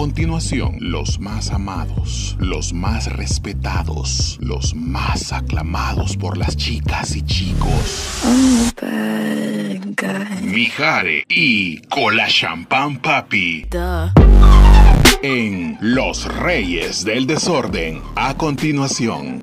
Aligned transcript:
continuación, 0.00 0.78
los 0.80 1.20
más 1.20 1.50
amados, 1.50 2.34
los 2.38 2.72
más 2.72 3.12
respetados, 3.12 4.38
los 4.40 4.74
más 4.74 5.30
aclamados 5.30 6.16
por 6.16 6.38
las 6.38 6.56
chicas 6.56 7.14
y 7.16 7.22
chicos. 7.22 8.24
Mijare 10.40 11.26
y 11.28 11.82
Cola 11.82 12.28
Champán 12.28 12.96
Papi. 12.96 13.66
En 15.22 15.76
Los 15.82 16.24
Reyes 16.34 17.04
del 17.04 17.26
Desorden, 17.26 18.00
a 18.16 18.34
continuación. 18.38 19.42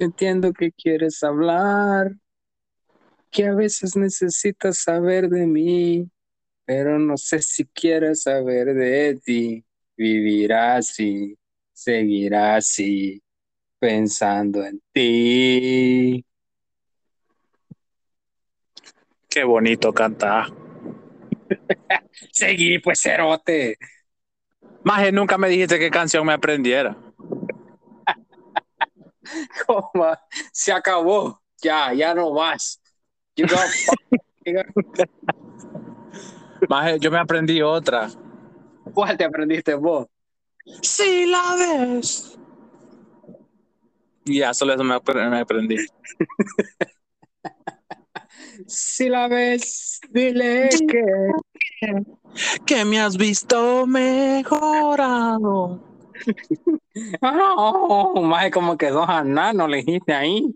Entiendo 0.00 0.54
que 0.54 0.72
quieres 0.72 1.22
hablar, 1.22 2.12
que 3.30 3.44
a 3.44 3.54
veces 3.54 3.96
necesitas 3.96 4.78
saber 4.78 5.28
de 5.28 5.46
mí, 5.46 6.10
pero 6.64 6.98
no 6.98 7.18
sé 7.18 7.42
si 7.42 7.66
quieres 7.66 8.22
saber 8.22 8.72
de 8.72 9.20
ti. 9.22 9.62
Vivirás 9.98 10.88
así, 10.88 11.36
seguirás 11.74 12.64
así, 12.64 13.22
pensando 13.78 14.64
en 14.64 14.80
ti. 14.90 16.24
Qué 19.28 19.44
bonito 19.44 19.92
canta. 19.92 20.46
Seguí, 22.32 22.78
pues, 22.78 23.02
cerote. 23.02 23.76
Maje, 24.82 25.12
nunca 25.12 25.36
me 25.36 25.50
dijiste 25.50 25.78
qué 25.78 25.90
canción 25.90 26.24
me 26.24 26.32
aprendiera. 26.32 26.96
Se 30.52 30.72
acabó. 30.72 31.40
Ya, 31.62 31.92
ya 31.92 32.14
no 32.14 32.32
más. 32.32 32.80
You 33.36 33.46
got- 33.46 33.70
Maje, 36.68 36.98
yo 37.00 37.10
me 37.10 37.18
aprendí 37.18 37.60
otra. 37.62 38.08
¿Cuál 38.94 39.16
te 39.16 39.24
aprendiste 39.24 39.74
vos? 39.74 40.06
Si 40.82 41.26
la 41.26 41.56
ves. 41.56 42.38
Ya, 44.24 44.54
solo 44.54 44.74
eso 44.74 44.84
me 44.84 44.94
aprendí. 44.94 45.76
Si 48.66 49.08
la 49.08 49.28
ves, 49.28 50.00
dile 50.10 50.68
que 50.88 51.04
Que 52.64 52.84
me 52.84 53.00
has 53.00 53.16
visto 53.16 53.86
mejorado. 53.86 55.80
Oh, 57.22 58.20
más 58.22 58.50
como 58.50 58.76
que 58.76 58.90
dos 58.90 59.06
no 59.54 59.68
le 59.68 59.78
dijiste 59.78 60.12
ahí. 60.12 60.54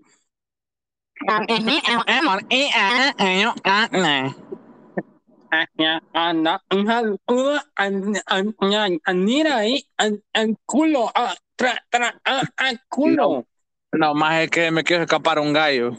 Culo, 10.67 11.11
culo. 12.89 13.47
No, 13.93 14.15
más 14.15 14.43
es 14.43 14.51
que 14.51 14.71
me 14.71 14.83
quiero 14.83 15.05
escapar 15.05 15.39
un 15.39 15.53
gallo. 15.53 15.93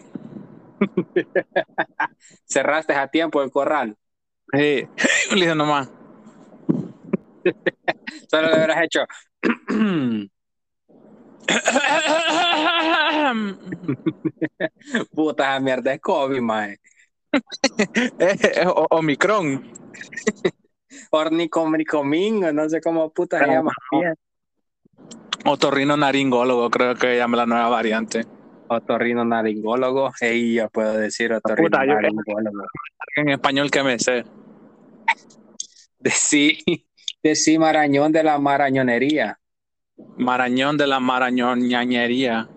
Cerraste 2.46 2.94
a 2.94 3.08
tiempo 3.08 3.42
el 3.42 3.52
corral. 3.52 3.96
Sí, 4.52 4.88
le 5.32 5.36
dije 5.36 5.56
nomás. 5.56 5.90
Solo 8.30 8.50
le 8.50 8.56
hubieras 8.58 8.84
hecho. 8.84 9.02
Puta 15.14 15.44
esa 15.44 15.60
mierda 15.60 15.94
es 15.94 16.02
COVID, 16.02 16.42
mae. 16.42 16.80
Omicron. 18.90 19.72
Ornicomingo, 21.12 22.52
no 22.52 22.70
sé 22.70 22.82
cómo 22.82 23.10
puta 23.12 23.40
se 23.40 23.48
llama. 23.48 23.72
Otorrino 25.46 25.96
naringólogo, 25.98 26.70
creo 26.70 26.96
que 26.96 27.18
llama 27.18 27.38
la 27.38 27.46
nueva 27.46 27.70
variante. 27.70 28.26
Otorrino 28.68 29.24
naringólogo. 29.26 30.12
Ey, 30.20 30.56
yo 30.56 30.70
puedo 30.70 30.94
decir 30.94 31.34
otorrino 31.34 31.70
Puta, 31.70 31.86
naringólogo. 31.86 32.66
En 33.16 33.30
español 33.30 33.70
que 33.70 33.84
me 33.84 34.00
sé. 34.00 34.26
Decí, 36.00 36.58
decí 37.26 37.58
marañón 37.58 38.12
de 38.12 38.22
la 38.22 38.38
marañonería. 38.38 39.40
Marañón 40.16 40.78
de 40.78 40.86
la 40.86 41.00
marañoñañería. 41.00 42.48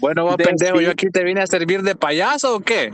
bueno, 0.00 0.24
vos 0.24 0.36
De 0.36 0.44
pendejo. 0.44 0.82
¿yo 0.82 0.90
aquí 0.90 1.08
te 1.08 1.24
vine 1.24 1.40
a 1.40 1.46
servir 1.46 1.80
de 1.82 1.96
payaso 1.96 2.56
o 2.56 2.60
qué? 2.60 2.92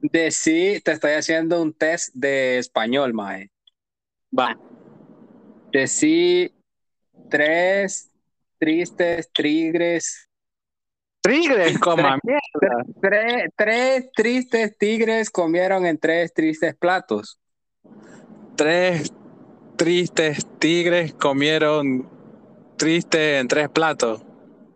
Decí, 0.00 0.80
te 0.82 0.92
estoy 0.92 1.12
haciendo 1.12 1.60
un 1.60 1.74
test 1.74 2.14
de 2.14 2.56
español, 2.56 3.12
mae. 3.12 3.50
Va. 4.36 4.58
Decí 5.70 6.54
tres 7.28 8.10
tristes 8.58 9.30
tigres. 9.32 10.27
Tigres, 11.28 11.78
coma 11.80 12.18
mierda. 12.22 12.84
Tres, 13.00 13.50
tres 13.56 14.10
tristes 14.14 14.78
tigres 14.78 15.30
comieron 15.30 15.84
en 15.86 15.98
tres 15.98 16.32
tristes 16.32 16.74
platos. 16.74 17.38
Tres 18.56 19.12
tristes 19.76 20.46
tigres 20.58 21.12
comieron 21.12 22.08
triste 22.76 23.38
en 23.38 23.48
tres 23.48 23.68
platos. 23.68 24.22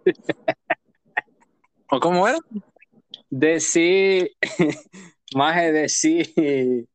¿O 1.91 2.01
cómo 2.01 2.29
era? 2.29 2.39
Decí, 3.31 4.31
maje, 5.35 5.73
decí. 5.73 6.87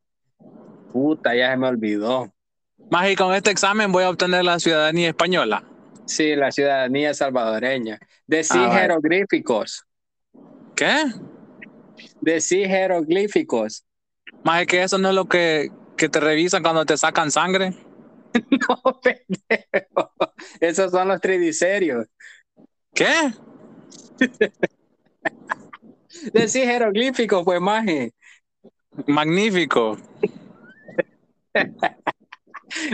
Puta, 0.91 1.35
ya 1.35 1.51
se 1.51 1.57
me 1.57 1.67
olvidó. 1.67 2.31
Más 2.89 3.09
y 3.09 3.15
con 3.15 3.33
este 3.33 3.51
examen 3.51 3.91
voy 3.91 4.03
a 4.03 4.09
obtener 4.09 4.45
la 4.45 4.59
ciudadanía 4.59 5.09
española. 5.09 5.63
Sí, 6.07 6.35
la 6.35 6.51
ciudadanía 6.51 7.13
salvadoreña. 7.13 7.99
Decí 8.25 8.57
Ah, 8.57 8.79
jeroglíficos. 8.79 9.83
¿Qué? 10.75 10.95
Decí 12.21 12.65
jeroglíficos. 12.65 13.85
Más 14.43 14.65
que 14.65 14.83
eso 14.83 14.97
no 14.97 15.09
es 15.09 15.15
lo 15.15 15.25
que, 15.25 15.69
que 15.97 16.07
te 16.09 16.19
revisan 16.19 16.63
cuando 16.63 16.85
te 16.85 16.97
sacan 16.97 17.29
sangre. 17.31 17.73
No, 18.69 19.01
pendejo. 19.01 20.11
Esos 20.59 20.91
son 20.91 21.07
los 21.07 21.19
tridicerios. 21.19 22.05
¿Qué? 22.93 23.33
Decí 26.33 26.59
jeroglíficos, 26.61 27.43
pues, 27.43 27.59
maje. 27.59 28.13
Magnífico. 29.07 29.97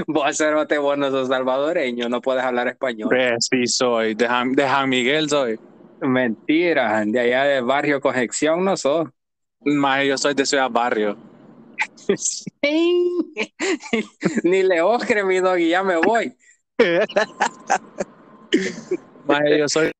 Vos, 0.07 0.37
vos 0.81 0.97
no 0.97 1.11
sos 1.11 1.27
salvadoreño, 1.27 2.09
no 2.09 2.21
puedes 2.21 2.43
hablar 2.43 2.67
español. 2.67 3.09
Sí 3.39 3.67
soy, 3.67 4.15
de 4.15 4.27
San, 4.27 4.53
de 4.53 4.63
San 4.63 4.89
Miguel 4.89 5.29
soy. 5.29 5.59
Mentira, 6.01 7.03
de 7.05 7.19
allá 7.19 7.43
del 7.45 7.63
barrio 7.63 8.01
Conjección 8.01 8.63
no 8.63 8.77
sos. 8.77 9.09
Más 9.61 10.05
yo 10.05 10.17
soy 10.17 10.33
de 10.33 10.45
Ciudad 10.45 10.69
Barrio. 10.69 11.17
Ni 14.43 14.63
le 14.63 14.81
oscre 14.81 15.23
mi 15.23 15.39
dog 15.39 15.57
y 15.57 15.69
ya 15.69 15.83
me 15.83 15.97
voy. 15.97 16.35
Más 19.25 19.41
yo 19.57 19.69
soy. 19.69 19.91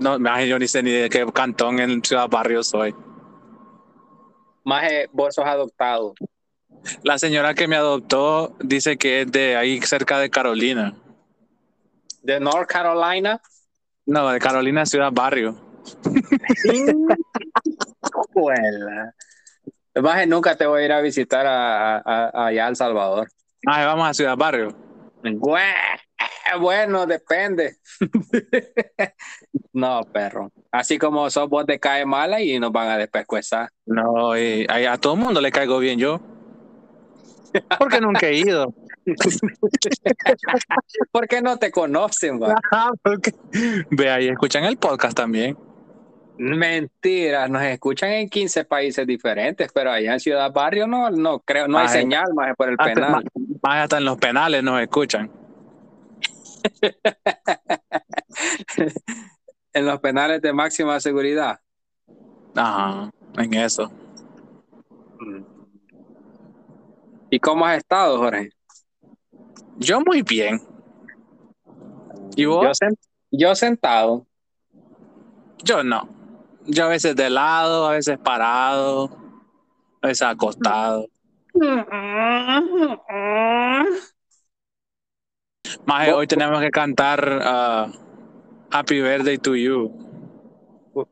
No, 0.00 0.18
más 0.18 0.44
yo 0.46 0.58
ni 0.58 0.66
sé 0.66 0.82
ni 0.82 0.90
de 0.90 1.08
qué 1.08 1.24
cantón 1.32 1.78
en 1.78 2.02
Ciudad 2.02 2.28
Barrio 2.28 2.62
soy. 2.62 2.94
Maje, 4.64 5.08
vos 5.12 5.34
sos 5.34 5.44
adoptado. 5.44 6.14
La 7.02 7.18
señora 7.18 7.54
que 7.54 7.68
me 7.68 7.76
adoptó 7.76 8.56
dice 8.60 8.96
que 8.96 9.22
es 9.22 9.32
de 9.32 9.56
ahí 9.56 9.80
cerca 9.82 10.18
de 10.18 10.30
Carolina. 10.30 10.94
de 12.22 12.38
North 12.40 12.68
Carolina. 12.68 13.40
No, 14.06 14.28
de 14.30 14.38
Carolina 14.40 14.84
Ciudad 14.86 15.10
Barrio. 15.12 15.56
Más 20.00 20.26
nunca 20.26 20.56
te 20.56 20.66
voy 20.66 20.82
a 20.82 20.84
ir 20.86 20.92
a 20.92 21.00
visitar 21.00 21.46
a, 21.46 21.96
a- 21.98 22.02
a- 22.32 22.46
allá 22.46 22.66
a 22.66 22.68
El 22.68 22.76
Salvador. 22.76 23.28
Ah, 23.66 23.84
vamos 23.86 24.08
a 24.08 24.14
Ciudad 24.14 24.36
Barrio. 24.36 24.74
Bueno, 26.60 27.06
depende. 27.06 27.76
no, 29.72 30.02
perro. 30.12 30.50
Así 30.70 30.98
como 30.98 31.30
sos 31.30 31.48
vos 31.48 31.64
te 31.64 31.78
cae 31.78 32.04
mala 32.04 32.40
y 32.42 32.58
nos 32.58 32.72
van 32.72 32.88
a 32.88 32.98
despescuezar. 32.98 33.70
No, 33.86 34.36
y 34.36 34.66
a, 34.68 34.92
a 34.92 34.98
todo 34.98 35.14
el 35.14 35.20
mundo 35.20 35.40
le 35.40 35.50
caigo 35.52 35.78
bien 35.78 35.98
yo. 35.98 36.20
Porque 37.78 38.00
nunca 38.00 38.26
he 38.26 38.38
ido. 38.38 38.74
¿Por 41.12 41.28
qué 41.28 41.42
no 41.42 41.58
te 41.58 41.70
conocen, 41.70 42.40
va? 42.40 42.54
Porque... 43.02 43.34
Ve 43.90 44.10
ahí, 44.10 44.28
escuchan 44.28 44.64
el 44.64 44.76
podcast 44.76 45.16
también. 45.16 45.56
Mentiras, 46.38 47.50
nos 47.50 47.62
escuchan 47.62 48.10
en 48.10 48.28
15 48.28 48.64
países 48.64 49.06
diferentes, 49.06 49.70
pero 49.72 49.92
allá 49.92 50.14
en 50.14 50.20
Ciudad 50.20 50.52
Barrio 50.52 50.86
no, 50.86 51.10
no 51.10 51.40
creo, 51.40 51.68
no 51.68 51.78
hay 51.78 51.86
Ay. 51.88 51.92
señal 51.92 52.32
más 52.34 52.56
por 52.56 52.70
el 52.70 52.76
Hasta, 52.78 52.94
penal. 52.94 53.12
más, 53.12 53.24
más 53.62 53.82
hasta 53.82 53.98
en 53.98 54.04
los 54.04 54.18
penales 54.18 54.62
nos 54.62 54.80
escuchan. 54.80 55.30
en 59.74 59.86
los 59.86 60.00
penales 60.00 60.40
de 60.40 60.52
máxima 60.52 60.98
seguridad. 61.00 61.60
Ajá, 62.54 63.10
en 63.36 63.54
eso. 63.54 63.90
¿Y 67.32 67.40
cómo 67.40 67.64
has 67.64 67.78
estado, 67.78 68.18
Jorge? 68.18 68.50
Yo 69.78 70.02
muy 70.02 70.20
bien. 70.20 70.60
¿Y 72.36 72.44
vos? 72.44 72.62
Yo, 72.62 72.70
sen- 72.72 72.98
yo 73.30 73.54
sentado. 73.54 74.26
Yo 75.64 75.82
no. 75.82 76.06
Yo 76.66 76.84
a 76.84 76.88
veces 76.88 77.16
de 77.16 77.30
lado, 77.30 77.88
a 77.88 77.92
veces 77.92 78.18
parado, 78.18 79.08
a 80.02 80.08
veces 80.08 80.28
acostado. 80.28 81.06
Más 85.86 86.08
hoy 86.10 86.26
tenemos 86.26 86.60
que 86.60 86.70
cantar 86.70 87.40
ah, 87.42 87.90
Happy 88.70 89.00
Birthday 89.00 89.38
to 89.38 89.56
You. 89.56 89.90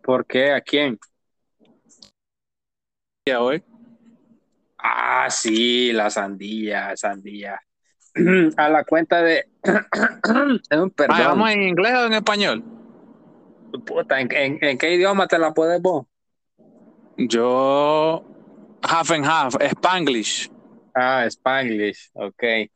¿Por 0.03 0.27
qué? 0.27 0.53
¿A 0.53 0.61
quién? 0.61 0.99
¿Ya 3.27 3.41
hoy? 3.41 3.65
Ah, 4.83 5.29
sí, 5.31 5.93
la 5.93 6.11
sandía, 6.11 6.97
sandía. 6.97 7.61
A 8.57 8.69
la 8.69 8.85
cuenta 8.85 9.23
de... 9.23 9.47
Perdón. 9.63 11.19
¿Vamos 11.19 11.51
en 11.51 11.63
inglés 11.63 11.95
o 11.95 12.07
en 12.07 12.13
español? 12.15 12.65
Puta, 13.85 14.21
¿en, 14.21 14.29
en, 14.33 14.59
en 14.63 14.79
qué 14.79 14.95
idioma 14.95 15.27
te 15.27 15.39
la 15.39 15.53
puedes 15.53 15.81
vos? 15.81 16.07
Yo 17.17 18.25
half 18.83 19.11
and 19.11 19.25
half, 19.25 19.55
Spanglish. 19.55 20.51
Ah, 20.95 21.27
Spanglish, 21.29 22.11
ok. 22.15 22.71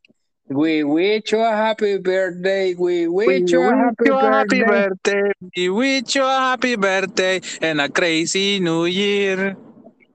We 0.47 0.83
wish 0.83 1.31
you 1.31 1.39
a 1.41 1.49
happy 1.49 1.97
birthday. 1.97 2.75
We 2.75 3.07
wish 3.07 3.51
you 3.51 3.63
a 3.63 3.75
happy 3.75 4.09
happy 4.11 4.61
birthday. 4.61 5.21
birthday. 5.23 5.31
We 5.57 5.69
wish 5.69 6.15
you 6.15 6.23
a 6.23 6.37
happy 6.37 6.75
birthday 6.75 7.41
and 7.61 7.81
a 7.81 7.89
crazy 7.89 8.59
new 8.59 8.85
year. 8.85 9.57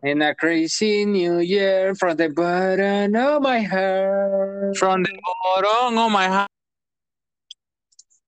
And 0.03 0.23
a 0.23 0.35
crazy 0.35 1.05
new 1.05 1.41
year 1.41 1.95
from 1.95 2.17
the 2.17 2.29
bottom 2.31 3.15
of 3.15 3.43
my 3.43 3.61
heart. 3.61 4.77
From 4.79 5.03
the 5.03 5.13
bottom 5.21 5.99
of 5.99 6.11
my 6.11 6.27
heart. 6.27 6.49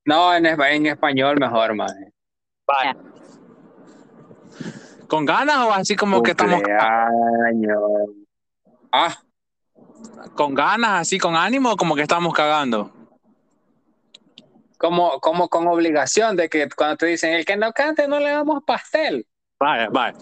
No, 0.04 0.34
en, 0.34 0.44
en 0.46 0.86
español 0.86 1.38
mejor, 1.38 1.74
man. 1.74 2.12
Vaya. 2.66 2.96
¿Con 5.08 5.24
ganas 5.24 5.58
o 5.58 5.72
así 5.72 5.96
como 5.96 6.22
que 6.22 6.32
estamos. 6.32 6.62
Ah, 8.92 9.16
con 10.34 10.54
ganas, 10.54 11.02
así 11.02 11.18
con 11.18 11.36
ánimo 11.36 11.72
o 11.72 11.76
como 11.76 11.94
que 11.94 12.02
estamos 12.02 12.34
cagando? 12.34 12.92
como, 14.82 15.20
como 15.20 15.48
con 15.48 15.68
obligación 15.68 16.36
de 16.36 16.48
que 16.48 16.68
cuando 16.76 16.96
te 16.96 17.06
dicen 17.06 17.34
el 17.34 17.44
que 17.44 17.56
no 17.56 17.72
cante 17.72 18.08
no 18.08 18.18
le 18.18 18.30
damos 18.30 18.64
pastel. 18.64 19.24
Vaya, 19.60 19.88
vaya. 19.90 20.18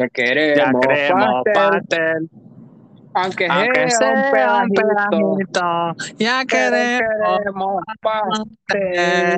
Ya 0.00 0.06
ya 0.06 0.10
queremos, 0.14 0.80
queremos 0.86 1.42
pastel, 1.44 1.70
pastel, 1.70 2.30
aunque, 3.12 3.46
aunque 3.48 3.90
sea 3.90 4.08
un 4.08 4.30
pedacito, 4.32 4.82
pedacito, 4.82 6.14
ya 6.18 6.44
queremos 6.46 7.02
queremos 7.38 7.82
pastel. 8.00 9.36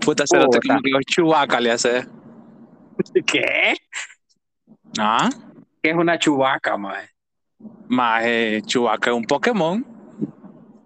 Puta, 0.00 0.24
cerote, 0.26 0.58
Puta. 0.58 0.68
como 0.68 0.80
que 0.80 0.90
chubaca 1.06 1.60
le 1.60 1.72
hace. 1.72 2.06
¿Qué? 3.26 3.74
Ah, 4.98 5.28
¿Qué 5.82 5.90
es 5.90 5.96
una 5.96 6.18
chubaca, 6.18 6.78
mae? 6.78 7.10
eh, 8.22 8.62
chubaca 8.64 9.10
es 9.10 9.16
un 9.16 9.24
Pokémon. 9.24 9.84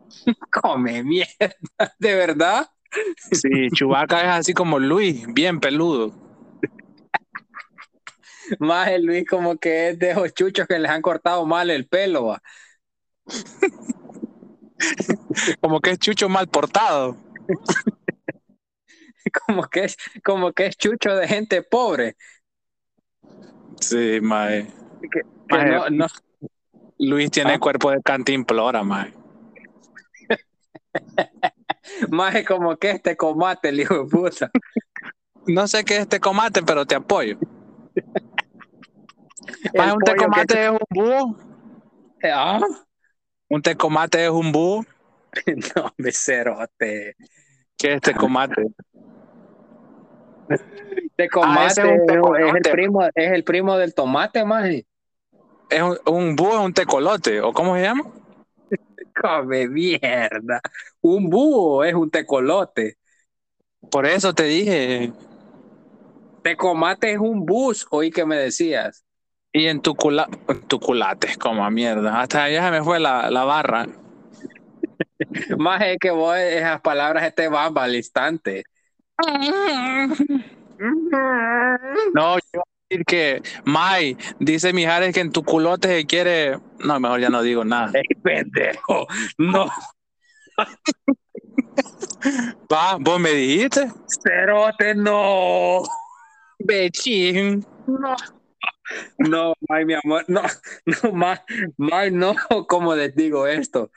Come 0.51 1.05
mierda, 1.05 1.55
¿de 2.01 2.15
verdad? 2.17 2.67
Sí, 3.33 3.69
chubaca 3.75 4.21
es 4.23 4.29
así 4.29 4.53
como 4.55 4.79
Luis, 4.79 5.27
bien 5.33 5.61
peludo. 5.61 6.13
Más 8.59 8.89
el 8.89 9.05
Luis 9.05 9.25
como 9.29 9.57
que 9.59 9.91
es 9.91 9.99
de 9.99 10.11
esos 10.11 10.35
chuchos 10.35 10.67
que 10.67 10.79
les 10.79 10.91
han 10.91 11.03
cortado 11.03 11.47
mal 11.47 11.71
el 11.71 11.87
pelo, 11.87 12.27
va. 12.27 12.43
Como 15.61 15.81
que 15.81 15.91
es 15.91 15.99
chucho 15.99 16.29
mal 16.29 16.49
portado. 16.49 17.17
como 19.47 19.63
que 19.69 19.85
es, 19.85 19.97
como 20.25 20.53
que 20.53 20.67
es 20.67 20.77
chucho 20.77 21.15
de 21.15 21.29
gente 21.29 21.63
pobre. 21.63 22.17
Sí, 23.81 24.19
mae. 24.21 24.67
Que 25.13 25.23
Mae, 25.49 25.71
no, 25.71 25.91
no, 25.91 26.07
Luis 26.99 27.31
tiene 27.31 27.55
Ah. 27.55 27.59
cuerpo 27.59 27.91
de 27.93 28.03
cantimplora, 28.03 28.83
mae. 28.83 29.13
más 32.11 32.35
es 32.35 32.47
como 32.47 32.77
que 32.77 32.91
este 32.91 33.17
comate, 33.17 33.69
el 33.71 33.81
hijo 33.81 34.05
de 34.05 34.11
puta. 34.11 34.51
No 35.47 35.67
sé 35.69 35.85
qué 35.85 35.97
es 35.99 36.09
tecomate, 36.09 36.63
pero 36.63 36.85
te 36.87 36.95
apoyo. 36.95 37.37
Mae, 39.75 39.93
un 39.93 40.01
tecomate 40.01 40.55
que- 40.55 40.65
es 40.67 40.71
un 40.71 40.79
búho. 40.91 41.37
Ah, 42.23 42.61
Un 43.49 43.63
tecomate 43.63 44.25
es 44.25 44.31
un 44.31 44.53
búho. 44.53 44.85
no, 45.77 45.93
becerrote. 45.97 47.17
¿Qué 47.77 47.95
es 47.95 48.01
tecomate? 48.01 48.67
Este 50.49 51.25
Ah, 51.25 51.29
comate 51.31 51.67
ese 51.67 51.83
es 51.83 51.91
el 51.91 52.73
primo, 52.73 53.05
es 53.15 53.33
el 53.33 53.45
primo 53.45 53.77
del 53.77 53.95
tomate, 53.95 54.45
más. 54.45 54.69
Es 54.69 55.83
un, 55.83 55.99
un 56.07 56.37
búho 56.37 56.55
es 56.55 56.65
un 56.65 56.75
tecolote, 56.75 57.41
¿o 57.41 57.53
cómo 57.53 57.77
se 57.77 57.83
llama? 57.83 58.05
Come 59.23 59.69
mierda. 59.69 60.61
Un 61.01 61.31
búho 61.31 61.85
es 61.85 61.95
un 61.95 62.11
tecolote. 62.11 62.97
Por 63.91 64.07
eso 64.07 64.35
te 64.35 64.45
dije. 64.45 65.13
Tecomate 66.43 67.13
es 67.13 67.19
un 67.19 67.45
bus, 67.45 67.87
oí 67.91 68.11
que 68.11 68.25
me 68.25 68.37
decías. 68.37 69.05
Y 69.53 69.67
en 69.67 69.83
tu, 69.83 69.95
cula, 69.95 70.29
en 70.49 70.63
tu 70.63 70.79
culate, 70.79 71.37
como 71.37 71.65
a 71.65 71.71
mierda. 71.71 72.21
Hasta 72.21 72.45
allá 72.45 72.65
se 72.65 72.71
me 72.71 72.83
fue 72.83 73.01
la, 73.01 73.31
la 73.31 73.45
barra. 73.45 73.87
Más 75.59 75.83
es 75.83 75.99
que 75.99 76.11
vos 76.11 76.37
esas 76.37 76.81
palabras 76.81 77.35
te 77.35 77.49
van 77.49 77.77
al 77.77 77.95
instante. 77.95 78.65
No, 82.15 82.39
yo 82.53 82.63
decir 82.91 83.05
que, 83.07 83.43
May, 83.65 84.17
dice 84.39 84.73
Mijares 84.73 85.13
que 85.15 85.21
en 85.21 85.33
tu 85.33 85.45
culote 85.45 85.89
se 85.89 86.07
quiere. 86.07 86.59
No, 86.81 86.99
mejor 86.99 87.21
ya 87.21 87.31
no 87.31 87.43
digo 87.43 87.65
nada. 87.65 87.93
¡Ey, 87.95 88.03
pendejo! 88.23 89.07
No, 89.39 89.71
Va, 92.73 92.97
vos 93.01 93.21
me 93.21 93.31
dijiste. 93.31 93.91
cerote, 94.23 94.95
no. 94.95 95.83
Bechín. 96.59 97.65
No. 97.87 98.15
No, 99.19 99.55
May, 99.69 99.85
mi 99.85 99.95
amor, 99.95 100.25
no, 100.27 100.43
no, 100.85 101.13
May, 101.13 101.37
May, 101.77 102.11
no, 102.11 102.35
¿cómo 102.69 102.97
les 102.97 103.15
digo 103.15 103.47
esto? 103.47 103.93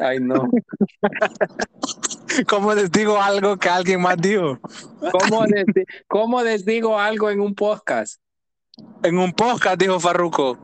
Ay, 0.00 0.20
no. 0.20 0.48
¿Cómo 2.48 2.72
les 2.74 2.92
digo 2.92 3.20
algo 3.20 3.56
que 3.56 3.68
alguien 3.68 4.00
más 4.00 4.16
dijo? 4.16 4.60
¿Cómo 5.10 5.44
les, 5.46 5.64
cómo 6.06 6.40
les 6.42 6.64
digo 6.64 7.00
algo 7.00 7.30
en 7.30 7.40
un 7.40 7.56
podcast? 7.56 8.20
En 9.02 9.18
un 9.18 9.32
podcast 9.32 9.80
dijo 9.80 9.98
Farruko. 10.00 10.58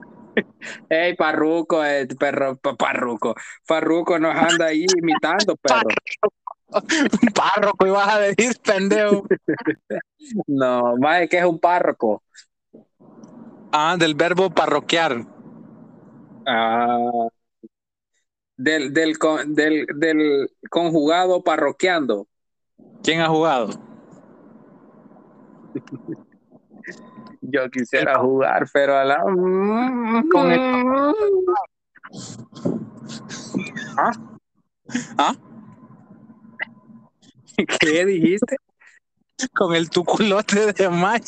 Hey, 0.88 1.14
Parruco, 1.14 1.84
eh, 1.84 2.08
perro, 2.18 2.56
pa- 2.56 2.74
Parruco, 2.74 3.34
Farruco 3.64 4.18
nos 4.18 4.34
anda 4.34 4.66
ahí 4.66 4.84
imitando, 4.98 5.54
perro. 5.62 5.88
Párroco, 7.34 7.86
ibas 7.86 8.08
a 8.08 8.18
decir, 8.20 8.58
pendejo. 8.64 9.24
No, 10.46 10.96
May, 10.96 11.28
que 11.28 11.38
es 11.38 11.44
un 11.44 11.58
párroco. 11.60 12.22
Ah, 13.70 13.94
del 13.98 14.14
verbo 14.14 14.48
parroquiar. 14.50 15.24
Ah, 16.46 17.28
del, 18.56 18.92
del, 18.94 19.18
con- 19.18 19.54
del, 19.54 19.86
del 19.96 20.50
conjugado 20.70 21.42
parroquiando. 21.44 22.26
¿Quién 23.02 23.20
ha 23.20 23.28
jugado? 23.28 23.68
Yo 27.50 27.68
quisiera 27.70 28.18
jugar, 28.18 28.66
pero 28.72 28.96
a 28.96 29.04
la. 29.04 29.20
Con 29.20 30.52
¿Ah? 33.96 34.12
¿Ah? 35.18 35.34
¿Qué 37.80 38.04
dijiste? 38.06 38.56
Con 39.54 39.74
el 39.74 39.90
tuculote 39.90 40.72
de 40.72 40.88
May. 40.88 41.20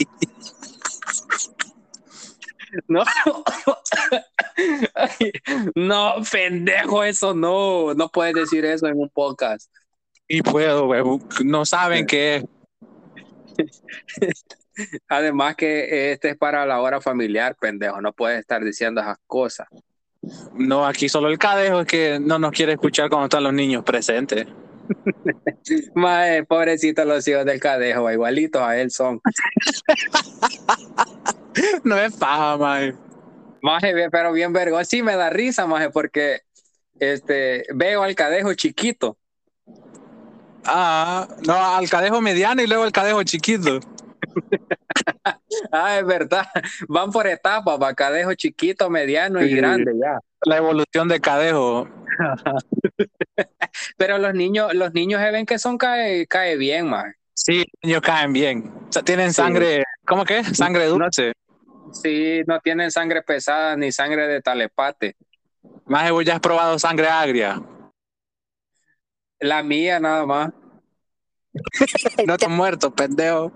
No. 2.89 3.03
Ay, 4.95 5.33
No, 5.75 6.15
pendejo, 6.31 7.05
eso 7.05 7.35
no. 7.35 7.95
No 7.95 8.09
puedes 8.09 8.35
decir 8.35 8.65
eso 8.65 8.87
en 8.87 8.99
un 8.99 9.11
podcast. 9.11 9.71
Y 10.29 10.43
puedo. 10.43 10.89
No 11.45 11.65
saben 11.65 12.07
qué 12.07 12.37
es. 13.59 13.83
Además 15.09 15.56
que 15.56 16.12
este 16.12 16.30
es 16.30 16.37
para 16.37 16.66
la 16.66 16.80
hora 16.80 17.00
familiar, 17.00 17.56
pendejo. 17.59 18.00
No 18.00 18.12
puedes 18.12 18.40
estar 18.40 18.62
diciendo 18.62 19.00
esas 19.00 19.18
cosas. 19.26 19.66
No, 20.54 20.87
aquí 20.87 21.09
solo 21.09 21.28
el 21.28 21.38
cadejo 21.38 21.80
es 21.83 21.87
que 21.87 22.18
no 22.21 22.38
nos 22.38 22.52
quiere 22.52 22.73
escuchar 22.73 23.09
cuando 23.09 23.26
están 23.26 23.45
los 23.45 23.54
niños 23.54 23.85
presentes. 23.85 24.47
Mae, 25.95 26.45
pobrecitos 26.45 27.06
los 27.06 27.26
hijos 27.26 27.45
del 27.45 27.61
cadejo, 27.61 28.11
igualitos 28.11 28.62
a 28.62 28.76
él 28.78 28.90
son. 28.90 29.21
No 31.85 31.97
es 31.97 32.14
paja, 32.14 32.59
May. 32.59 32.92
Maje, 33.62 34.11
pero 34.11 34.33
bien 34.33 34.52
vergón. 34.52 34.85
Sí 34.85 35.02
me 35.02 35.16
da 35.16 35.30
risa, 35.30 35.66
maje, 35.66 35.90
porque 35.90 36.42
este, 37.00 37.64
veo 37.75 38.02
al 38.02 38.14
cadejo 38.14 38.52
chiquito. 38.54 39.16
Ah, 40.64 41.26
no, 41.47 41.54
al 41.54 41.88
cadejo 41.88 42.21
mediano 42.21 42.62
y 42.62 42.66
luego 42.66 42.85
al 42.85 42.92
cadejo 42.92 43.23
chiquito. 43.23 43.80
Ah, 45.73 45.99
es 45.99 46.07
verdad. 46.07 46.47
Van 46.88 47.11
por 47.11 47.26
etapas, 47.26 47.78
va 47.81 47.95
cadejo 47.95 48.35
chiquito, 48.35 48.90
mediano 48.90 49.43
y 49.43 49.55
grande 49.55 49.93
ya. 50.00 50.19
La 50.45 50.59
evolución 50.59 51.09
de 51.09 51.21
cadejo. 51.21 51.88
Pero 53.97 54.19
los 54.19 54.35
niños, 54.35 54.75
los 54.75 54.93
niños 54.93 55.21
se 55.21 55.31
ven 55.31 55.47
que 55.47 55.59
son 55.59 55.78
cae, 55.78 56.26
cae 56.26 56.57
bien, 56.57 56.88
maje. 56.88 57.14
Sí, 57.35 57.64
ellos 57.81 58.00
caen 58.02 58.33
bien. 58.33 58.73
O 58.88 58.93
sea, 58.93 59.02
tienen 59.02 59.31
Sí. 59.31 59.37
sangre, 59.37 59.85
¿cómo 60.07 60.25
que? 60.25 60.45
Sangre 60.45 60.87
dulce. 60.87 61.33
Sí, 61.93 62.43
no 62.47 62.61
tienen 62.61 62.90
sangre 62.90 63.23
pesada 63.23 63.76
ni 63.76 63.93
sangre 63.93 64.26
de 64.28 64.43
talepate. 64.43 65.16
Más 65.87 66.11
vos 66.11 66.25
ya 66.25 66.35
has 66.35 66.40
probado 66.40 66.78
sangre 66.78 67.09
agria. 67.09 67.62
La 69.40 69.62
mía 69.62 70.00
nada 70.00 70.26
más. 70.26 70.52
No 72.26 72.37
te 72.37 72.45
has 72.47 72.50
muerto, 72.50 72.95
pendejo. 72.95 73.52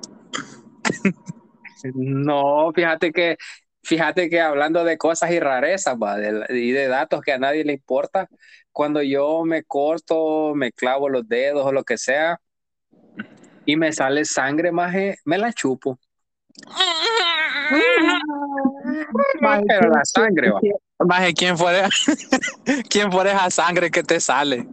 No, 1.94 2.72
fíjate 2.74 3.10
que, 3.10 3.36
fíjate 3.82 4.28
que 4.28 4.40
hablando 4.40 4.84
de 4.84 4.98
cosas 4.98 5.30
y 5.30 5.40
rarezas, 5.40 5.96
va, 5.96 6.18
de- 6.18 6.44
y 6.50 6.72
de 6.72 6.88
datos 6.88 7.22
que 7.22 7.32
a 7.32 7.38
nadie 7.38 7.64
le 7.64 7.72
importa, 7.72 8.28
cuando 8.70 9.02
yo 9.02 9.44
me 9.44 9.64
corto, 9.64 10.54
me 10.54 10.72
clavo 10.72 11.08
los 11.08 11.26
dedos 11.26 11.64
o 11.64 11.72
lo 11.72 11.82
que 11.82 11.96
sea, 11.96 12.38
y 13.64 13.76
me 13.76 13.92
sale 13.92 14.26
sangre, 14.26 14.72
maje, 14.72 15.16
me 15.24 15.38
la 15.38 15.52
chupo. 15.52 15.98
Pero 19.66 19.88
la 19.88 20.04
sangre, 20.04 20.50
va. 20.50 20.60
Más 21.06 21.32
¿quién 21.34 21.56
fuera, 21.56 21.88
quién 22.90 23.10
fuera 23.10 23.32
esa 23.32 23.50
sangre 23.50 23.90
que 23.90 24.02
te 24.02 24.20
sale? 24.20 24.66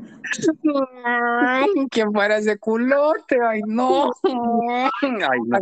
Ay, 1.05 1.67
¿Quién 1.89 2.12
fuera 2.12 2.38
ese 2.38 2.57
culote? 2.57 3.38
Ay, 3.41 3.62
no. 3.65 4.12
Ay, 4.24 5.39
no. 5.46 5.60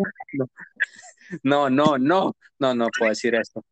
No, 1.43 1.69
no, 1.69 1.97
no, 1.97 2.35
no, 2.59 2.75
no 2.75 2.87
puedo 2.97 3.09
decir 3.09 3.35
eso. 3.35 3.63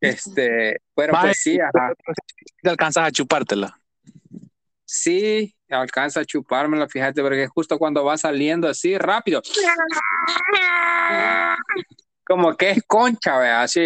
Este, 0.00 0.80
pero 0.94 1.12
Maje, 1.12 1.28
pues 1.28 1.42
sí, 1.42 1.60
ajá. 1.60 1.94
Te 2.60 2.68
alcanzas 2.68 3.06
a 3.06 3.12
chupártela. 3.12 3.78
Sí, 4.84 5.54
alcanza 5.70 6.20
a 6.20 6.24
chupármela, 6.24 6.88
fíjate, 6.88 7.22
porque 7.22 7.46
justo 7.46 7.78
cuando 7.78 8.04
va 8.04 8.18
saliendo 8.18 8.68
así 8.68 8.98
rápido. 8.98 9.40
Como 12.24 12.56
que 12.56 12.72
es 12.72 12.82
concha, 12.86 13.38
¿verdad? 13.38 13.62
Así. 13.62 13.80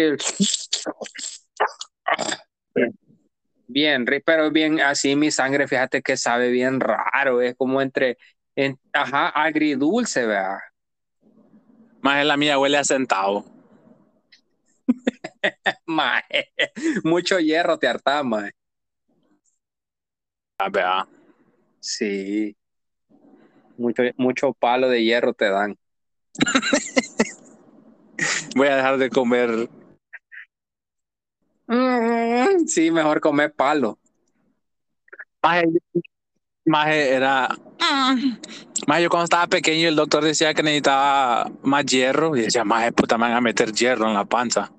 Bien, 3.67 4.05
pero 4.25 4.49
bien, 4.49 4.79
así 4.79 5.15
mi 5.15 5.29
sangre, 5.29 5.67
fíjate 5.67 6.01
que 6.01 6.15
sabe 6.15 6.49
bien 6.49 6.79
raro, 6.79 7.41
es 7.41 7.53
como 7.55 7.81
entre, 7.81 8.17
en- 8.55 8.79
ajá, 8.93 9.27
agridulce, 9.29 10.25
¿verdad? 10.25 10.59
Más 12.01 12.25
la 12.25 12.37
mía 12.37 12.57
huele 12.57 12.77
a 12.77 12.83
centavo. 12.83 13.45
Mae, 15.85 16.23
mucho 17.03 17.39
hierro 17.39 17.77
te 17.77 17.87
harta, 17.87 18.23
mae. 18.23 18.51
Ah, 20.59 20.69
vea. 20.69 21.07
Sí. 21.79 22.55
Mucho, 23.77 24.03
mucho 24.17 24.53
palo 24.53 24.89
de 24.89 25.03
hierro 25.03 25.33
te 25.33 25.49
dan. 25.49 25.77
Voy 28.55 28.67
a 28.67 28.75
dejar 28.77 28.97
de 28.97 29.09
comer. 29.09 29.69
Mm, 31.67 32.65
Sí, 32.67 32.91
mejor 32.91 33.19
comer 33.21 33.53
palo. 33.53 33.97
Más 36.65 36.87
era. 36.89 37.47
Más 38.87 39.01
yo 39.01 39.09
cuando 39.09 39.23
estaba 39.25 39.47
pequeño 39.47 39.87
el 39.87 39.95
doctor 39.95 40.23
decía 40.23 40.53
que 40.53 40.63
necesitaba 40.63 41.49
más 41.63 41.85
hierro 41.85 42.35
y 42.35 42.41
decía, 42.41 42.63
más 42.65 42.91
puta, 42.93 43.17
me 43.17 43.23
van 43.27 43.33
a 43.33 43.41
meter 43.41 43.71
hierro 43.71 44.07
en 44.07 44.13
la 44.13 44.25
panza. 44.25 44.71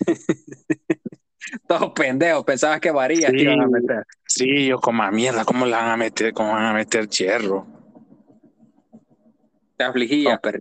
Todo 1.68 1.92
pendejo, 1.94 2.44
pensabas 2.44 2.80
que 2.80 2.90
varías 2.90 3.30
te 3.30 3.38
Sí. 3.38 3.44
iban 3.44 3.60
a 3.60 3.66
meter. 3.68 4.04
Sí, 4.26 4.66
yo 4.66 4.80
como 4.80 5.08
mierda, 5.12 5.44
¿cómo 5.44 5.64
le 5.66 5.72
van 5.72 5.90
a 5.90 5.96
meter, 5.96 6.32
cómo 6.32 6.52
van 6.52 6.64
a 6.66 6.72
meter 6.72 7.08
hierro? 7.08 7.66
Te 9.76 9.84
afligías, 9.84 10.36
Oh. 10.36 10.40
pero 10.42 10.58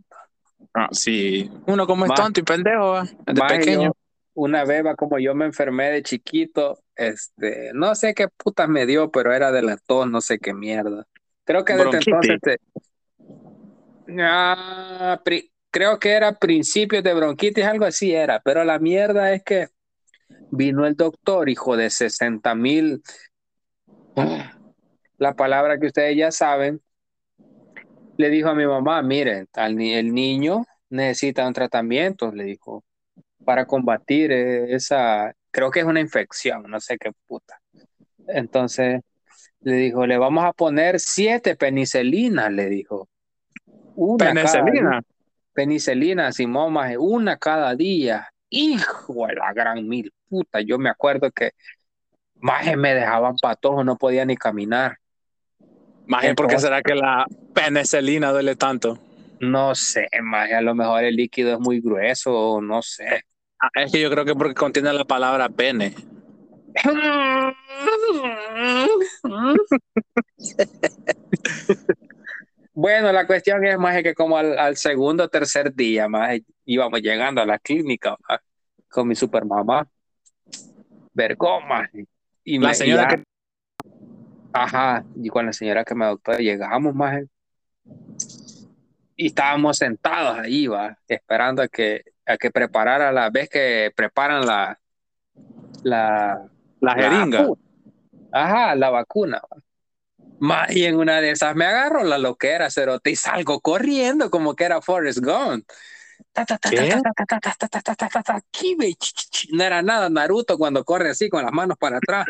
Ah, 0.76 0.88
sí, 0.92 1.52
uno 1.68 1.86
como 1.86 2.06
es 2.06 2.14
tonto 2.16 2.40
y 2.40 2.44
pendejo, 2.44 2.90
¿va? 2.94 3.04
de 3.04 3.34
Maje, 3.34 3.60
pequeño. 3.60 3.84
yo, 3.84 3.92
una 4.34 4.66
beba 4.66 4.96
como 4.96 5.20
yo 5.20 5.36
me 5.36 5.46
enfermé 5.46 5.90
de 5.92 6.04
chiquito, 6.04 6.80
este, 6.96 7.72
no 7.74 7.96
sé 7.96 8.14
qué 8.14 8.28
putas 8.28 8.68
me 8.70 8.86
dio, 8.86 9.12
pero 9.12 9.34
era 9.34 9.52
de 9.52 9.62
la 9.62 9.78
tos, 9.78 10.10
no 10.10 10.22
sé 10.22 10.40
qué 10.40 10.54
mierda. 10.54 11.06
Creo 11.46 11.64
que 11.66 11.74
desde 11.74 11.98
entonces 11.98 12.40
te- 12.42 12.58
Ah, 14.20 15.22
pri- 15.24 15.52
creo 15.72 15.98
que 15.98 16.12
era 16.12 16.34
principios 16.38 17.04
de 17.04 17.14
bronquitis, 17.14 17.64
algo 17.64 17.86
así 17.86 18.14
era, 18.14 18.42
pero 18.42 18.64
la 18.64 18.80
mierda 18.80 19.34
es 19.34 19.44
que 19.44 19.68
vino 20.52 20.86
el 20.86 20.96
doctor, 20.96 21.50
hijo 21.50 21.78
de 21.78 21.90
60 21.90 22.54
mil, 22.54 23.02
la 25.18 25.34
palabra 25.36 25.80
que 25.80 25.88
ustedes 25.88 26.18
ya 26.18 26.32
saben, 26.32 26.82
le 28.18 28.30
dijo 28.30 28.50
a 28.50 28.56
mi 28.56 28.66
mamá, 28.66 29.02
miren, 29.02 29.48
el 29.56 30.14
niño 30.14 30.66
necesita 30.90 31.48
un 31.48 31.54
tratamiento, 31.54 32.32
le 32.32 32.44
dijo, 32.44 32.84
para 33.44 33.66
combatir 33.66 34.32
esa, 34.32 35.34
creo 35.52 35.72
que 35.72 35.80
es 35.80 35.86
una 35.86 36.00
infección, 36.00 36.64
no 36.70 36.80
sé 36.80 36.98
qué 36.98 37.12
puta. 37.28 37.60
Entonces 38.28 39.02
le 39.62 39.76
dijo, 39.76 40.06
le 40.06 40.18
vamos 40.18 40.44
a 40.44 40.54
poner 40.54 41.00
siete 41.00 41.56
penicilinas, 41.56 42.52
le 42.52 42.70
dijo. 42.70 43.08
Una 43.96 44.34
cada 44.34 44.64
Penicilina. 44.64 45.02
penicilina, 45.54 46.32
Simón, 46.32 46.74
maje, 46.74 46.98
una 46.98 47.38
cada 47.38 47.76
día. 47.76 48.30
Hijo 48.50 49.28
de 49.28 49.36
la 49.36 49.54
gran 49.54 49.88
mil 49.88 50.12
puta. 50.28 50.62
Yo 50.62 50.78
me 50.78 50.90
acuerdo 50.90 51.32
que 51.32 51.52
maje 52.36 52.76
me 52.76 52.94
dejaban 52.94 53.36
patojo, 53.38 53.84
no 53.84 53.98
podía 53.98 54.26
ni 54.26 54.36
caminar. 54.36 54.98
Más 56.06 56.26
¿por 56.36 56.48
qué 56.48 56.60
será 56.60 56.82
que 56.82 56.96
la 56.96 57.26
penicilina 57.54 58.32
duele 58.32 58.56
tanto? 58.56 59.00
No 59.40 59.74
sé, 59.76 60.08
maje, 60.22 60.56
a 60.56 60.62
lo 60.62 60.76
mejor 60.76 61.04
el 61.04 61.16
líquido 61.16 61.54
es 61.54 61.60
muy 61.60 61.80
grueso, 61.80 62.60
no 62.62 62.82
sé. 62.82 63.24
Ah, 63.66 63.70
es 63.76 63.94
que 63.94 64.02
yo 64.02 64.10
creo 64.12 64.26
que 64.26 64.36
porque 64.36 64.56
contiene 64.56 64.92
la 64.92 65.06
palabra 65.06 65.48
pene. 65.48 65.96
Bueno, 72.74 73.12
la 73.12 73.28
cuestión 73.28 73.64
es 73.66 73.78
más 73.78 74.02
que 74.02 74.14
como 74.16 74.38
al, 74.38 74.58
al 74.58 74.76
segundo 74.78 75.26
o 75.26 75.28
tercer 75.30 75.74
día, 75.74 76.08
más 76.08 76.40
íbamos 76.66 77.02
llegando 77.02 77.42
a 77.42 77.46
la 77.46 77.60
clínica 77.60 78.18
maje, 78.28 78.44
con 78.90 79.08
mi 79.08 79.16
super 79.16 79.46
mamá. 79.46 79.88
Vergón, 81.14 81.68
maje. 81.68 82.06
Y 82.44 82.58
La 82.60 82.70
me- 82.70 82.74
señora 82.76 83.04
y 83.04 83.06
ya- 83.06 83.16
que- 83.18 83.24
Ajá, 84.56 85.04
y 85.16 85.30
con 85.30 85.46
la 85.46 85.54
señora 85.54 85.84
que 85.86 85.96
me 85.96 86.06
adoptó 86.06 86.34
llegamos, 86.38 86.94
más 86.94 87.24
Y 89.16 89.28
estábamos 89.28 89.78
sentados 89.78 90.40
ahí, 90.40 90.68
va, 90.68 90.98
esperando 91.08 91.62
a 91.62 91.68
que, 91.68 92.04
a 92.26 92.38
que 92.38 92.52
preparara 92.52 93.12
la 93.12 93.30
vez 93.30 93.50
que 93.50 93.92
preparan 93.96 94.46
la 94.46 94.80
la, 95.84 96.42
la 96.80 96.94
jeringa. 96.96 97.42
Vacuna. 97.42 97.62
Ajá, 98.32 98.76
la 98.76 98.90
vacuna. 98.90 99.42
Ma, 100.40 100.66
y 100.70 100.86
en 100.86 100.96
una 100.98 101.22
de 101.22 101.32
esas 101.32 101.56
me 101.56 101.66
agarro 101.66 102.04
la 102.04 102.18
loquera, 102.18 102.70
cerote, 102.70 103.12
y 103.12 103.16
salgo 103.16 103.60
corriendo 103.62 104.30
como 104.30 104.56
que 104.56 104.66
era 104.66 104.82
Forrest 104.82 105.20
Gump. 105.20 105.66
No 109.52 109.64
era 109.64 109.82
nada 109.82 110.10
Naruto 110.10 110.58
cuando 110.58 110.84
corre 110.84 111.12
así 111.12 111.30
con 111.30 111.44
las 111.44 111.54
manos 111.54 111.78
para 111.78 111.98
atrás. 111.98 112.26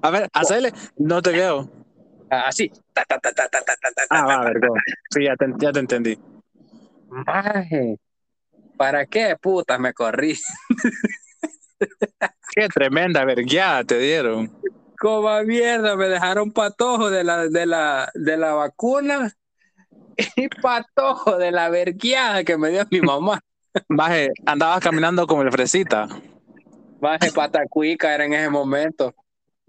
A 0.00 0.10
ver, 0.10 0.28
hacele, 0.32 0.72
no 0.96 1.20
te 1.20 1.32
veo. 1.32 1.68
Así. 2.30 2.70
Ah, 4.10 4.26
va, 4.26 4.42
perdón. 4.44 4.78
Sí, 5.10 5.24
ya 5.24 5.34
te, 5.34 5.46
ya 5.58 5.72
te 5.72 5.80
entendí. 5.80 6.18
Maje. 7.08 7.98
¿Para 8.80 9.04
qué 9.04 9.36
puta 9.38 9.76
me 9.78 9.92
corrí? 9.92 10.40
Qué 12.56 12.66
tremenda 12.68 13.26
vergueada 13.26 13.84
te 13.84 13.98
dieron. 13.98 14.50
Como 14.98 15.28
mierda, 15.42 15.96
me 15.96 16.08
dejaron 16.08 16.50
patojo 16.50 17.10
de 17.10 17.22
la, 17.22 17.46
de 17.48 17.66
la, 17.66 18.10
de 18.14 18.38
la 18.38 18.54
vacuna 18.54 19.30
y 20.34 20.48
patojo 20.62 21.36
de 21.36 21.52
la 21.52 21.68
verguiada 21.68 22.42
que 22.42 22.56
me 22.56 22.70
dio 22.70 22.86
mi 22.90 23.02
mamá. 23.02 23.40
Maje, 23.88 24.30
andabas 24.46 24.80
caminando 24.80 25.26
como 25.26 25.42
el 25.42 25.52
fresita. 25.52 26.08
Maje, 27.02 27.32
patacuica 27.32 28.14
era 28.14 28.24
en 28.24 28.32
ese 28.32 28.48
momento. 28.48 29.14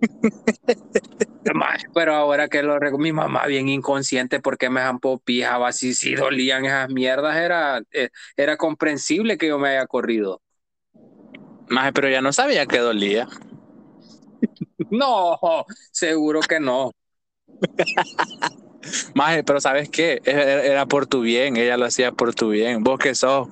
Pero 1.94 2.16
ahora 2.16 2.48
que 2.48 2.64
lo 2.64 2.80
mi 2.98 3.12
mamá 3.12 3.46
bien 3.46 3.70
inconsciente 3.70 4.40
porque 4.40 4.70
me 4.70 4.82
jampó 4.82 5.20
pijaba, 5.20 5.72
si 5.72 5.94
si 5.94 6.16
dolían 6.16 6.66
esas 6.66 6.90
mierdas, 6.90 7.36
era, 7.38 7.82
eh, 7.92 8.10
era 8.38 8.58
comprensible 8.58 9.38
que 9.38 9.48
yo 9.48 9.60
me 9.60 9.70
haya 9.70 9.88
corrido. 9.88 10.42
Maje, 11.68 11.94
pero 11.94 12.10
ya 12.10 12.22
no 12.22 12.34
sabía 12.34 12.66
que 12.66 12.80
dolía. 12.80 13.28
No, 14.90 15.38
seguro 15.92 16.42
que 16.42 16.60
no. 16.60 16.92
Maje, 19.16 19.44
pero 19.44 19.62
¿sabes 19.62 19.90
qué? 19.90 20.20
Era, 20.26 20.64
era 20.64 20.86
por 20.86 21.06
tu 21.06 21.22
bien, 21.22 21.56
ella 21.56 21.78
lo 21.78 21.86
hacía 21.86 22.12
por 22.12 22.34
tu 22.34 22.50
bien. 22.50 22.84
Vos 22.84 23.00
que 23.00 23.16
sos 23.16 23.48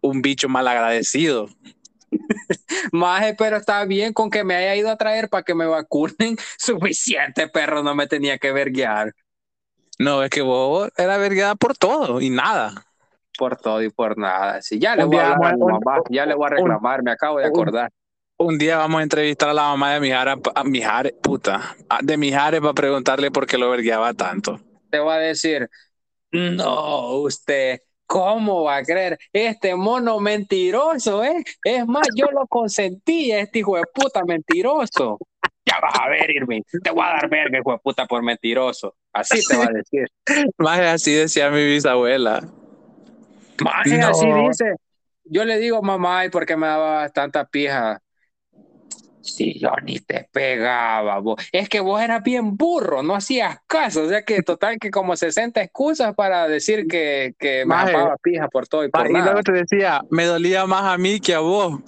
un 0.00 0.22
bicho 0.22 0.48
mal 0.48 0.66
agradecido. 0.66 1.48
Maje, 2.92 3.34
pero 3.38 3.56
está 3.56 3.84
bien 3.84 4.12
con 4.12 4.30
que 4.30 4.44
me 4.44 4.54
haya 4.56 4.74
ido 4.76 4.90
a 4.90 4.96
traer 4.96 5.28
para 5.28 5.42
que 5.42 5.54
me 5.54 5.66
vacunen. 5.66 6.36
Suficiente, 6.58 7.48
perro, 7.48 7.82
no 7.82 7.94
me 7.94 8.06
tenía 8.06 8.38
que 8.38 8.52
verguiar 8.52 9.12
No, 9.98 10.22
es 10.22 10.30
que 10.30 10.42
vos 10.42 10.90
era 10.96 11.16
vergueada 11.18 11.54
por 11.54 11.76
todo 11.76 12.20
y 12.20 12.30
nada. 12.30 12.86
por 13.38 13.56
todo 13.56 13.82
y 13.82 13.90
por 13.90 14.18
nada. 14.18 14.60
Sí, 14.62 14.78
ya 14.78 14.96
le 14.96 15.04
voy 15.04 15.16
a 15.16 15.20
día 15.22 15.32
hablar 15.32 15.52
a 15.52 15.56
mi 15.56 15.60
vamos 15.62 15.82
a- 15.82 15.84
mamá, 15.86 16.02
ya 16.10 16.26
le 16.26 16.34
voy 16.34 16.44
a 16.44 16.48
un- 16.48 16.56
reclamar, 16.56 17.02
me 17.02 17.10
acabo 17.12 17.38
de 17.38 17.46
acordar. 17.46 17.90
Un 18.36 18.56
día 18.58 18.78
vamos 18.78 19.00
a 19.00 19.02
entrevistar 19.02 19.50
a 19.50 19.54
la 19.54 19.62
mamá 19.64 19.92
de 19.94 20.00
Mijares, 20.00 20.36
a 20.54 20.64
Mijares, 20.64 21.12
puta, 21.22 21.76
a- 21.88 21.98
de 22.02 22.16
Mijares 22.16 22.60
para 22.60 22.72
preguntarle 22.74 23.30
por 23.30 23.46
qué 23.46 23.56
lo 23.58 23.70
vergueaba 23.70 24.12
tanto. 24.14 24.60
Te 24.90 24.98
va 24.98 25.14
a 25.14 25.18
decir, 25.18 25.68
no, 26.32 27.12
usted, 27.20 27.80
¿cómo 28.10 28.64
va 28.64 28.78
a 28.78 28.82
creer? 28.82 29.16
Este 29.32 29.76
mono 29.76 30.18
mentiroso, 30.18 31.22
¿eh? 31.22 31.44
Es 31.62 31.86
más, 31.86 32.08
yo 32.16 32.26
lo 32.32 32.44
consentí, 32.48 33.30
este 33.30 33.60
hijo 33.60 33.76
de 33.76 33.84
puta 33.94 34.24
mentiroso. 34.24 35.16
Ya 35.64 35.78
vas 35.80 35.94
a 35.94 36.08
ver, 36.08 36.28
Irving, 36.34 36.62
te 36.82 36.90
voy 36.90 37.04
a 37.04 37.10
dar 37.10 37.28
verga, 37.28 37.60
hijo 37.60 37.70
de 37.70 37.78
puta, 37.78 38.06
por 38.06 38.20
mentiroso. 38.24 38.96
Así 39.12 39.40
te 39.46 39.56
va 39.56 39.66
a 39.66 39.68
decir. 39.72 40.08
Más 40.58 40.80
así 40.80 41.12
decía 41.12 41.50
mi 41.50 41.64
bisabuela. 41.64 42.42
Maje, 43.62 43.98
No. 43.98 44.08
así 44.08 44.26
dice. 44.26 44.74
Yo 45.24 45.44
le 45.44 45.58
digo, 45.58 45.80
mamá, 45.80 46.24
¿y 46.24 46.30
por 46.30 46.44
qué 46.44 46.56
me 46.56 46.66
daba 46.66 47.08
tanta 47.10 47.44
pija? 47.44 48.00
Si 49.22 49.58
yo 49.58 49.70
ni 49.84 49.98
te 50.00 50.28
pegaba, 50.32 51.18
vos. 51.18 51.36
Es 51.52 51.68
que 51.68 51.80
vos 51.80 52.00
eras 52.00 52.22
bien 52.22 52.56
burro, 52.56 53.02
no 53.02 53.14
hacías 53.14 53.58
caso. 53.66 54.04
O 54.04 54.08
sea 54.08 54.22
que 54.24 54.42
total 54.42 54.78
que 54.78 54.90
como 54.90 55.14
60 55.14 55.60
excusas 55.62 56.14
para 56.14 56.48
decir 56.48 56.86
que, 56.88 57.34
que 57.38 57.64
me 57.66 57.74
Maje. 57.74 57.92
daba 57.92 58.16
pija 58.16 58.48
por 58.48 58.66
todo 58.66 58.84
y 58.84 58.90
por 58.90 59.08
y 59.10 59.12
nada. 59.12 59.26
luego 59.26 59.42
te 59.42 59.52
decía, 59.52 60.00
me 60.10 60.24
dolía 60.24 60.64
más 60.66 60.84
a 60.84 60.96
mí 60.96 61.20
que 61.20 61.34
a 61.34 61.40
vos. 61.40 61.80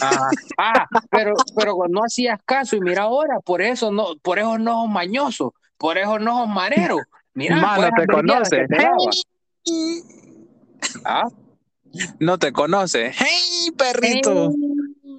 Ajá. 0.00 0.30
Ah, 0.56 0.86
pero, 1.10 1.34
pero 1.54 1.76
no 1.88 2.00
hacías 2.04 2.40
caso 2.44 2.76
y 2.76 2.80
mira 2.80 3.02
ahora, 3.02 3.40
por 3.40 3.60
eso 3.60 3.92
no, 3.92 4.16
por 4.22 4.38
eso 4.38 4.56
no 4.58 4.82
sos 4.82 4.90
mañoso, 4.90 5.54
por 5.76 5.98
eso 5.98 6.18
no 6.18 6.38
sos 6.40 6.48
marero. 6.48 6.98
Mira, 7.34 7.56
Mano, 7.56 7.82
esas 7.86 7.94
te 7.96 8.06
conoce. 8.06 8.66
te. 8.68 8.76
Ah, 11.04 11.28
No 12.18 12.38
te 12.38 12.52
conoce. 12.52 13.12
¡Hey, 13.14 13.70
perrito! 13.76 14.52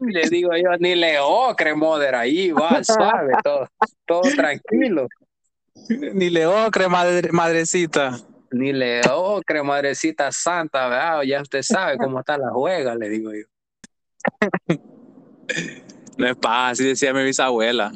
Le 0.02 0.30
digo 0.30 0.50
yo, 0.56 0.72
ni 0.80 0.96
le 0.96 1.20
ocre, 1.20 1.76
mother, 1.76 2.16
ahí 2.16 2.52
va, 2.52 2.84
suave, 2.84 3.34
todo, 3.44 3.68
todo 4.06 4.22
tranquilo. 4.36 5.08
Ni 5.90 6.30
le 6.30 6.46
ocre, 6.48 6.88
madre- 6.88 7.32
madrecita. 7.32 8.18
Ni 8.52 8.74
le 8.74 9.02
ocre, 9.08 9.62
madrecita 9.64 10.32
santa, 10.32 10.88
¿verdad? 10.90 11.22
Ya 11.22 11.42
usted 11.42 11.62
sabe 11.62 11.98
cómo 11.98 12.20
está 12.20 12.38
la 12.38 12.50
juega, 12.50 12.96
le 12.96 13.10
digo 13.10 13.32
yo. 13.34 13.46
No 16.18 16.28
es 16.28 16.36
paz, 16.36 16.74
así 16.74 16.84
decía 16.86 17.14
mi 17.14 17.24
bisabuela. 17.24 17.92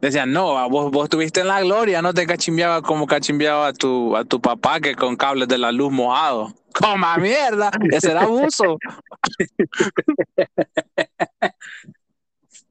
Decía, 0.00 0.26
no, 0.26 0.68
vos, 0.68 0.90
vos 0.90 1.04
estuviste 1.04 1.40
en 1.40 1.48
la 1.48 1.62
gloria, 1.62 2.02
no 2.02 2.12
te 2.12 2.26
cachimbeaba 2.26 2.82
como 2.82 3.06
cachimbeaba 3.06 3.68
a 3.68 3.72
tu, 3.72 4.14
a 4.16 4.24
tu 4.24 4.38
papá 4.40 4.80
que 4.80 4.94
con 4.94 5.16
cables 5.16 5.48
de 5.48 5.56
la 5.56 5.72
luz 5.72 5.90
mojado. 5.90 6.52
¡Coma 6.74 7.16
mierda! 7.16 7.70
Ese 7.90 8.10
era 8.10 8.22
abuso. 8.22 8.76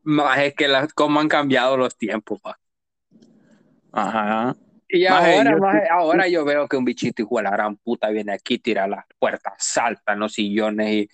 Más 0.03 0.39
es 0.39 0.53
que 0.53 0.67
la, 0.67 0.87
cómo 0.93 1.19
han 1.19 1.27
cambiado 1.27 1.77
los 1.77 1.97
tiempos, 1.97 2.39
pa. 2.41 2.59
Ajá. 3.91 4.55
Y 4.89 5.05
Maje, 5.07 5.35
ahora, 5.37 5.51
yo- 5.51 5.57
maje, 5.57 5.89
ahora 5.89 6.27
yo 6.27 6.45
veo 6.45 6.67
que 6.67 6.77
un 6.77 6.85
bichito 6.85 7.21
hijo 7.23 7.37
de 7.37 7.43
la 7.43 7.51
gran 7.51 7.77
puta 7.77 8.09
viene 8.09 8.33
aquí, 8.33 8.59
tira 8.59 8.87
las 8.87 9.05
puertas, 9.17 9.53
salta 9.57 10.13
en 10.13 10.19
los 10.19 10.33
sillones 10.33 10.89
y. 10.89 11.09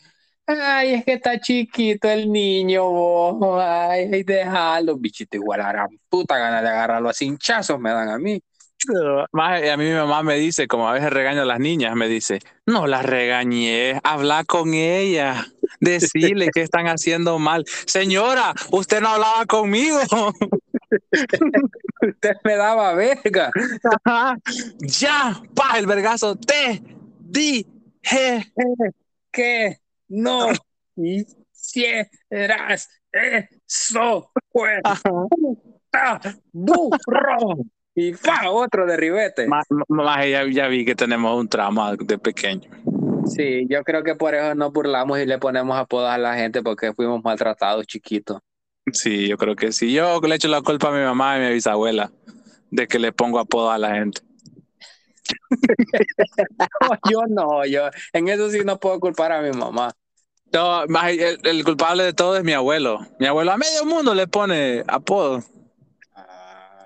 Ay, 0.48 0.96
es 0.96 1.06
que 1.06 1.14
está 1.14 1.40
chiquito 1.40 2.10
el 2.10 2.32
niño, 2.32 2.90
vos. 2.90 3.62
Ay, 3.64 4.24
déjalo, 4.24 4.98
bichito 4.98 5.38
de 5.40 5.58
la 5.58 5.72
gran 5.72 5.90
puta, 6.10 6.38
ganas 6.38 6.64
de 6.64 6.70
agarrarlo 6.70 7.10
a 7.10 7.14
cinchazos 7.14 7.80
me 7.80 7.92
dan 7.92 8.10
a 8.10 8.18
mí. 8.18 8.42
Maje, 9.32 9.72
a 9.72 9.78
mí 9.78 9.86
mi 9.86 9.94
mamá 9.94 10.24
me 10.24 10.36
dice, 10.36 10.68
como 10.68 10.88
a 10.88 10.94
veces 10.94 11.12
regaño 11.12 11.42
a 11.42 11.46
las 11.46 11.60
niñas, 11.60 11.96
me 11.96 12.08
dice, 12.08 12.40
no 12.66 12.88
las 12.88 13.06
regañé, 13.06 14.00
habla 14.04 14.44
con 14.46 14.74
ella, 14.74 15.46
decirle 15.80 16.50
que 16.54 16.62
están 16.62 16.88
haciendo 16.88 17.40
mal. 17.40 17.66
Señora, 17.86 18.54
usted 18.72 19.02
no 19.02 19.10
hablaba 19.10 19.46
conmigo. 19.46 20.00
Usted 22.02 22.38
me 22.44 22.56
daba 22.56 22.94
verga. 22.96 23.52
Ajá. 24.06 24.38
ya, 24.80 25.40
pa, 25.54 25.78
el 25.78 25.86
vergazo, 25.86 26.36
te 26.36 26.82
dije. 27.20 28.52
que 29.32 29.78
no 30.08 30.48
hicieras 30.96 32.90
eso, 33.12 34.32
pues, 34.52 34.82
burro. 36.52 37.58
Y 38.00 38.14
fa, 38.14 38.50
otro 38.50 38.86
de 38.86 38.96
ribete. 38.96 39.46
Ma- 39.46 39.62
ma- 39.70 39.84
Maje, 39.90 40.32
ya, 40.32 40.48
ya 40.50 40.68
vi 40.70 40.86
que 40.86 40.96
tenemos 40.96 41.38
un 41.38 41.50
trauma 41.50 41.98
de 41.98 42.18
pequeño. 42.18 42.70
Sí, 43.26 43.68
yo 43.70 43.84
creo 43.84 44.04
que 44.04 44.16
por 44.16 44.34
eso 44.34 44.56
nos 44.56 44.72
burlamos 44.72 45.20
y 45.20 45.26
le 45.26 45.38
ponemos 45.38 45.78
apodos 45.78 46.10
a 46.10 46.18
la 46.18 46.34
gente 46.36 46.64
porque 46.64 46.94
fuimos 46.94 47.22
maltratados 47.22 47.86
chiquitos. 47.86 48.40
Sí, 48.94 49.28
yo 49.28 49.38
creo 49.38 49.54
que 49.58 49.74
sí. 49.74 49.92
Yo 49.92 50.22
le 50.22 50.36
echo 50.36 50.48
la 50.48 50.62
culpa 50.62 50.88
a 50.88 50.92
mi 50.94 51.04
mamá 51.04 51.36
y 51.38 51.42
a 51.44 51.48
mi 51.50 51.54
bisabuela 51.56 52.10
de 52.72 52.88
que 52.88 53.00
le 53.00 53.12
pongo 53.12 53.38
apodo 53.38 53.70
a 53.70 53.78
la 53.78 53.94
gente. 53.96 54.22
yo 57.12 57.24
no, 57.28 57.66
yo 57.66 57.90
en 58.14 58.30
eso 58.30 58.50
sí 58.50 58.62
no 58.64 58.80
puedo 58.80 58.98
culpar 59.02 59.34
a 59.34 59.42
mi 59.42 59.52
mamá. 59.52 59.92
No, 60.54 60.84
el, 60.86 61.38
el 61.44 61.64
culpable 61.66 62.04
de 62.04 62.14
todo 62.14 62.38
es 62.38 62.46
mi 62.46 62.54
abuelo. 62.54 63.00
Mi 63.20 63.26
abuelo 63.28 63.52
a 63.52 63.58
medio 63.58 63.84
mundo 63.84 64.16
le 64.16 64.26
pone 64.26 64.86
apodo. 64.88 65.44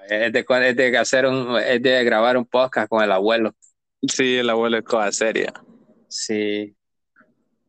Es 0.09 0.33
de, 0.33 0.45
es 0.69 0.75
de 0.75 0.97
hacer 0.97 1.25
un, 1.25 1.57
es 1.57 1.81
de 1.81 2.03
grabar 2.03 2.37
un 2.37 2.45
podcast 2.45 2.89
con 2.89 3.03
el 3.03 3.11
abuelo. 3.11 3.53
Sí, 4.01 4.37
el 4.37 4.49
abuelo 4.49 4.77
es 4.77 4.83
cosa 4.83 5.11
seria. 5.11 5.53
Sí. 6.07 6.75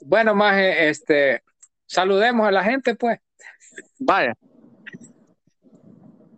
Bueno, 0.00 0.34
más 0.34 0.56
este, 0.58 1.42
saludemos 1.86 2.46
a 2.46 2.50
la 2.50 2.64
gente, 2.64 2.94
pues. 2.94 3.18
Vaya. 3.98 4.34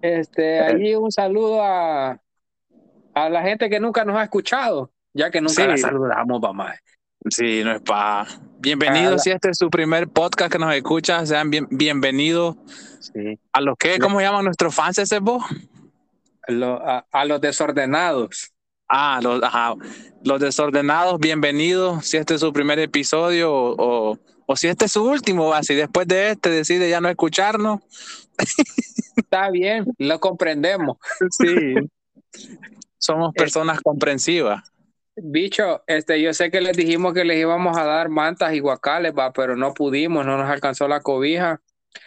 Este, 0.03 0.61
allí 0.61 0.95
un 0.95 1.11
saludo 1.11 1.63
a, 1.63 2.21
a 3.15 3.29
la 3.29 3.43
gente 3.43 3.69
que 3.69 3.81
nunca 3.81 4.05
nos 4.05 4.17
ha 4.17 4.25
escuchado, 4.25 4.93
ya 5.15 5.31
que 5.31 5.41
nunca 5.41 5.55
Sí. 5.55 5.67
la 5.67 5.77
saludamos, 5.77 6.41
mamá. 6.41 6.75
Sí, 7.29 7.63
no 7.65 7.73
es 7.73 7.83
pa. 7.83 8.27
Bienvenidos, 8.59 9.23
si 9.23 9.31
este 9.31 9.51
es 9.51 9.59
su 9.59 9.69
primer 9.69 10.07
podcast 10.09 10.53
que 10.53 10.59
nos 10.59 10.73
escucha, 10.75 11.25
sean 11.27 11.51
bien, 11.51 11.67
bienvenidos 11.71 12.57
Sí. 13.01 13.39
a 13.53 13.61
los 13.61 13.77
que, 13.79 13.99
¿cómo 13.99 14.21
llaman 14.21 14.45
nuestros 14.45 14.75
fans 14.75 14.99
ese 14.99 15.19
vos? 15.19 15.43
Lo- 16.49 16.81
a, 16.87 17.07
a 17.11 17.25
los 17.25 17.41
desordenados. 17.41 18.53
Ah, 18.89 19.19
los, 19.23 19.43
ajá, 19.43 19.75
los 20.25 20.41
desordenados, 20.41 21.19
bienvenidos. 21.19 22.07
Si 22.07 22.17
este 22.17 22.35
es 22.35 22.41
su 22.41 22.53
primer 22.53 22.79
episodio 22.79 23.53
o, 23.53 23.75
o, 24.13 24.19
o 24.47 24.57
si 24.57 24.69
este 24.69 24.85
es 24.85 24.93
su 24.93 25.05
último, 25.05 25.49
va, 25.49 25.63
si 25.65 25.75
después 25.75 26.07
de 26.07 26.31
este 26.31 26.51
decide 26.51 26.89
ya 26.89 27.01
no 27.01 27.09
escucharnos, 27.09 27.81
Está 29.17 29.51
bien, 29.51 29.87
lo 29.99 30.21
comprendemos. 30.21 30.99
sí. 31.31 31.75
Somos 32.99 33.33
personas 33.35 33.81
comprensivas. 33.81 34.63
Bicho, 35.17 35.83
este, 35.87 36.21
yo 36.21 36.35
sé 36.35 36.51
que 36.51 36.61
les 36.61 36.77
dijimos 36.77 37.15
que 37.15 37.25
les 37.25 37.39
íbamos 37.39 37.77
a 37.79 37.85
dar 37.85 38.09
mantas 38.09 38.53
y 38.55 38.59
guacales, 38.61 39.13
va, 39.17 39.33
pero 39.33 39.55
no 39.57 39.73
pudimos, 39.75 40.27
no 40.27 40.37
nos 40.37 40.51
alcanzó 40.51 40.89
la 40.89 41.01
cobija. 41.01 41.61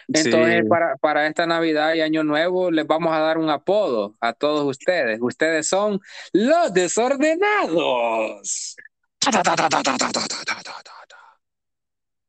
Entonces, 0.08 0.60
Sí. 0.62 0.68
para, 0.68 0.96
para 0.96 1.26
esta 1.26 1.46
Navidad 1.46 1.94
y 1.94 2.00
Año 2.00 2.24
Nuevo, 2.24 2.70
les 2.70 2.86
vamos 2.86 3.12
a 3.12 3.18
dar 3.20 3.38
un 3.38 3.50
apodo 3.50 4.14
a 4.20 4.32
todos 4.32 4.64
ustedes. 4.64 5.18
Ustedes 5.22 5.68
son 5.68 6.00
los 6.32 6.72
desordenados. 6.74 8.76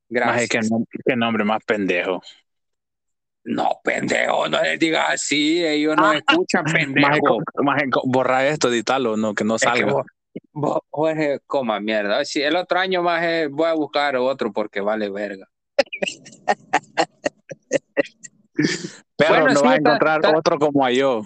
Gracias. 0.10 0.50
qué, 0.50 0.60
qué 1.06 1.16
nombre 1.16 1.44
más 1.44 1.64
pendejo. 1.64 2.22
No, 3.44 3.80
pendejo, 3.84 4.48
no 4.50 4.62
les 4.62 4.78
digas 4.78 5.06
así, 5.14 5.66
ellos 5.66 5.96
no 5.98 6.14
escuchan, 6.14 6.64
pendejo. 6.66 7.40
Maje, 7.64 7.86
borra 8.04 8.48
esto, 8.48 8.70
editalo, 8.70 9.18
no, 9.18 9.34
que 9.34 9.44
no 9.44 9.56
Es 9.56 9.62
que 9.64 9.68
salga. 9.70 9.94
vos- 9.94 10.06
vos, 10.52 10.80
Jorge, 10.92 11.40
coma 11.48 11.80
mierda. 11.80 12.24
Si 12.24 12.40
el 12.42 12.56
otro 12.56 12.80
año 12.80 13.02
más 13.02 13.22
voy 13.50 13.68
a 13.68 13.74
buscar 13.74 14.16
otro 14.18 14.52
porque 14.54 14.80
vale 14.82 15.10
verga. 15.10 15.48
Pero 19.18 19.30
bueno, 19.30 19.48
no 19.54 19.60
sí, 19.60 19.66
vas 19.66 19.74
a 19.74 19.78
encontrar 19.78 20.22
otro 20.36 20.58
como 20.60 20.86
a 20.86 20.92
yo. 20.92 21.24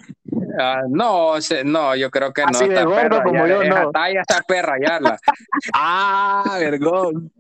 Ah, 0.60 0.82
no, 0.90 1.40
se- 1.42 1.64
no, 1.64 1.96
yo 1.96 2.12
creo 2.12 2.34
que 2.34 2.42
no. 2.44 2.50
Así 2.50 2.68
de 2.68 2.76
está 2.76 2.84
gordo 2.86 3.02
perra 3.02 3.24
como 3.24 3.48
ya- 3.48 3.48
yo, 3.48 3.64
no. 3.64 3.92
talla 3.92 4.22
está 4.22 4.42
perra. 4.42 4.76
Ah, 5.74 6.58
vergón. 6.60 7.32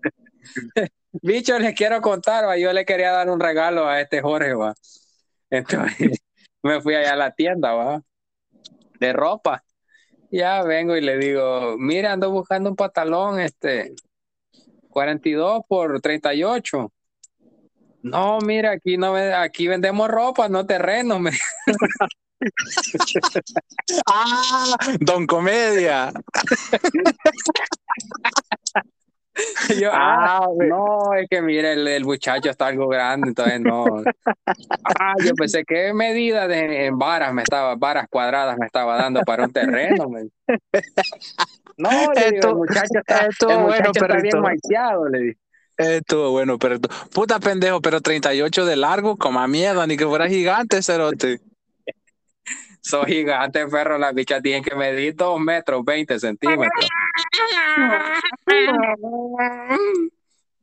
Bicho, 1.22 1.58
les 1.60 1.74
quiero 1.74 2.02
contar, 2.02 2.46
va, 2.46 2.58
yo 2.58 2.72
le 2.74 2.86
quería 2.86 3.12
dar 3.12 3.30
un 3.30 3.40
regalo 3.40 3.88
a 3.88 4.02
este 4.02 4.22
Jorge, 4.22 4.54
va. 4.54 4.74
Entonces, 5.50 6.20
me 6.64 6.82
fui 6.82 6.96
allá 6.96 7.14
a 7.14 7.18
la 7.18 7.32
tienda, 7.32 7.74
va, 7.74 8.02
de 9.00 9.14
ropa. 9.14 9.64
Ya 10.32 10.64
vengo 10.64 10.96
y 10.98 11.02
le 11.02 11.18
digo, 11.18 11.76
mira, 11.78 12.12
ando 12.12 12.32
buscando 12.32 12.70
un 12.70 12.76
pantalón, 12.76 13.40
este, 13.40 13.94
42 14.90 15.62
por 15.68 16.02
38. 16.02 16.92
No, 18.06 18.40
mira, 18.40 18.72
aquí 18.74 18.98
no 18.98 19.16
aquí 19.16 19.68
vendemos 19.68 20.08
ropa, 20.08 20.48
no 20.48 20.64
terrenos. 20.66 21.20
me- 21.20 21.32
Ah, 24.06 24.76
Don 25.00 25.26
Comedia. 25.26 26.14
Yo, 29.80 29.90
ah, 29.92 30.46
Ah, 30.46 30.48
no, 30.56 31.14
es 31.16 31.28
que 31.30 31.42
mira, 31.42 31.72
el, 31.74 31.86
el 31.88 32.06
muchacho 32.06 32.50
está 32.52 32.68
algo 32.68 32.88
grande, 32.88 33.30
entonces 33.30 33.60
no. 33.60 34.04
Ah, 35.00 35.16
yo 35.22 35.36
pensé 35.36 35.64
que 35.66 35.92
medida 35.94 36.48
de 36.48 36.86
en 36.86 36.98
varas 36.98 37.34
me 37.34 37.44
estaba, 37.44 37.76
varas 37.76 38.08
cuadradas 38.10 38.58
me 38.58 38.68
estaba 38.68 38.96
dando 38.96 39.24
para 39.24 39.44
un 39.44 39.52
terreno. 39.52 40.08
me- 40.10 40.30
No, 41.78 42.14
le 42.14 42.32
digo, 42.32 42.50
el 42.50 42.56
muchacho 42.56 43.00
está, 43.00 43.26
el 43.26 43.36
bueno, 43.58 43.68
muchacho 43.68 43.92
está 44.06 44.22
bien 44.22 44.40
maiciado, 44.42 45.10
le 45.10 45.20
dije. 45.20 45.40
Estuvo 45.78 46.32
bueno, 46.32 46.58
pero 46.58 46.80
puta 47.14 47.40
pendejo, 47.40 47.82
pero 47.82 48.00
38 48.00 48.66
de 48.66 48.76
largo, 48.76 49.18
como 49.18 49.40
a 49.40 49.48
mierda, 49.48 49.86
ni 49.86 49.98
que 49.98 50.06
fuera 50.06 50.28
gigante, 50.28 50.82
cerote. 50.82 51.42
Soy 52.82 53.06
gigante, 53.06 53.68
perro, 53.68 53.98
las 53.98 54.14
bichas 54.14 54.42
tienen 54.42 54.64
que 54.64 54.76
medir 54.76 55.16
2 55.16 55.40
metros 55.40 55.84
20 55.84 56.20
centímetros. 56.20 56.88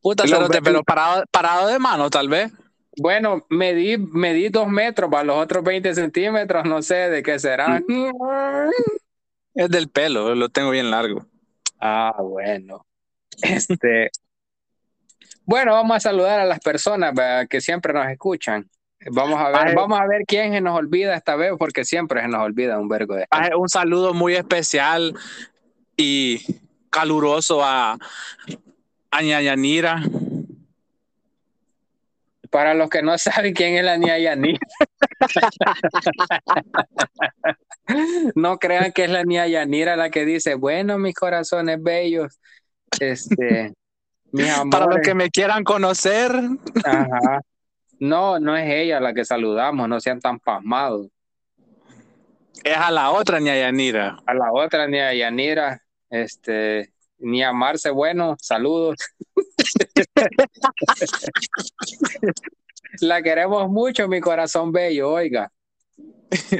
Puta 0.00 0.26
cerote, 0.26 0.62
pero 0.62 0.82
parado, 0.82 1.24
parado 1.30 1.68
de 1.68 1.78
mano, 1.78 2.08
tal 2.08 2.28
vez. 2.28 2.52
Bueno, 2.96 3.44
medí, 3.50 3.98
medí 3.98 4.48
2 4.48 4.68
metros, 4.68 5.10
para 5.10 5.24
los 5.24 5.36
otros 5.36 5.64
20 5.64 5.94
centímetros, 5.94 6.64
no 6.64 6.80
sé 6.80 6.94
de 7.10 7.22
qué 7.22 7.38
serán. 7.38 7.84
Es 9.54 9.68
del 9.68 9.88
pelo, 9.88 10.34
lo 10.34 10.48
tengo 10.48 10.70
bien 10.70 10.90
largo. 10.90 11.26
Ah, 11.80 12.14
bueno. 12.20 12.86
Este. 13.42 14.10
Bueno, 15.44 15.72
vamos 15.72 15.96
a 15.96 16.00
saludar 16.00 16.40
a 16.40 16.44
las 16.44 16.60
personas 16.60 17.14
¿verdad? 17.14 17.46
que 17.48 17.60
siempre 17.60 17.92
nos 17.92 18.06
escuchan. 18.08 18.68
Vamos 19.10 19.40
a 19.40 19.48
ver, 19.48 19.68
Ay. 19.68 19.74
vamos 19.74 19.98
a 19.98 20.06
ver 20.06 20.22
quién 20.26 20.52
se 20.52 20.60
nos 20.60 20.78
olvida 20.78 21.16
esta 21.16 21.34
vez, 21.34 21.52
porque 21.58 21.84
siempre 21.84 22.20
se 22.20 22.28
nos 22.28 22.40
olvida 22.40 22.78
un 22.78 22.88
vergo 22.88 23.16
de. 23.16 23.26
Un 23.56 23.68
saludo 23.68 24.14
muy 24.14 24.34
especial 24.36 25.14
y 25.96 26.40
caluroso 26.88 27.64
a, 27.64 27.98
a 29.10 29.22
Ñañanira. 29.22 30.02
Para 32.50 32.74
los 32.74 32.90
que 32.90 33.02
no 33.02 33.16
saben 33.18 33.54
quién 33.54 33.74
es 33.74 33.84
la 33.84 33.96
niña 33.96 34.18
Yani. 34.18 34.58
no 38.36 38.58
crean 38.58 38.92
que 38.92 39.04
es 39.04 39.10
la 39.10 39.24
niña 39.24 39.46
Yanira 39.46 39.96
la 39.96 40.10
que 40.10 40.24
dice, 40.24 40.54
bueno, 40.54 40.98
mis 40.98 41.14
corazones 41.14 41.82
bellos, 41.82 42.38
este, 43.00 43.72
Para 44.70 44.86
los 44.86 45.00
que 45.00 45.14
me 45.14 45.30
quieran 45.30 45.64
conocer, 45.64 46.32
Ajá. 46.84 47.40
No, 48.02 48.40
no 48.40 48.56
es 48.56 48.68
ella 48.68 48.98
la 48.98 49.14
que 49.14 49.24
saludamos, 49.24 49.88
no 49.88 50.00
sean 50.00 50.18
tan 50.18 50.40
pasmados. 50.40 51.06
es 52.64 52.76
a 52.76 52.90
la 52.90 53.12
otra 53.12 53.38
Ñañanira. 53.38 54.18
A 54.26 54.34
la 54.34 54.52
otra, 54.52 54.88
ni 54.88 54.98
a 54.98 55.14
Yanira, 55.14 55.80
este, 56.10 56.92
ni 57.20 57.44
a 57.44 57.52
Marce, 57.52 57.90
bueno, 57.90 58.34
saludos. 58.40 58.96
la 63.02 63.22
queremos 63.22 63.70
mucho, 63.70 64.08
mi 64.08 64.20
corazón 64.20 64.72
bello, 64.72 65.12
oiga. 65.12 65.52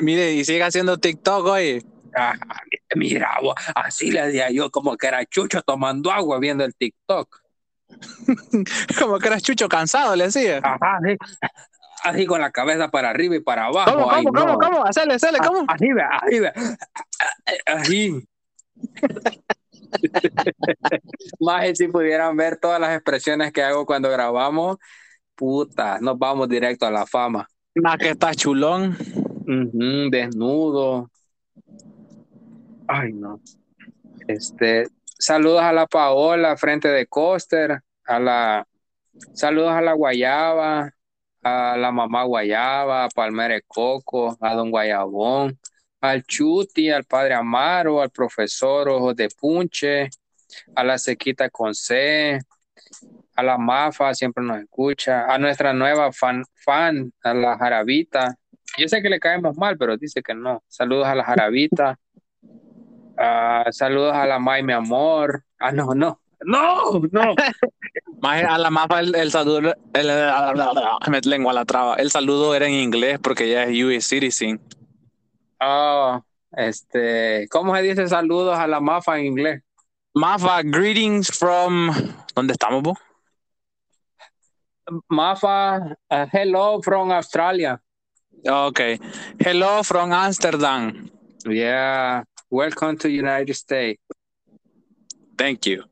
Mire, 0.01 0.35
y 0.35 0.45
sigue 0.45 0.63
haciendo 0.63 0.99
TikTok, 0.99 1.47
oye. 1.47 1.83
Ah, 2.15 2.35
mira, 2.95 3.37
así 3.75 4.13
le 4.13 4.27
decía 4.27 4.49
yo, 4.53 4.71
como 4.71 4.97
que 4.97 5.09
era 5.09 5.27
chucho 5.27 5.61
tomando 5.63 6.13
agua 6.13 6.39
viendo 6.39 6.65
el 6.65 6.73
TikTok. 6.73 7.42
Como 8.99 9.19
que 9.19 9.29
eras 9.29 9.43
chucho 9.43 9.69
cansado, 9.69 10.17
le 10.17 10.25
decía. 10.25 10.61
Ajá, 10.63 10.99
así, 10.99 11.17
así 12.05 12.27
con 12.27 12.41
la 12.41 12.51
cabeza 12.51 12.91
para 12.91 13.11
arriba 13.11 13.37
y 13.37 13.41
para 13.41 13.67
abajo. 13.67 13.93
¿Cómo, 13.93 14.11
Ay, 14.11 14.25
cómo, 14.25 14.39
cómo, 14.41 14.53
no. 14.53 14.59
cómo? 14.59 14.85
Hacele, 14.87 15.15
hacele, 15.15 15.39
Ah, 15.41 15.47
¿cómo? 15.47 15.65
Así 15.69 15.93
ve, 15.93 16.03
así 16.03 16.41
ve. 16.41 16.53
Así. 17.67 18.29
Más 21.41 21.77
si 21.77 21.89
pudieran 21.89 22.37
ver 22.37 22.57
todas 22.57 22.81
las 22.81 22.95
expresiones 22.95 23.53
que 23.53 23.63
hago 23.63 23.85
cuando 23.87 24.09
grabamos, 24.11 24.77
puta, 25.35 25.99
nos 26.01 26.19
vamos 26.19 26.49
directo 26.49 26.87
a 26.87 26.91
la 26.91 27.07
fama. 27.07 27.47
Más 27.75 27.97
que 27.99 28.11
está 28.11 28.35
chulón. 28.35 28.97
Ujú, 29.47 30.11
desnudo. 30.11 31.11
Ay, 32.87 33.13
no. 33.13 33.41
Este, 34.29 34.89
saludos 35.23 35.63
a 35.63 35.73
la 35.73 35.87
Paola, 35.87 36.57
frente 36.57 36.89
de 36.89 37.07
Coster, 37.07 37.81
a 38.05 38.19
la, 38.19 38.67
saludos 39.35 39.71
a 39.71 39.81
la 39.81 39.93
Guayaba, 39.93 40.91
a 41.43 41.77
la 41.77 41.93
mamá 41.93 42.25
Guayaba, 42.25 43.05
a 43.05 43.09
Palmere 43.09 43.63
Coco, 43.69 44.37
a 44.41 44.55
don 44.55 44.71
Guayabón, 44.71 45.57
al 46.01 46.25
Chuti, 46.25 46.91
al 46.91 47.05
padre 47.05 47.35
Amaro, 47.35 48.03
al 48.03 48.11
profesor 48.11 48.89
Ojos 48.89 49.15
de 49.15 49.29
Punche, 49.29 50.11
a 50.75 50.83
la 50.83 50.99
Sequita 50.99 51.49
con 51.51 51.73
C, 51.73 52.41
a 53.37 53.43
la 53.45 53.57
Mafa, 53.59 54.13
siempre 54.15 54.43
nos 54.43 54.61
escucha, 54.61 55.33
a 55.33 55.39
nuestra 55.39 55.73
nueva 55.73 56.13
fan, 56.13 56.43
fan 56.65 57.13
a 57.23 57.33
la 57.33 57.57
Jarabita. 57.57 58.35
Yo 58.77 58.89
sé 58.89 59.01
que 59.01 59.09
le 59.09 59.21
caemos 59.21 59.57
mal, 59.57 59.79
pero 59.79 59.97
dice 59.97 60.21
que 60.21 60.35
no. 60.35 60.65
Saludos 60.67 61.07
a 61.07 61.15
la 61.15 61.25
Jarabita. 61.25 61.97
Ah, 63.25 63.67
saludos 63.71 64.13
a 64.15 64.27
la 64.27 64.41
May, 64.41 64.65
mi 64.65 64.73
amor. 64.73 65.45
Ah, 65.61 65.71
no, 65.71 65.95
no. 65.95 66.21
No, 66.45 67.01
no. 67.13 67.35
Más 68.21 68.43
a 68.43 68.59
la 68.59 68.69
mapa 68.69 68.99
el, 68.99 69.15
el 69.15 69.31
saludo, 69.31 69.73
el, 69.95 70.11
me 71.09 71.21
lengua 71.21 71.53
la 71.53 71.65
traba. 71.65 71.95
El 71.95 72.11
saludo 72.11 72.53
era 72.53 72.67
en 72.67 72.75
inglés 72.75 73.21
porque 73.23 73.49
ya 73.49 73.63
es 73.63 73.85
US 73.85 74.09
Citizen. 74.09 74.61
Oh, 75.61 76.21
este, 76.51 77.47
¿cómo 77.49 77.77
se 77.77 77.83
dice 77.83 78.09
saludos 78.09 78.59
a 78.59 78.67
la 78.67 78.81
Mafa 78.81 79.21
en 79.21 79.27
inglés? 79.27 79.63
Mafa, 80.15 80.61
greetings 80.65 81.31
from. 81.31 81.93
¿Dónde 82.35 82.55
estamos, 82.55 82.83
vos? 82.83 82.99
Mafa, 85.09 85.97
uh, 86.11 86.27
hello 86.33 86.83
from 86.83 87.13
Australia. 87.13 87.81
Okay. 88.45 88.99
Hello 89.39 89.85
from 89.85 90.13
Amsterdam. 90.13 91.09
Yeah, 91.45 92.25
welcome 92.53 92.97
to 92.99 93.09
United 93.09 93.55
States. 93.55 94.01
Thank 95.37 95.67
you. 95.67 95.85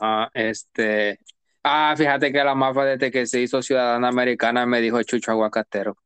Ah, 0.00 0.28
este. 0.34 1.18
Ah, 1.64 1.94
fíjate 1.96 2.30
que 2.32 2.44
la 2.44 2.54
Mafa 2.54 2.84
desde 2.84 3.10
que 3.10 3.26
se 3.26 3.40
hizo 3.40 3.62
ciudadana 3.62 4.08
americana 4.08 4.66
me 4.66 4.80
dijo 4.80 5.02
Chucho 5.02 5.32
Aguacatero. 5.32 5.96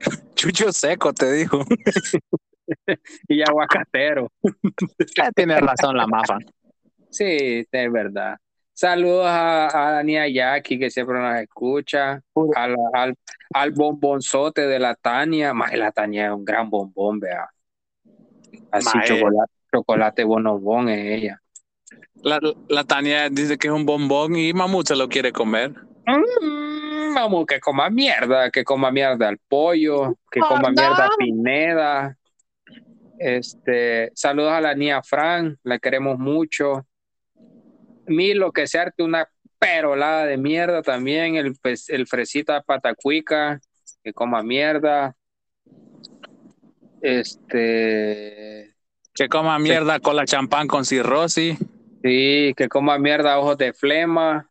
Chucho 0.34 0.72
seco, 0.72 1.12
te 1.12 1.32
dijo. 1.32 1.64
y 3.28 3.42
aguacatero. 3.42 4.30
Tiene 5.34 5.58
razón 5.60 5.96
la 5.96 6.06
Mafa. 6.06 6.38
Sí, 7.10 7.66
es 7.70 7.92
verdad. 7.92 8.36
Saludos 8.74 9.26
a, 9.26 9.98
a 9.98 10.02
Jackie 10.02 10.78
que 10.78 10.90
siempre 10.90 11.18
nos 11.18 11.36
escucha, 11.40 12.20
a 12.56 12.68
la- 12.68 12.76
al, 12.94 13.14
al 13.54 13.70
bombonzote 13.70 14.66
de 14.66 14.78
la 14.78 14.94
Tania. 14.94 15.54
Más 15.54 15.72
la 15.74 15.92
Tania 15.92 16.26
es 16.26 16.32
un 16.32 16.44
gran 16.44 16.68
bombón, 16.70 17.20
vea. 17.20 17.48
Así 18.70 18.96
Mae. 18.96 19.06
chocolate, 19.06 19.52
chocolate 19.72 20.24
bonobón 20.24 20.88
es 20.88 21.20
ella. 21.20 21.42
La, 22.22 22.38
la 22.68 22.84
Tania 22.84 23.28
dice 23.28 23.58
que 23.58 23.68
es 23.68 23.72
un 23.72 23.84
bombón 23.84 24.36
y 24.36 24.52
Mamut 24.52 24.86
se 24.86 24.96
lo 24.96 25.08
quiere 25.08 25.32
comer. 25.32 25.72
Mm, 26.06 27.46
que 27.46 27.60
coma 27.60 27.90
mierda, 27.90 28.50
que 28.50 28.64
coma 28.64 28.90
mierda 28.90 29.28
al 29.28 29.38
pollo, 29.38 30.18
que 30.30 30.40
coma 30.40 30.70
mierda 30.70 31.06
a 31.06 31.10
Pineda. 31.18 32.16
Este, 33.18 34.10
saludos 34.14 34.52
a 34.52 34.60
la 34.60 34.74
niña 34.74 35.02
Fran, 35.02 35.58
la 35.62 35.78
queremos 35.78 36.18
mucho. 36.18 36.86
Milo, 38.06 38.52
que 38.52 38.66
se 38.66 38.78
arte 38.78 39.02
una 39.02 39.28
perolada 39.58 40.26
de 40.26 40.36
mierda 40.36 40.82
también, 40.82 41.36
el, 41.36 41.54
pues, 41.62 41.88
el 41.88 42.06
fresita 42.06 42.62
patacuica, 42.62 43.60
que 44.02 44.12
coma 44.12 44.42
mierda. 44.42 45.14
Este, 47.02 48.74
Que 49.12 49.28
coma 49.28 49.58
mierda 49.58 49.98
con 50.00 50.14
la 50.16 50.24
champán 50.24 50.68
con 50.68 50.84
cirrosis. 50.84 51.58
sí, 52.02 52.54
que 52.56 52.68
coma 52.68 52.96
mierda 52.98 53.38
ojos 53.38 53.58
de 53.58 53.72
flema. 53.72 54.48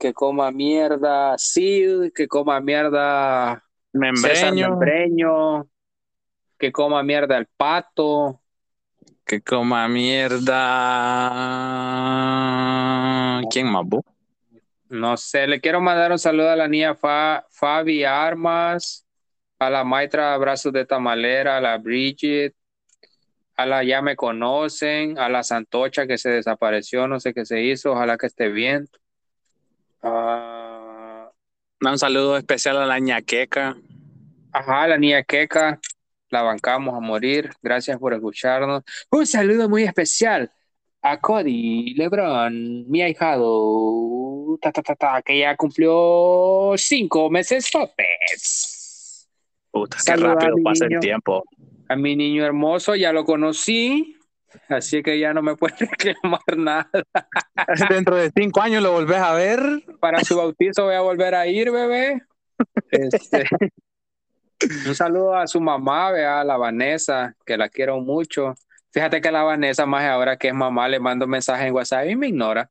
Que 0.00 0.14
coma 0.14 0.50
mierda 0.50 1.36
Sid, 1.36 2.12
que 2.14 2.26
coma 2.26 2.58
mierda 2.60 3.62
César 4.14 4.54
Membreño. 4.54 5.66
Que 6.58 6.72
coma 6.72 7.02
mierda 7.02 7.36
el 7.36 7.46
pato. 7.56 8.40
Que 9.26 9.40
coma 9.42 9.86
mierda. 12.14 13.40
¿Quién 13.50 13.66
más? 13.70 13.84
No 14.88 15.16
sé, 15.16 15.46
le 15.46 15.60
quiero 15.60 15.80
mandar 15.80 16.12
un 16.12 16.18
saludo 16.18 16.50
a 16.50 16.56
la 16.56 16.68
niña 16.68 16.94
Fa- 16.94 17.44
Fabi 17.50 18.04
Armas, 18.04 19.04
a 19.66 19.70
la 19.70 19.84
maestra 19.84 20.34
Abrazos 20.34 20.72
de 20.72 20.86
Tamalera, 20.86 21.56
a 21.58 21.60
la 21.60 21.78
Bridget, 21.78 22.54
a 23.56 23.66
la 23.66 23.82
Ya 23.84 24.02
Me 24.02 24.16
Conocen, 24.16 25.18
a 25.18 25.28
la 25.28 25.42
Santocha 25.42 26.06
que 26.06 26.18
se 26.18 26.30
desapareció, 26.30 27.08
no 27.08 27.20
sé 27.20 27.34
qué 27.34 27.44
se 27.46 27.62
hizo, 27.62 27.92
ojalá 27.92 28.16
que 28.18 28.26
esté 28.26 28.48
bien. 28.50 28.88
Ah, 30.02 31.30
Un 31.80 31.98
saludo 31.98 32.36
especial 32.36 32.78
a 32.78 32.86
la 32.86 32.98
ñaqueca. 32.98 33.76
ajá, 34.52 34.86
la 34.88 34.98
niña 34.98 35.22
Queca, 35.24 35.80
la 36.30 36.42
bancamos 36.42 36.94
a 36.96 37.00
morir, 37.00 37.50
gracias 37.62 37.98
por 37.98 38.14
escucharnos. 38.14 38.82
Un 39.10 39.26
saludo 39.26 39.68
muy 39.68 39.84
especial 39.84 40.50
a 41.02 41.20
Cody 41.20 41.94
Lebron, 41.96 42.88
mi 42.90 43.02
ahijado, 43.02 44.58
ta, 44.60 44.72
ta, 44.72 44.82
ta, 44.82 44.94
ta, 44.96 45.22
que 45.22 45.38
ya 45.40 45.56
cumplió 45.56 46.74
cinco 46.76 47.30
meses 47.30 47.70
topes. 47.70 48.73
Puta, 49.74 49.96
qué 50.06 50.14
rápido 50.14 50.56
mi 50.56 50.62
pasa 50.62 50.84
el 50.84 50.90
niño. 50.90 51.00
tiempo. 51.00 51.42
A 51.88 51.96
mi 51.96 52.14
niño 52.14 52.44
hermoso 52.44 52.94
ya 52.94 53.12
lo 53.12 53.24
conocí, 53.24 54.16
así 54.68 55.02
que 55.02 55.18
ya 55.18 55.34
no 55.34 55.42
me 55.42 55.56
puede 55.56 55.74
reclamar 55.78 56.56
nada. 56.56 56.88
Dentro 57.90 58.14
de 58.14 58.30
cinco 58.36 58.62
años 58.62 58.84
lo 58.84 58.92
volvés 58.92 59.18
a 59.18 59.34
ver. 59.34 59.60
Para 59.98 60.22
su 60.22 60.36
bautizo 60.36 60.84
voy 60.84 60.94
a 60.94 61.00
volver 61.00 61.34
a 61.34 61.48
ir, 61.48 61.72
bebé. 61.72 62.22
Este, 62.92 63.46
un 64.86 64.94
saludo 64.94 65.34
a 65.34 65.48
su 65.48 65.60
mamá, 65.60 66.12
vea, 66.12 66.40
a 66.40 66.44
la 66.44 66.56
Vanessa, 66.56 67.34
que 67.44 67.56
la 67.56 67.68
quiero 67.68 67.98
mucho. 67.98 68.54
Fíjate 68.92 69.20
que 69.20 69.32
la 69.32 69.42
Vanessa, 69.42 69.86
más 69.86 70.04
ahora 70.04 70.36
que 70.36 70.46
es 70.48 70.54
mamá, 70.54 70.86
le 70.86 71.00
mando 71.00 71.26
mensaje 71.26 71.66
en 71.66 71.74
WhatsApp 71.74 72.06
y 72.10 72.14
me 72.14 72.28
ignora. 72.28 72.70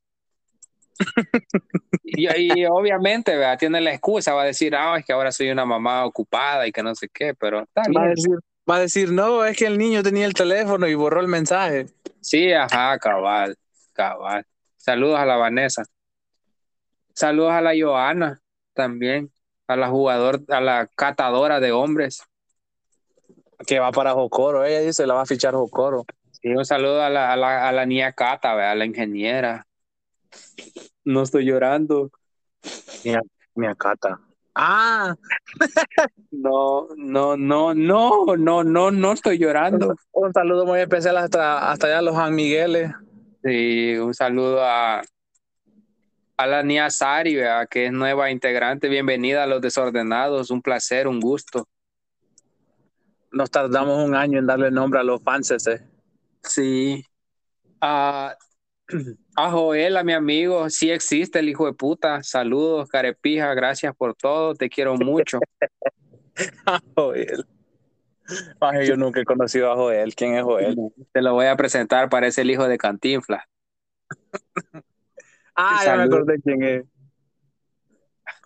Y, 2.15 2.27
y 2.62 2.65
obviamente, 2.65 3.36
vea, 3.36 3.58
tiene 3.58 3.82
la 3.82 3.91
excusa, 3.91 4.34
va 4.34 4.43
a 4.43 4.45
decir, 4.45 4.75
ah, 4.75 4.97
es 4.99 5.06
que 5.06 5.13
ahora 5.13 5.32
soy 5.32 5.49
una 5.49 5.65
mamá 5.65 6.06
ocupada 6.06 6.67
y 6.67 6.71
que 6.71 6.84
no 6.84 6.93
sé 6.93 7.10
qué, 7.12 7.34
pero 7.34 7.62
está 7.62 7.84
Va 7.95 8.06
a, 8.06 8.10
decir, 8.10 8.38
va 8.69 8.75
a 8.75 8.79
decir, 8.79 9.12
no, 9.12 9.43
es 9.43 9.58
que 9.58 9.65
el 9.65 9.79
niño 9.79 10.03
tenía 10.03 10.27
el 10.27 10.34
teléfono 10.34 10.88
y 10.88 10.93
borró 10.93 11.21
el 11.21 11.27
mensaje. 11.27 11.88
Sí, 12.21 12.53
ajá, 12.53 12.99
cabal, 12.99 13.58
cabal. 13.93 14.45
Saludos 14.77 15.19
a 15.19 15.25
la 15.25 15.38
Vanessa. 15.38 15.84
Saludos 17.13 17.53
a 17.53 17.62
la 17.62 17.73
Joana 17.79 18.41
también, 18.73 19.32
a 19.67 19.75
la 19.75 19.89
jugador, 19.89 20.41
a 20.49 20.62
la 20.62 20.88
catadora 20.95 21.60
de 21.60 21.71
hombres. 21.71 22.21
Que 23.65 23.79
va 23.79 23.91
para 23.91 24.13
Jocoro. 24.13 24.65
Ella 24.65 24.82
dice, 24.82 25.08
la 25.08 25.13
va 25.13 25.21
a 25.21 25.25
fichar 25.25 25.53
Jocoro. 25.53 26.06
Sí, 26.32 26.49
un 26.49 26.65
saludo 26.65 27.01
a 27.01 27.10
la, 27.10 27.32
a 27.32 27.38
la, 27.38 27.69
a 27.69 27.71
la 27.71 27.86
niña 27.86 28.12
Cata, 28.12 28.71
a 28.71 28.75
la 28.75 28.86
ingeniera. 28.86 29.65
No 31.05 31.23
estoy 31.23 31.45
llorando. 31.45 32.11
Mi 33.55 33.67
acata. 33.67 34.19
Ah, 34.55 35.15
No, 36.31 36.87
no, 36.95 37.35
no, 37.37 37.73
no, 37.73 38.35
no, 38.37 38.63
no, 38.63 38.91
no 38.91 39.11
estoy 39.11 39.37
llorando. 39.37 39.95
un 40.11 40.33
saludo 40.33 40.65
muy 40.65 40.79
especial 40.79 41.17
hasta, 41.17 41.71
hasta 41.71 41.87
allá 41.87 41.99
a 41.99 42.01
los 42.01 42.15
San 42.15 42.35
Migueles. 42.35 42.91
Sí, 43.43 43.95
un 43.97 44.13
saludo 44.13 44.63
a, 44.63 45.01
a 46.37 46.47
la 46.47 46.63
niña 46.63 46.89
Sari, 46.89 47.35
¿verdad? 47.35 47.67
que 47.69 47.87
es 47.87 47.91
nueva 47.91 48.31
integrante. 48.31 48.89
Bienvenida 48.89 49.43
a 49.43 49.47
los 49.47 49.61
desordenados. 49.61 50.51
Un 50.51 50.61
placer, 50.61 51.07
un 51.07 51.19
gusto. 51.19 51.67
Nos 53.31 53.49
tardamos 53.49 54.05
un 54.05 54.15
año 54.15 54.39
en 54.39 54.45
darle 54.45 54.69
nombre 54.71 54.99
a 54.99 55.03
los 55.03 55.21
fans 55.21 55.51
ese. 55.51 55.87
Sí. 56.43 57.03
A, 57.81 58.35
a 59.35 59.49
Joel, 59.49 59.97
a 59.97 60.03
mi 60.03 60.13
amigo, 60.13 60.69
sí 60.69 60.91
existe 60.91 61.39
el 61.39 61.49
hijo 61.49 61.65
de 61.65 61.73
puta. 61.73 62.21
Saludos, 62.23 62.89
carepija, 62.89 63.53
gracias 63.53 63.95
por 63.95 64.15
todo, 64.15 64.53
te 64.53 64.69
quiero 64.69 64.95
mucho. 64.95 65.39
Joel. 66.95 67.45
Maje, 68.59 68.85
yo 68.85 68.95
nunca 68.95 69.19
he 69.19 69.25
conocido 69.25 69.71
a 69.71 69.75
Joel. 69.75 70.15
¿Quién 70.15 70.35
es 70.35 70.43
Joel? 70.43 70.77
Te 71.11 71.21
lo 71.21 71.33
voy 71.33 71.47
a 71.47 71.55
presentar, 71.55 72.09
parece 72.09 72.41
el 72.41 72.51
hijo 72.51 72.67
de 72.67 72.77
Cantinflas. 72.77 73.43
Ah, 75.55 75.81
ya 75.85 75.95
me 75.95 76.03
acordé 76.05 76.41
quién 76.41 76.63
es. 76.63 76.83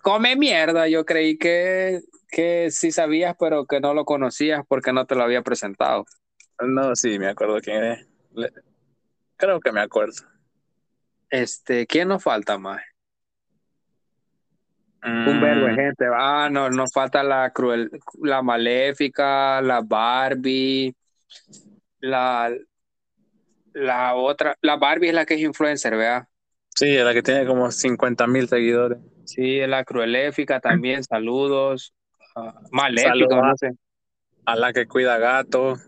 Come 0.02 0.36
mierda, 0.36 0.88
yo 0.88 1.06
creí 1.06 1.38
que, 1.38 2.00
que 2.30 2.70
sí 2.70 2.92
sabías, 2.92 3.34
pero 3.40 3.64
que 3.64 3.80
no 3.80 3.94
lo 3.94 4.04
conocías 4.04 4.62
porque 4.68 4.92
no 4.92 5.06
te 5.06 5.14
lo 5.14 5.22
había 5.22 5.40
presentado. 5.40 6.04
No, 6.60 6.94
sí, 6.94 7.18
me 7.18 7.28
acuerdo 7.28 7.60
quién 7.62 7.82
es. 7.82 8.06
Creo 9.38 9.58
que 9.58 9.72
me 9.72 9.80
acuerdo. 9.80 10.16
Este, 11.30 11.86
¿quién 11.86 12.08
nos 12.08 12.22
falta 12.22 12.58
más? 12.58 12.82
Un 15.02 15.40
verbo 15.40 15.66
de 15.66 15.72
Mm, 15.72 15.76
gente. 15.76 16.04
Ah, 16.12 16.48
no, 16.50 16.68
nos 16.70 16.92
falta 16.92 17.22
la 17.22 17.50
cruel, 17.50 17.90
la 18.22 18.42
maléfica, 18.42 19.60
la 19.62 19.80
Barbie, 19.80 20.94
la, 22.00 22.52
la 23.74 24.14
otra, 24.14 24.56
la 24.60 24.76
Barbie 24.76 25.08
es 25.08 25.14
la 25.14 25.24
que 25.24 25.34
es 25.34 25.40
influencer, 25.40 25.96
¿verdad? 25.96 26.26
Sí, 26.74 26.96
la 26.96 27.12
que 27.12 27.22
tiene 27.22 27.46
como 27.46 27.70
50 27.70 28.26
mil 28.26 28.48
seguidores. 28.48 28.98
Sí, 29.24 29.58
la 29.66 29.84
crueléfica 29.84 30.60
también, 30.60 31.02
saludos. 31.04 31.92
Ah, 32.34 32.54
maléfica, 32.70 33.40
no 33.40 33.56
sé. 33.56 33.70
A 34.44 34.56
la 34.56 34.72
que 34.72 34.86
cuida 34.86 35.18
gatos. 35.18 35.80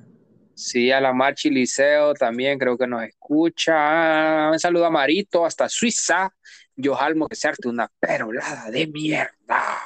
Sí, 0.60 0.90
a 0.92 1.00
la 1.00 1.14
Marchi 1.14 1.48
Liceo 1.48 2.12
también 2.12 2.58
creo 2.58 2.76
que 2.76 2.86
nos 2.86 3.02
escucha. 3.02 4.50
Un 4.52 4.58
saludo 4.58 4.84
a 4.84 4.90
Marito 4.90 5.46
hasta 5.46 5.70
Suiza. 5.70 6.30
Yojalmo 6.76 7.28
que 7.28 7.34
se 7.34 7.48
arte 7.48 7.66
una 7.66 7.90
perolada 7.98 8.70
de 8.70 8.86
mierda. 8.86 9.78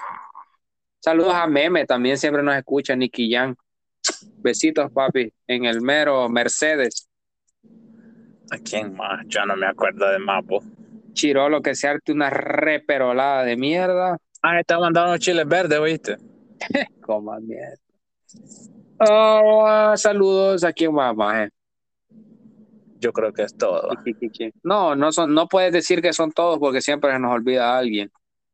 Saludos 0.99 1.33
a 1.33 1.47
Meme, 1.47 1.87
también 1.87 2.19
siempre 2.19 2.43
nos 2.43 2.57
escucha 2.57 2.97
Nicky 2.97 3.33
Jan. 3.33 3.57
Besitos, 4.39 4.91
papi, 4.91 5.33
en 5.47 5.65
el 5.65 5.81
mero 5.81 6.29
Mercedes. 6.29 7.09
¿A 8.51 8.59
quién 8.59 8.97
más? 8.97 9.25
Ya 9.29 9.47
no 9.47 9.57
me 9.57 9.67
acuerdo 9.67 10.11
de 10.11 10.19
Mapo. 10.19 10.61
Chirolo 11.13 11.63
que 11.63 11.77
se 11.77 11.87
arte 11.87 12.11
una 12.11 12.31
reperolada 12.31 13.45
de 13.45 13.57
mierda. 13.57 14.19
Ah, 14.43 14.59
está 14.59 14.81
mandando 14.81 15.17
chiles 15.19 15.47
verdes, 15.47 15.79
¿oíste? 15.79 16.17
Coma 17.01 17.39
mierda. 17.39 17.79
Ah, 18.99 19.95
saludos 19.97 20.65
a 20.65 20.73
quien 20.73 20.93
más, 20.95 21.15
maje. 21.15 21.51
yo 23.01 23.13
creo 23.13 23.33
que 23.33 23.43
es 23.43 23.55
todo. 23.57 23.91
No, 24.63 24.97
no 24.97 25.13
son, 25.13 25.35
no 25.35 25.47
puedes 25.47 25.73
decir 25.73 26.01
que 26.01 26.13
son 26.13 26.33
todos 26.33 26.59
porque 26.59 26.81
siempre 26.81 27.13
se 27.13 27.19
nos 27.19 27.33
olvida 27.33 27.75
a 27.75 27.79
alguien. 27.79 28.11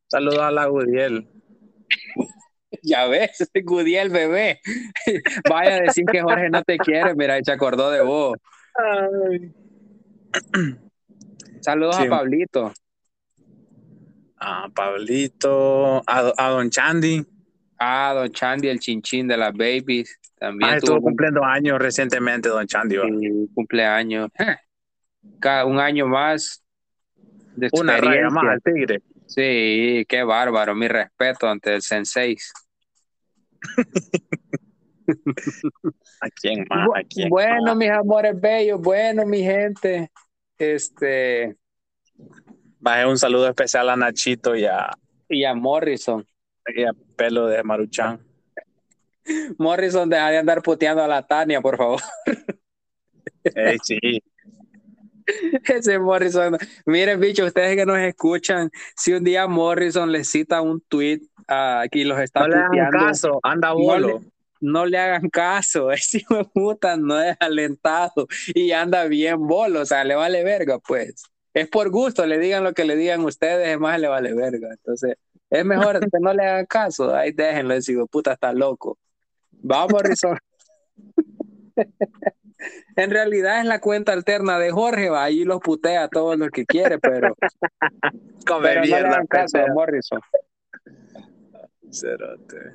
Saludos 0.08 0.40
a 0.40 0.50
la 0.50 0.66
Gudiel. 0.66 1.28
Ya 2.84 3.06
ves, 3.08 3.50
Gudiel 3.64 4.10
bebé. 4.10 4.60
Vaya 5.50 5.74
a 5.76 5.80
decir 5.80 6.04
que 6.06 6.22
Jorge 6.22 6.48
no 6.50 6.62
te 6.62 6.78
quiere, 6.78 7.14
mira, 7.16 7.36
y 7.38 7.44
se 7.44 7.50
acordó 7.52 7.90
de 7.90 8.00
vos. 8.00 8.36
Saludos 11.60 11.96
Sí. 11.96 12.04
a 12.04 12.08
Pablito. 12.08 12.72
A 14.38 14.68
Pablito, 14.74 15.96
a, 16.06 16.32
a 16.36 16.48
Don 16.50 16.70
Chandy. 16.70 17.26
Ah, 17.78 18.12
Don 18.14 18.30
Chandy, 18.30 18.68
el 18.68 18.78
chinchín 18.78 19.26
de 19.28 19.36
las 19.36 19.52
babies. 19.52 20.18
También 20.40 20.70
Ah, 20.70 20.78
tuvo 20.80 20.94
estuvo 20.96 21.02
cumpliendo 21.02 21.44
años 21.44 21.78
recientemente, 21.78 22.48
Don 22.48 22.66
Chandy. 22.66 22.96
un 22.98 23.46
cumpleaños. 23.54 24.30
Cada 25.40 25.66
un 25.66 25.78
año 25.78 26.06
más 26.08 26.64
de 27.54 27.68
Una 27.72 27.98
raya 27.98 28.30
más 28.30 28.44
al 28.44 28.62
tigre. 28.62 29.02
Sí, 29.26 30.04
qué 30.08 30.22
bárbaro. 30.24 30.74
Mi 30.74 30.88
respeto 30.88 31.46
ante 31.46 31.74
el 31.74 31.82
sensei. 31.82 32.36
¿A 36.20 36.28
quién 36.40 36.64
más? 36.68 36.88
¿A 36.94 37.02
quién 37.08 37.28
Bueno, 37.28 37.62
más? 37.66 37.76
mis 37.76 37.90
amores 37.90 38.40
bellos, 38.40 38.80
bueno, 38.80 39.26
mi 39.26 39.42
gente. 39.42 40.10
Este, 40.58 41.56
Bajé 42.78 43.06
un 43.06 43.18
saludo 43.18 43.48
especial 43.48 43.90
a 43.90 43.96
Nachito 43.96 44.56
y 44.56 44.64
a, 44.64 44.90
y 45.28 45.44
a 45.44 45.54
Morrison. 45.54 46.24
y 46.74 46.84
a 46.84 46.92
Pelo 47.16 47.46
de 47.46 47.62
Maruchan. 47.62 48.20
Morrison, 49.58 50.08
deja 50.08 50.30
de 50.30 50.38
andar 50.38 50.62
puteando 50.62 51.02
a 51.02 51.08
la 51.08 51.26
Tania, 51.26 51.60
por 51.60 51.76
favor. 51.76 52.00
Ey, 53.44 53.78
sí. 53.82 54.22
Ese 55.64 55.98
Morrison. 55.98 56.56
Miren, 56.86 57.20
bicho, 57.20 57.44
ustedes 57.44 57.76
que 57.76 57.86
nos 57.86 57.98
escuchan, 57.98 58.70
si 58.96 59.12
un 59.12 59.24
día 59.24 59.46
Morrison 59.46 60.10
les 60.10 60.28
cita 60.30 60.60
un 60.60 60.80
tweet 60.82 61.20
ah, 61.48 61.82
aquí 61.82 62.04
los 62.04 62.18
está 62.20 62.40
No 62.40 62.48
le 62.48 62.56
hagan 62.80 62.90
caso, 62.90 63.40
anda 63.42 63.68
No 63.68 63.76
bolo. 63.76 64.20
no 64.60 64.86
le 64.86 64.98
hagan 64.98 65.28
caso. 65.30 65.90
Ese 65.92 66.18
hijo 66.18 66.36
de 66.36 66.44
puta 66.44 66.96
no 66.96 67.20
es 67.20 67.36
alentado 67.40 68.26
y 68.54 68.72
anda 68.72 69.04
bien 69.04 69.46
bolo, 69.46 69.80
o 69.82 69.86
sea, 69.86 70.04
le 70.04 70.14
vale 70.14 70.44
verga, 70.44 70.78
pues. 70.78 71.22
Es 71.52 71.68
por 71.68 71.90
gusto, 71.90 72.26
le 72.26 72.38
digan 72.38 72.62
lo 72.62 72.72
que 72.74 72.84
le 72.84 72.94
digan 72.96 73.20
ustedes, 73.24 73.68
es 73.68 73.78
más 73.78 73.98
le 74.00 74.08
vale 74.08 74.32
verga. 74.34 74.68
Entonces, 74.70 75.16
es 75.50 75.64
mejor 75.64 75.98
que 76.00 76.18
no 76.20 76.32
le 76.32 76.44
hagan 76.44 76.66
caso. 76.66 77.14
Ahí 77.14 77.32
déjenlo, 77.32 77.74
ese 77.74 77.92
hijo 77.92 78.02
de 78.02 78.06
puta 78.08 78.32
está 78.34 78.52
loco. 78.52 78.98
Vamos, 79.62 79.92
Morrison. 79.92 80.38
En 82.96 83.10
realidad 83.10 83.60
es 83.60 83.66
la 83.66 83.80
cuenta 83.80 84.12
alterna 84.12 84.58
de 84.58 84.70
Jorge, 84.70 85.08
va 85.08 85.24
ahí 85.24 85.44
los 85.44 85.60
putea 85.60 86.04
a 86.04 86.08
todos 86.08 86.36
los 86.36 86.50
que 86.50 86.66
quiere, 86.66 86.98
pero, 86.98 87.34
Come 88.46 88.62
pero 88.68 88.80
no 88.80 88.86
le 88.86 88.92
mierda, 88.92 89.08
hagan 89.08 89.26
caso 89.26 89.58
a. 89.58 89.66
Morrison. 89.72 90.20
Cerote. 91.90 92.74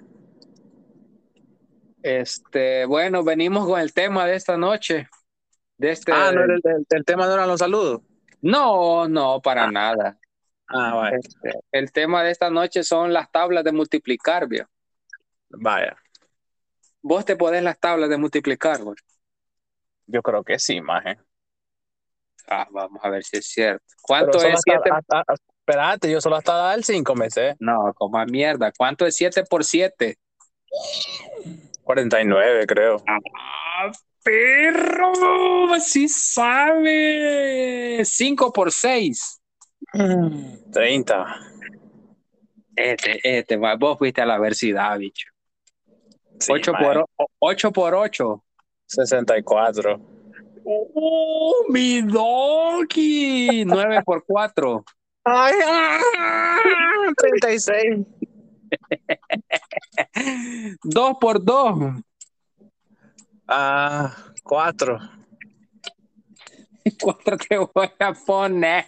Este, 2.01 2.85
bueno, 2.85 3.23
venimos 3.23 3.65
con 3.67 3.79
el 3.79 3.93
tema 3.93 4.25
de 4.25 4.35
esta 4.35 4.57
noche. 4.57 5.07
De 5.77 5.91
este... 5.91 6.11
Ah, 6.11 6.31
no, 6.33 6.43
el, 6.43 6.61
el- 6.63 6.85
el 6.89 7.05
tema 7.05 7.25
no 7.27 7.33
eran 7.33 7.47
los 7.47 7.59
saludos. 7.59 8.01
no, 8.41 9.07
no, 9.07 9.41
para 9.41 9.69
nada. 9.71 10.17
Ah, 10.67 10.95
vaya. 10.95 11.17
Este, 11.17 11.51
el 11.71 11.91
tema 11.91 12.23
de 12.23 12.31
esta 12.31 12.49
noche 12.49 12.83
son 12.83 13.13
las 13.13 13.29
tablas 13.31 13.63
de 13.63 13.71
multiplicar, 13.71 14.47
vio. 14.47 14.67
Vaya. 15.49 15.95
Vos 17.07 17.23
te 17.23 17.35
podés 17.35 17.61
las 17.61 17.79
tablas 17.79 18.09
de 18.09 18.17
multiplicar, 18.17 18.81
güey. 18.81 18.97
Yo 20.07 20.23
creo 20.23 20.43
que 20.43 20.57
sí, 20.57 20.81
maje. 20.81 21.19
Ah, 22.47 22.67
vamos 22.71 22.99
a 23.03 23.09
ver 23.09 23.23
si 23.23 23.37
es 23.37 23.45
cierto. 23.47 23.85
¿Cuánto 24.01 24.39
es 24.39 24.45
hasta- 24.45 24.59
7? 24.63 24.89
hasta- 24.91 25.19
hasta- 25.19 25.43
espérate, 25.59 26.11
yo 26.11 26.19
solo 26.19 26.35
hasta 26.37 26.73
el 26.73 26.83
5 26.83 27.13
me 27.13 27.29
sé. 27.29 27.55
No, 27.59 27.93
como 27.93 28.17
a 28.17 28.25
mierda. 28.25 28.71
¿Cuánto 28.75 29.05
es 29.05 29.15
7 29.15 29.43
por 29.47 29.63
7? 29.63 30.17
49, 31.83 32.65
creo. 32.65 33.03
¡Ah, 33.07 33.91
perro! 34.23 35.13
¡Sí 35.79 36.07
sabe! 36.09 38.01
5 38.03 38.51
por 38.51 38.71
6. 38.71 39.39
30. 40.73 41.23
Este, 42.75 43.37
este, 43.37 43.57
vos 43.57 43.99
fuiste 43.99 44.21
a 44.23 44.25
la 44.25 44.39
versidad, 44.39 44.97
bicho. 44.97 45.27
Sí, 46.39 46.51
8 46.51 46.73
maje. 46.73 46.85
por, 46.85 47.05
8 47.39 47.71
por 47.71 47.95
8. 47.95 48.43
64. 48.87 49.99
¡Oh, 50.65 51.65
mi 51.69 52.01
doggy! 52.01 53.63
9 53.65 54.01
por 54.03 54.25
4. 54.25 54.83
Ay, 55.23 55.53
ah, 55.65 55.99
36. 57.17 58.05
2 60.83 61.17
por 61.19 61.43
2. 61.43 62.01
Ah, 63.47 64.15
4. 64.43 64.99
4 67.01 67.37
te 67.49 67.57
voy 67.57 67.91
a 67.99 68.13
poner. 68.13 68.85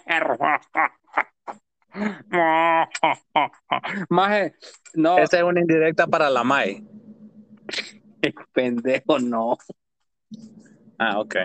Maje, 4.09 4.53
no, 4.93 5.17
Esta 5.17 5.37
es 5.37 5.43
una 5.43 5.59
indirecta 5.59 6.05
para 6.05 6.29
la 6.29 6.43
Mai. 6.43 6.85
pendejo, 8.53 9.19
no. 9.19 9.57
Ah, 10.99 11.19
ok. 11.19 11.35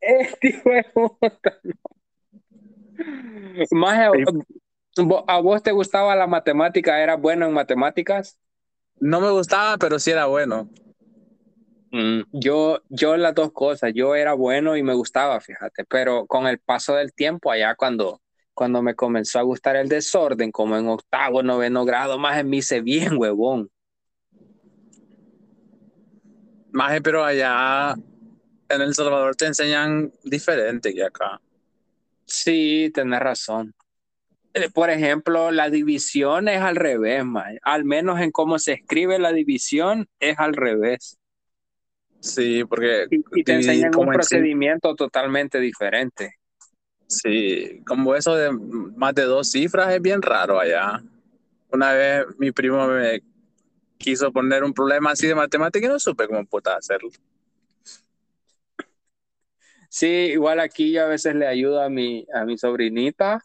Este 0.00 0.48
hijo 0.48 0.70
de 0.70 0.84
puta, 0.94 1.60
no. 1.62 1.72
Maje, 3.70 4.08
vo- 4.96 5.24
¿a 5.28 5.40
vos 5.40 5.62
te 5.62 5.72
gustaba 5.72 6.16
la 6.16 6.26
matemática? 6.26 7.00
¿Eras 7.02 7.20
bueno 7.20 7.46
en 7.46 7.52
matemáticas? 7.52 8.38
No 9.00 9.20
me 9.20 9.30
gustaba, 9.30 9.76
pero 9.78 9.98
sí 9.98 10.10
era 10.10 10.26
bueno. 10.26 10.68
Mm, 11.90 12.22
Yo, 12.32 12.80
yo 12.88 13.16
las 13.16 13.34
dos 13.34 13.52
cosas, 13.52 13.92
yo 13.94 14.14
era 14.14 14.34
bueno 14.34 14.76
y 14.76 14.82
me 14.82 14.94
gustaba, 14.94 15.40
fíjate, 15.40 15.84
pero 15.84 16.26
con 16.26 16.46
el 16.46 16.58
paso 16.58 16.94
del 16.94 17.14
tiempo, 17.14 17.50
allá 17.50 17.74
cuando, 17.76 18.20
cuando 18.54 18.82
me 18.82 18.94
comenzó 18.94 19.38
a 19.38 19.42
gustar 19.42 19.76
el 19.76 19.88
desorden, 19.88 20.50
como 20.50 20.76
en 20.76 20.88
octavo, 20.88 21.42
noveno 21.42 21.84
grado, 21.84 22.18
más 22.18 22.44
me 22.44 22.56
hice 22.58 22.80
bien, 22.82 23.16
huevón. 23.16 23.70
Maje, 26.72 27.00
pero 27.00 27.24
allá 27.24 27.94
en 28.68 28.80
El 28.80 28.94
Salvador 28.94 29.34
te 29.36 29.46
enseñan 29.46 30.12
diferente 30.24 30.92
que 30.94 31.04
acá. 31.04 31.40
Sí, 32.26 32.90
tenés 32.92 33.20
razón. 33.20 33.74
Eh, 34.54 34.68
Por 34.70 34.90
ejemplo, 34.90 35.50
la 35.50 35.70
división 35.70 36.48
es 36.48 36.60
al 36.60 36.76
revés, 36.76 37.24
mae. 37.24 37.58
Al 37.62 37.84
menos 37.84 38.20
en 38.20 38.30
cómo 38.30 38.58
se 38.58 38.74
escribe 38.74 39.18
la 39.18 39.32
división 39.32 40.06
es 40.20 40.38
al 40.38 40.54
revés. 40.54 41.18
Sí, 42.20 42.64
porque 42.64 43.06
Y, 43.10 43.40
y 43.40 43.44
te 43.44 43.54
enseñan 43.54 43.94
un 43.96 44.08
procedimiento 44.08 44.94
totalmente 44.94 45.60
diferente. 45.60 46.34
Sí, 47.06 47.80
como 47.86 48.14
eso 48.14 48.34
de 48.34 48.50
más 48.52 49.14
de 49.14 49.22
dos 49.22 49.50
cifras 49.50 49.94
es 49.94 50.02
bien 50.02 50.20
raro 50.20 50.60
allá. 50.60 51.02
Una 51.70 51.92
vez 51.92 52.26
mi 52.38 52.52
primo 52.52 52.86
me 52.86 53.22
quiso 53.98 54.32
poner 54.32 54.64
un 54.64 54.74
problema 54.74 55.12
así 55.12 55.26
de 55.26 55.34
matemática 55.34 55.86
y 55.86 55.90
no 55.90 55.98
supe 56.00 56.26
cómo 56.28 56.44
puta 56.46 56.76
hacerlo. 56.76 57.10
Sí, 59.90 60.06
igual 60.06 60.60
aquí 60.60 60.92
yo 60.92 61.02
a 61.04 61.06
veces 61.08 61.34
le 61.34 61.46
ayudo 61.46 61.82
a 61.82 61.88
mi, 61.88 62.26
a 62.34 62.44
mi 62.44 62.58
sobrinita 62.58 63.40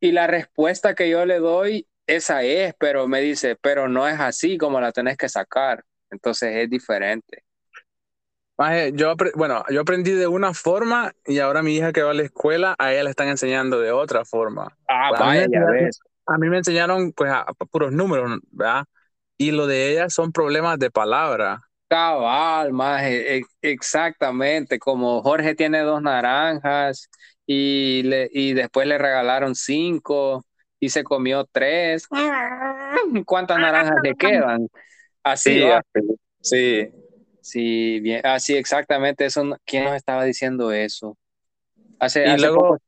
y 0.00 0.12
la 0.12 0.26
respuesta 0.26 0.94
que 0.94 1.08
yo 1.10 1.24
le 1.26 1.38
doy, 1.38 1.86
esa 2.06 2.42
es, 2.42 2.74
pero 2.78 3.06
me 3.08 3.20
dice, 3.20 3.56
pero 3.60 3.88
no 3.88 4.08
es 4.08 4.18
así 4.20 4.58
como 4.58 4.80
la 4.80 4.92
tenés 4.92 5.16
que 5.16 5.28
sacar. 5.28 5.84
Entonces 6.10 6.56
es 6.56 6.70
diferente. 6.70 7.44
Yo, 8.92 9.14
bueno, 9.36 9.64
yo 9.70 9.80
aprendí 9.80 10.12
de 10.12 10.26
una 10.26 10.52
forma 10.52 11.12
y 11.24 11.38
ahora 11.38 11.62
mi 11.62 11.76
hija 11.76 11.92
que 11.92 12.02
va 12.02 12.10
a 12.10 12.14
la 12.14 12.22
escuela, 12.24 12.76
a 12.78 12.92
ella 12.92 13.04
le 13.04 13.10
están 13.10 13.28
enseñando 13.28 13.80
de 13.80 13.90
otra 13.90 14.24
forma. 14.26 14.76
Ah, 14.88 15.12
Pues 15.14 15.20
a 15.20 15.24
mí 15.24 15.32
vaya. 15.32 15.64
A 16.26 16.38
mí 16.38 16.48
me 16.48 16.58
enseñaron 16.58 17.12
pues 17.12 17.30
a, 17.30 17.40
a 17.40 17.54
puros 17.54 17.92
números, 17.92 18.38
¿verdad? 18.52 18.84
Y 19.40 19.52
lo 19.52 19.66
de 19.66 19.90
ella 19.90 20.10
son 20.10 20.32
problemas 20.32 20.78
de 20.78 20.90
palabra. 20.90 21.62
Cabal, 21.88 22.74
maje, 22.74 23.38
e- 23.38 23.42
exactamente, 23.62 24.78
como 24.78 25.22
Jorge 25.22 25.54
tiene 25.54 25.80
dos 25.80 26.02
naranjas 26.02 27.08
y, 27.46 28.02
le, 28.02 28.28
y 28.34 28.52
después 28.52 28.86
le 28.86 28.98
regalaron 28.98 29.54
cinco 29.54 30.44
y 30.78 30.90
se 30.90 31.02
comió 31.04 31.46
tres. 31.50 32.06
¿Cuántas 33.24 33.58
naranjas 33.58 33.96
le 34.04 34.14
quedan? 34.14 34.68
Así 35.22 35.60
va. 35.60 35.82
sí. 36.42 36.90
Sí, 37.40 37.98
bien, 38.00 38.20
así 38.26 38.54
exactamente 38.54 39.24
eso. 39.24 39.42
¿Quién 39.64 39.84
nos 39.84 39.94
estaba 39.96 40.24
diciendo 40.24 40.70
eso? 40.72 41.16
Hace, 41.98 42.26
Y 42.26 42.28
hace 42.28 42.38
luego- 42.42 42.58
poco- 42.58 42.78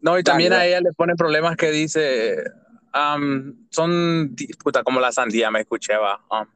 No, 0.00 0.18
y 0.18 0.24
también 0.24 0.52
a 0.52 0.66
ella 0.66 0.80
le 0.80 0.90
ponen 0.96 1.14
problemas 1.14 1.56
que 1.56 1.70
dice, 1.70 2.42
am, 2.92 3.66
son, 3.70 4.36
puta, 4.62 4.82
como 4.82 5.00
la 5.00 5.12
sandía, 5.12 5.50
me 5.50 5.60
escuché, 5.60 5.96
va. 5.96 6.24
am. 6.30 6.48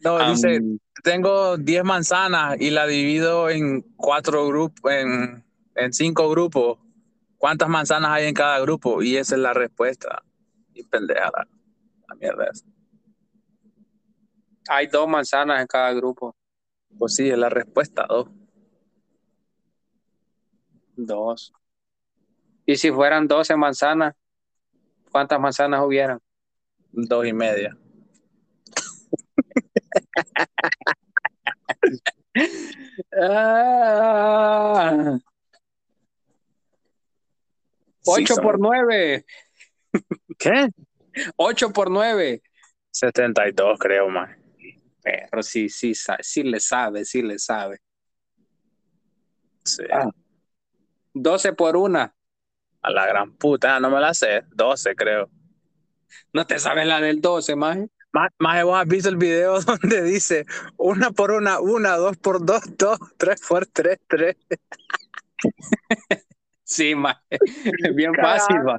No, 0.00 0.30
dice, 0.30 0.60
tengo 1.04 1.56
10 1.56 1.84
manzanas 1.84 2.60
y 2.60 2.70
la 2.70 2.86
divido 2.86 3.48
en 3.48 3.82
cuatro 3.96 4.46
grupos, 4.48 4.90
en, 4.92 5.44
en 5.74 5.92
cinco 5.92 6.28
grupos. 6.28 6.78
¿Cuántas 7.38 7.68
manzanas 7.68 8.10
hay 8.10 8.26
en 8.26 8.34
cada 8.34 8.58
grupo? 8.60 9.02
Y 9.02 9.16
esa 9.16 9.36
es 9.36 9.40
la 9.40 9.52
respuesta. 9.52 10.22
Y 10.74 10.84
pendeja 10.84 11.30
la, 11.32 11.48
la 12.08 12.14
mierda 12.16 12.46
esa. 12.52 12.66
hay 14.68 14.86
dos 14.86 15.08
manzanas 15.08 15.60
en 15.60 15.66
cada 15.66 15.92
grupo. 15.92 16.34
Pues 16.98 17.14
sí, 17.14 17.28
es 17.28 17.38
la 17.38 17.48
respuesta, 17.48 18.06
dos. 18.08 18.28
Dos. 20.96 21.52
Y 22.66 22.76
si 22.76 22.90
fueran 22.90 23.26
12 23.26 23.56
manzanas, 23.56 24.14
¿cuántas 25.12 25.38
manzanas 25.38 25.82
hubieran? 25.84 26.18
Dos 26.90 27.26
y 27.26 27.32
media. 27.32 27.76
Ah, 33.94 35.18
Sí, 38.04 38.10
8 38.10 38.34
son- 38.34 38.42
por 38.44 38.58
9. 38.58 39.24
¿Qué? 40.38 40.68
8 41.36 41.70
por 41.72 41.88
9. 41.90 42.42
72, 42.90 43.78
creo, 43.78 44.08
man. 44.08 44.36
Pero 45.02 45.42
sí, 45.42 45.68
sí, 45.68 45.92
sí 46.20 46.42
le 46.42 46.58
sabe, 46.58 47.04
sí 47.04 47.22
le 47.22 47.38
sabe. 47.38 47.78
Sí. 49.64 49.84
Ah. 49.92 50.08
12 51.14 51.52
por 51.52 51.76
1. 51.76 52.12
A 52.82 52.90
la 52.90 53.06
gran 53.06 53.32
puta, 53.36 53.78
no 53.80 53.90
me 53.90 54.00
la 54.00 54.12
sé. 54.12 54.42
12, 54.52 54.94
creo. 54.96 55.30
No 56.32 56.46
te 56.46 56.58
sabes 56.58 56.86
la 56.86 57.00
del 57.00 57.20
12, 57.20 57.56
más. 57.56 57.78
Más, 58.12 58.30
más 58.38 58.62
vos 58.64 58.78
has 58.78 58.86
visto 58.86 59.08
el 59.08 59.16
video 59.16 59.58
donde 59.62 60.02
dice 60.02 60.44
una 60.76 61.12
por 61.12 61.30
una, 61.30 61.60
una, 61.60 61.96
dos 61.96 62.16
por 62.18 62.44
dos, 62.44 62.60
dos, 62.76 62.98
tres 63.16 63.40
por 63.48 63.66
tres, 63.66 63.98
tres. 64.06 64.36
Sí, 66.64 66.94
más. 66.94 67.16
Es 67.28 67.94
bien 67.94 68.14
fácil, 68.14 68.56
va. 68.66 68.78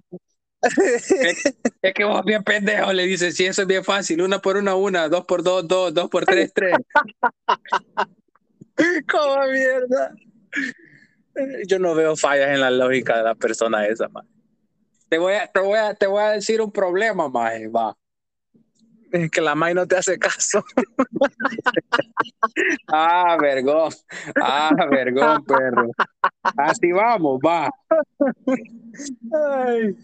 Es 1.82 1.94
que 1.94 2.06
vos 2.06 2.24
bien 2.24 2.44
pendejo 2.44 2.92
le 2.94 3.06
dices, 3.06 3.36
sí, 3.36 3.46
eso 3.46 3.64
es 3.64 3.68
bien 3.68 3.84
fácil. 3.84 4.22
Una 4.22 4.40
por 4.40 4.58
una, 4.58 4.74
una. 4.74 5.10
Dos 5.10 5.26
por 5.26 5.44
dos, 5.44 5.68
dos. 5.68 5.94
Dos 5.94 6.10
por 6.10 6.26
tres, 6.26 6.52
tres. 6.54 6.74
¿Cómo 9.12 9.46
mierda? 9.48 10.16
Yo 11.68 11.80
no 11.80 11.96
veo 11.96 12.16
fallas 12.16 12.50
en 12.50 12.62
la 12.62 12.70
lógica 12.70 13.18
de 13.18 13.24
la 13.24 13.36
persona 13.36 13.88
esa, 13.88 14.08
man. 14.10 14.28
Te 15.10 15.18
voy 15.18 15.34
a, 15.34 15.48
te 15.48 15.60
voy 15.60 15.78
a, 15.78 15.94
te 15.94 16.08
voy 16.08 16.22
a 16.22 16.32
decir 16.32 16.62
un 16.62 16.72
problema, 16.72 17.30
más. 17.30 17.54
Va. 17.76 17.96
Es 19.12 19.30
que 19.30 19.42
la 19.42 19.54
May 19.54 19.76
no 19.76 19.88
te 19.88 19.98
hace 19.98 20.18
caso. 20.18 20.64
Ah, 22.88 23.38
vergón. 23.40 23.92
Ah, 24.42 24.72
vergón, 24.90 25.44
perro. 25.46 25.90
Así 26.58 26.92
vamos, 26.92 27.40
va. 27.46 27.70
Ay, 28.48 29.96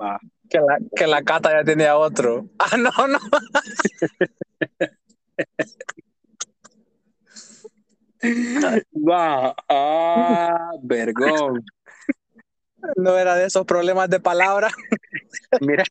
Va. 0.00 0.18
que, 0.48 0.58
la, 0.58 0.78
que 0.94 1.06
la 1.06 1.22
cata 1.22 1.52
ya 1.52 1.64
tiene 1.64 1.86
a 1.86 1.96
otro. 1.96 2.48
Ah, 2.58 2.76
no, 2.76 2.90
no. 3.06 3.18
Va. 9.08 9.54
Ah, 9.68 10.70
vergón. 10.82 11.64
No 12.96 13.16
era 13.16 13.34
de 13.34 13.46
esos 13.46 13.64
problemas 13.64 14.08
de 14.08 14.20
palabra. 14.20 14.68
Mira, 15.60 15.84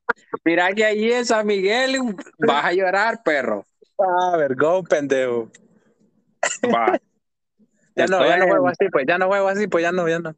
mira 0.43 0.73
que 0.73 0.85
ahí 0.85 1.11
es 1.11 1.27
San 1.27 1.45
Miguel. 1.45 1.97
Vas 2.37 2.65
a 2.65 2.73
llorar, 2.73 3.21
perro. 3.23 3.65
Ah, 3.99 4.37
vergón, 4.37 4.85
pendejo. 4.85 5.49
Va. 6.73 6.97
Ya 7.95 8.07
no, 8.07 8.25
ya 8.25 8.37
no 8.37 8.47
juego 8.47 8.67
así, 8.67 8.89
pues 8.91 9.05
ya 9.07 9.17
no 9.17 9.27
juego 9.27 9.47
así, 9.47 9.67
pues 9.67 9.81
ya 9.83 9.91
no, 9.91 10.07
ya 10.07 10.19
no. 10.19 10.35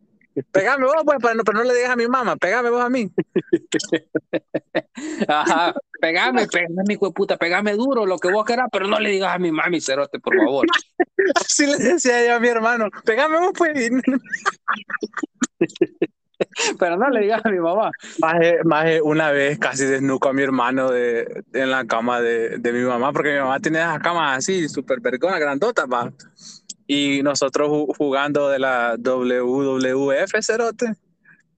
Pegame 0.51 0.85
vos, 0.85 0.95
pues, 1.05 1.17
pero 1.21 1.35
no, 1.35 1.43
pero 1.43 1.59
no 1.59 1.63
le 1.63 1.75
digas 1.75 1.91
a 1.91 1.95
mi 1.95 2.07
mamá, 2.07 2.35
pegame 2.35 2.69
vos 2.69 2.81
a 2.81 2.89
mí. 2.89 3.09
Ajá. 5.27 5.73
Pegame, 5.99 6.47
pegame, 6.47 6.83
de 6.87 7.11
puta, 7.11 7.37
pegame 7.37 7.73
duro, 7.73 8.05
lo 8.05 8.19
que 8.19 8.31
vos 8.31 8.45
querás, 8.45 8.67
pero 8.71 8.87
no 8.87 8.99
le 8.99 9.09
digas 9.09 9.33
a 9.33 9.39
mi 9.39 9.51
mami, 9.51 9.81
cerote, 9.81 10.19
por 10.19 10.35
favor. 10.37 10.67
Así 11.35 11.65
le 11.65 11.77
decía 11.77 12.23
yo 12.25 12.35
a 12.35 12.39
mi 12.39 12.47
hermano, 12.49 12.89
pegame 13.03 13.39
vos, 13.39 13.51
pues. 13.57 13.89
Pero 16.79 16.97
no 16.97 17.09
le 17.09 17.21
digas 17.21 17.41
a 17.43 17.49
mi 17.49 17.59
mamá. 17.59 17.89
Maje, 18.19 18.59
maje, 18.63 19.01
una 19.01 19.31
vez 19.31 19.57
casi 19.57 19.85
desnuco 19.85 20.29
a 20.29 20.33
mi 20.33 20.43
hermano 20.43 20.91
de, 20.91 21.43
de- 21.47 21.61
en 21.63 21.71
la 21.71 21.85
cama 21.85 22.21
de, 22.21 22.59
de 22.59 22.73
mi 22.73 22.81
mamá, 22.83 23.11
porque 23.11 23.33
mi 23.33 23.39
mamá 23.39 23.59
tiene 23.59 23.79
esas 23.79 23.99
camas 23.99 24.37
así, 24.37 24.69
súper 24.69 24.99
vergona, 25.01 25.39
grandotas, 25.39 25.87
va. 25.91 26.11
Y 26.87 27.21
nosotros 27.21 27.69
ju- 27.69 27.93
jugando 27.97 28.49
de 28.49 28.59
la 28.59 28.95
WWF, 28.97 30.31
cerote, 30.41 30.93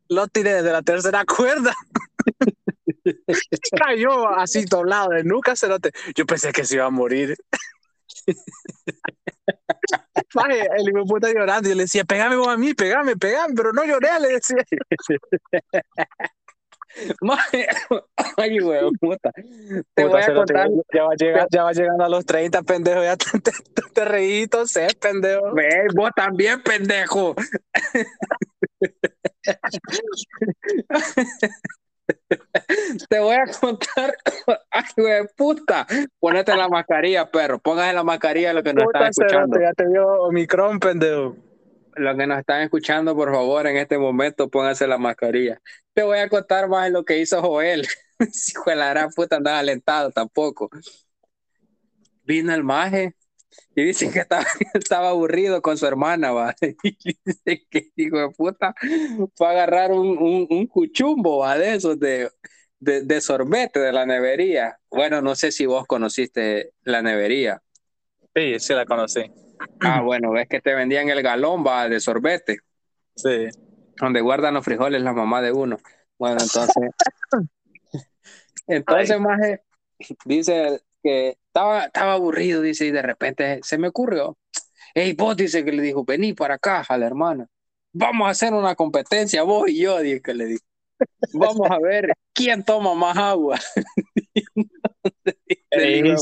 lo 0.09 0.27
tiré 0.27 0.55
desde 0.55 0.71
la 0.71 0.81
tercera 0.81 1.23
cuerda. 1.25 1.73
Cayó 3.85 4.27
así 4.29 4.65
doblado 4.65 5.09
de 5.09 5.23
nuca, 5.23 5.55
cerote. 5.55 5.91
Yo 6.15 6.25
pensé 6.25 6.51
que 6.51 6.65
se 6.65 6.75
iba 6.75 6.85
a 6.85 6.89
morir. 6.89 7.35
El 10.77 10.89
hijo 10.89 11.05
puta 11.05 11.31
llorando. 11.31 11.69
Yo 11.69 11.75
le 11.75 11.83
decía, 11.83 12.03
pegame 12.03 12.35
vos 12.35 12.47
a 12.47 12.57
mí, 12.57 12.73
pegame, 12.73 13.15
pegame, 13.15 13.53
pero 13.55 13.71
no 13.73 13.85
lloré, 13.85 14.09
le 14.19 14.29
decía. 14.29 14.57
Ay, 18.37 18.59
güey, 18.59 18.89
puta. 18.99 19.31
Te 19.31 20.03
Puta, 20.03 20.07
voy 20.07 20.21
a 20.21 20.33
contar. 20.33 20.69
Ya 20.93 21.03
va, 21.03 21.15
llegando, 21.15 21.47
ya 21.51 21.63
va 21.63 21.71
llegando 21.71 22.03
a 22.03 22.09
los 22.09 22.25
30, 22.25 22.61
pendejo. 22.63 23.03
Ya 23.03 23.15
te, 23.17 23.39
te, 23.39 23.51
te, 23.93 24.05
reí, 24.05 24.47
sé, 24.65 24.87
pendejo. 24.99 25.53
Ve, 25.53 25.87
vos 25.95 26.11
también, 26.15 26.61
pendejo. 26.63 27.35
Te 33.09 33.19
voy 33.19 33.35
a 33.35 33.45
contar. 33.59 34.15
Ay, 34.71 34.83
güey, 34.97 35.27
puta. 35.35 35.85
Ponete 36.19 36.55
la 36.55 36.67
mascarilla, 36.67 37.29
perro. 37.29 37.59
Póngase 37.59 37.93
la 37.93 38.03
mascarilla 38.03 38.53
lo 38.53 38.63
que 38.63 38.73
nos 38.73 38.85
están 38.85 39.09
Puta, 39.09 39.09
escuchando. 39.09 39.59
ya 39.59 39.73
te 39.73 39.87
dio 39.87 40.07
Omicron, 40.23 40.79
pendejo. 40.79 41.35
Los 41.99 42.17
que 42.17 42.27
nos 42.27 42.39
están 42.39 42.61
escuchando, 42.61 43.13
por 43.13 43.29
favor, 43.29 43.67
en 43.67 43.75
este 43.75 43.97
momento 43.97 44.49
pónganse 44.49 44.87
la 44.87 44.97
mascarilla. 44.97 45.61
Te 45.93 46.01
voy 46.03 46.19
a 46.19 46.29
contar 46.29 46.69
más 46.69 46.89
lo 46.91 47.03
que 47.03 47.19
hizo 47.19 47.41
Joel. 47.41 47.87
Si 48.33 48.51
de 48.65 48.75
la 48.75 48.89
gran 48.89 49.11
puta 49.11 49.37
andaba 49.37 49.59
alentado 49.59 50.11
tampoco. 50.11 50.69
Vino 52.23 52.53
el 52.53 52.65
maje 52.65 53.15
y 53.73 53.83
dice 53.83 54.11
que 54.11 54.19
estaba, 54.19 54.45
estaba 54.73 55.09
aburrido 55.09 55.61
con 55.61 55.77
su 55.77 55.85
hermana, 55.85 56.31
va. 56.31 56.53
Y 56.83 57.17
dice 57.23 57.65
que 57.69 57.91
hijo 57.95 58.17
de 58.17 58.29
puta 58.31 58.75
fue 59.35 59.47
a 59.47 59.51
agarrar 59.51 59.93
un, 59.93 60.17
un, 60.17 60.47
un 60.49 60.67
cuchumbo, 60.67 61.39
va, 61.39 61.57
de 61.57 61.75
esos 61.75 61.97
de, 61.97 62.29
de, 62.79 63.03
de 63.03 63.21
sorbete 63.21 63.79
de 63.79 63.93
la 63.93 64.05
nevería. 64.05 64.77
Bueno, 64.89 65.21
no 65.21 65.35
sé 65.35 65.53
si 65.53 65.65
vos 65.65 65.87
conociste 65.87 66.73
la 66.83 67.01
nevería. 67.01 67.61
Sí, 68.35 68.59
sí 68.59 68.73
la 68.73 68.85
conocí. 68.85 69.48
Ah, 69.81 70.01
bueno, 70.01 70.31
ves 70.31 70.47
que 70.47 70.61
te 70.61 70.73
vendían 70.73 71.09
el 71.09 71.21
galón, 71.21 71.65
va, 71.65 71.87
de 71.89 71.99
sorbete. 71.99 72.59
Sí. 73.15 73.47
donde 73.97 74.21
guardan 74.21 74.53
los 74.53 74.63
frijoles 74.63 75.01
la 75.01 75.11
mamá 75.11 75.41
de 75.41 75.51
uno. 75.51 75.77
Bueno, 76.17 76.37
entonces, 76.41 76.89
entonces 78.67 79.19
maje, 79.19 79.61
dice 80.25 80.81
que 81.03 81.37
estaba, 81.47 81.85
estaba 81.85 82.13
aburrido, 82.13 82.61
dice, 82.61 82.85
y 82.85 82.91
de 82.91 83.01
repente 83.01 83.59
se 83.63 83.77
me 83.77 83.89
ocurrió. 83.89 84.37
Hey, 84.93 85.13
vos 85.17 85.35
dice 85.35 85.65
que 85.65 85.71
le 85.71 85.81
dijo, 85.81 86.03
vení 86.05 86.33
para 86.33 86.55
acá 86.55 86.85
a 86.87 86.97
la 86.97 87.05
hermana. 87.07 87.47
Vamos 87.91 88.27
a 88.27 88.31
hacer 88.31 88.53
una 88.53 88.75
competencia, 88.75 89.43
vos 89.43 89.69
y 89.69 89.81
yo, 89.81 89.99
dice 89.99 90.21
que 90.21 90.33
le 90.33 90.45
dijo. 90.45 90.63
Vamos 91.33 91.69
a 91.69 91.79
ver 91.79 92.13
quién 92.33 92.63
toma 92.63 92.93
más 92.93 93.17
agua. 93.17 93.59
Ey, 95.71 96.01
digo- 96.03 96.15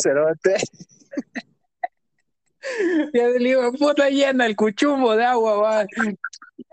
cerote. 2.67 3.11
Y 3.13 3.19
el 3.19 3.47
hijo 3.47 3.71
de 3.71 3.77
puta 3.77 4.09
llena 4.09 4.45
el 4.45 4.55
cuchumbo 4.55 5.15
de 5.15 5.25
agua, 5.25 5.55
va. 5.57 5.85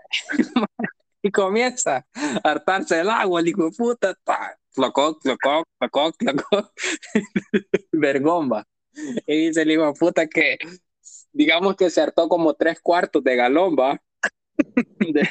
Y 1.21 1.31
comienza 1.31 2.05
a 2.13 2.49
hartarse 2.51 2.99
el 3.01 3.09
agua, 3.09 3.39
el 3.41 3.47
hijo 3.47 3.65
de 3.65 3.71
puta. 3.71 4.13
ta, 4.23 4.57
Clococ, 4.75 5.21
clococ, 5.23 5.65
clococ, 5.79 6.71
va. 8.51 8.63
Y 9.25 9.47
dice 9.47 9.63
el 9.63 9.71
hijo 9.71 9.87
de 9.87 9.93
puta 9.93 10.27
que, 10.27 10.57
digamos 11.33 11.75
que 11.77 11.89
se 11.89 12.01
hartó 12.01 12.27
como 12.29 12.53
tres 12.53 12.79
cuartos 12.79 13.23
de 13.23 13.35
galón, 13.35 13.75
va. 13.75 13.99
De- 14.99 15.29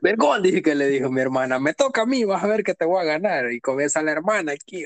Vergón, 0.00 0.42
dije 0.42 0.62
que 0.62 0.74
le 0.74 0.88
dijo 0.88 1.10
mi 1.10 1.20
hermana, 1.20 1.58
me 1.60 1.74
toca 1.74 2.02
a 2.02 2.06
mí, 2.06 2.24
vas 2.24 2.42
a 2.42 2.46
ver 2.48 2.64
que 2.64 2.74
te 2.74 2.84
voy 2.84 3.00
a 3.02 3.04
ganar. 3.04 3.52
Y 3.52 3.60
comienza 3.60 4.02
la 4.02 4.12
hermana 4.12 4.52
aquí. 4.52 4.84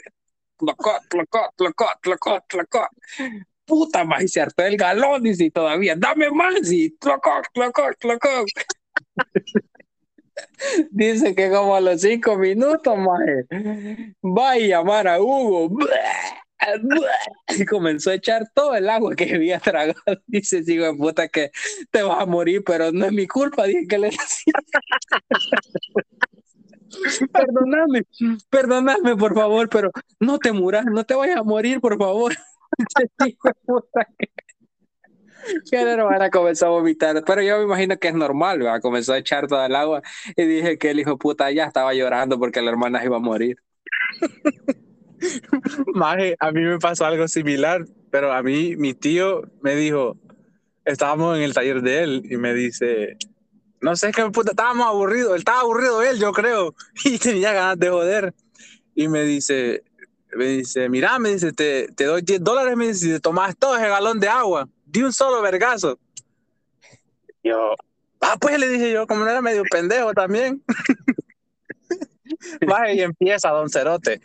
Clocot, 0.56 1.06
clocot, 1.08 1.54
clocot, 1.56 2.00
clocot, 2.02 2.44
clocot 2.48 2.88
puta 3.66 4.04
más 4.04 4.22
y 4.22 4.28
se 4.28 4.40
hartó 4.40 4.62
el 4.64 4.76
galón 4.76 5.22
dice 5.22 5.50
todavía 5.50 5.94
dame 5.96 6.30
más 6.30 6.72
y 6.72 6.96
clococ, 6.96 7.46
clococ, 7.52 7.96
clococ. 7.98 8.46
dice 10.90 11.34
que 11.34 11.50
como 11.50 11.76
a 11.76 11.80
los 11.80 12.00
cinco 12.00 12.36
minutos 12.36 12.96
más 12.96 13.20
va 14.22 14.52
a 14.52 14.58
llamar 14.58 15.08
a 15.08 15.20
Hugo 15.20 15.70
y 17.48 17.64
comenzó 17.64 18.10
a 18.10 18.14
echar 18.14 18.50
todo 18.54 18.74
el 18.74 18.88
agua 18.88 19.14
que 19.14 19.34
había 19.34 19.60
tragado. 19.60 20.00
Dice, 20.26 20.62
hijo 20.66 20.84
de 20.84 20.94
puta, 20.94 21.28
que 21.28 21.50
te 21.90 22.02
vas 22.02 22.20
a 22.20 22.26
morir, 22.26 22.62
pero 22.64 22.92
no 22.92 23.06
es 23.06 23.12
mi 23.12 23.26
culpa. 23.26 23.64
Dije 23.64 23.86
que 23.86 23.98
le 23.98 24.10
decía. 24.10 24.54
perdóname, 27.32 28.02
perdóname, 28.48 29.16
por 29.16 29.34
favor, 29.34 29.68
pero 29.68 29.90
no 30.20 30.38
te 30.38 30.52
muras, 30.52 30.86
no 30.86 31.04
te 31.04 31.14
vayas 31.14 31.38
a 31.38 31.42
morir, 31.42 31.80
por 31.80 31.98
favor. 31.98 32.32
que... 33.18 33.36
Que 35.70 35.84
la 35.84 35.92
hermana 35.92 36.30
comenzó 36.30 36.66
a 36.66 36.70
vomitar, 36.70 37.22
pero 37.24 37.42
yo 37.42 37.58
me 37.58 37.64
imagino 37.64 37.96
que 37.98 38.08
es 38.08 38.14
normal, 38.14 38.58
¿verdad? 38.58 38.80
comenzó 38.80 39.12
a 39.12 39.18
echar 39.18 39.46
toda 39.46 39.66
el 39.66 39.76
agua 39.76 40.02
y 40.36 40.44
dije 40.44 40.78
que 40.78 40.90
el 40.90 41.00
hijo 41.00 41.10
de 41.10 41.16
puta 41.16 41.50
ya 41.50 41.64
estaba 41.64 41.94
llorando 41.94 42.38
porque 42.38 42.62
la 42.62 42.70
hermana 42.70 43.04
iba 43.04 43.16
a 43.16 43.20
morir. 43.20 43.56
Maje, 45.94 46.36
a 46.38 46.52
mí 46.52 46.60
me 46.62 46.78
pasó 46.78 47.06
algo 47.06 47.26
similar, 47.28 47.84
pero 48.10 48.32
a 48.32 48.42
mí 48.42 48.76
mi 48.76 48.94
tío 48.94 49.42
me 49.62 49.74
dijo, 49.76 50.16
estábamos 50.84 51.36
en 51.36 51.42
el 51.44 51.54
taller 51.54 51.82
de 51.82 52.02
él 52.02 52.22
y 52.30 52.36
me 52.36 52.54
dice, 52.54 53.16
no 53.80 53.96
sé 53.96 54.12
qué 54.12 54.28
puta, 54.30 54.50
estábamos 54.50 54.86
aburridos, 54.86 55.32
él 55.32 55.38
estaba 55.38 55.60
aburrido 55.60 56.02
él, 56.02 56.18
yo 56.18 56.32
creo, 56.32 56.74
y 57.04 57.18
tenía 57.18 57.52
ganas 57.52 57.78
de 57.78 57.88
joder. 57.88 58.34
Y 58.94 59.08
me 59.08 59.24
dice, 59.24 59.84
me 60.36 60.46
dice, 60.46 60.88
mira, 60.88 61.18
me 61.18 61.30
dice, 61.30 61.52
te, 61.52 61.88
te 61.88 62.04
doy 62.04 62.22
10 62.22 62.42
dólares, 62.42 62.76
me 62.76 62.88
dice, 62.88 63.06
si 63.06 63.12
te 63.12 63.20
tomas 63.20 63.56
todo 63.56 63.76
ese 63.76 63.88
galón 63.88 64.20
de 64.20 64.28
agua, 64.28 64.68
di 64.84 65.02
un 65.02 65.12
solo 65.12 65.42
vergazo. 65.42 65.98
Yo, 67.42 67.74
ah, 68.20 68.36
pues 68.40 68.58
le 68.58 68.68
dije 68.68 68.92
yo, 68.92 69.06
como 69.06 69.24
no 69.24 69.30
era 69.30 69.40
medio 69.40 69.62
pendejo 69.70 70.12
también. 70.14 70.62
Vaya 72.66 72.92
y 72.92 73.00
empieza 73.00 73.50
Don 73.50 73.70
Cerote. 73.70 74.20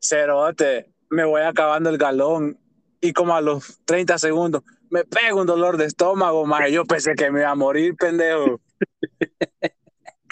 Cerote, 0.00 0.90
me 1.10 1.24
voy 1.24 1.42
acabando 1.42 1.90
el 1.90 1.98
galón 1.98 2.58
y 3.00 3.12
como 3.12 3.34
a 3.36 3.40
los 3.40 3.78
30 3.84 4.18
segundos 4.18 4.62
me 4.90 5.04
pego 5.04 5.40
un 5.40 5.46
dolor 5.46 5.76
de 5.76 5.84
estómago, 5.84 6.46
más 6.46 6.70
yo 6.70 6.84
pensé 6.84 7.14
que 7.14 7.30
me 7.30 7.40
iba 7.40 7.50
a 7.50 7.54
morir, 7.54 7.94
pendejo. 7.96 8.60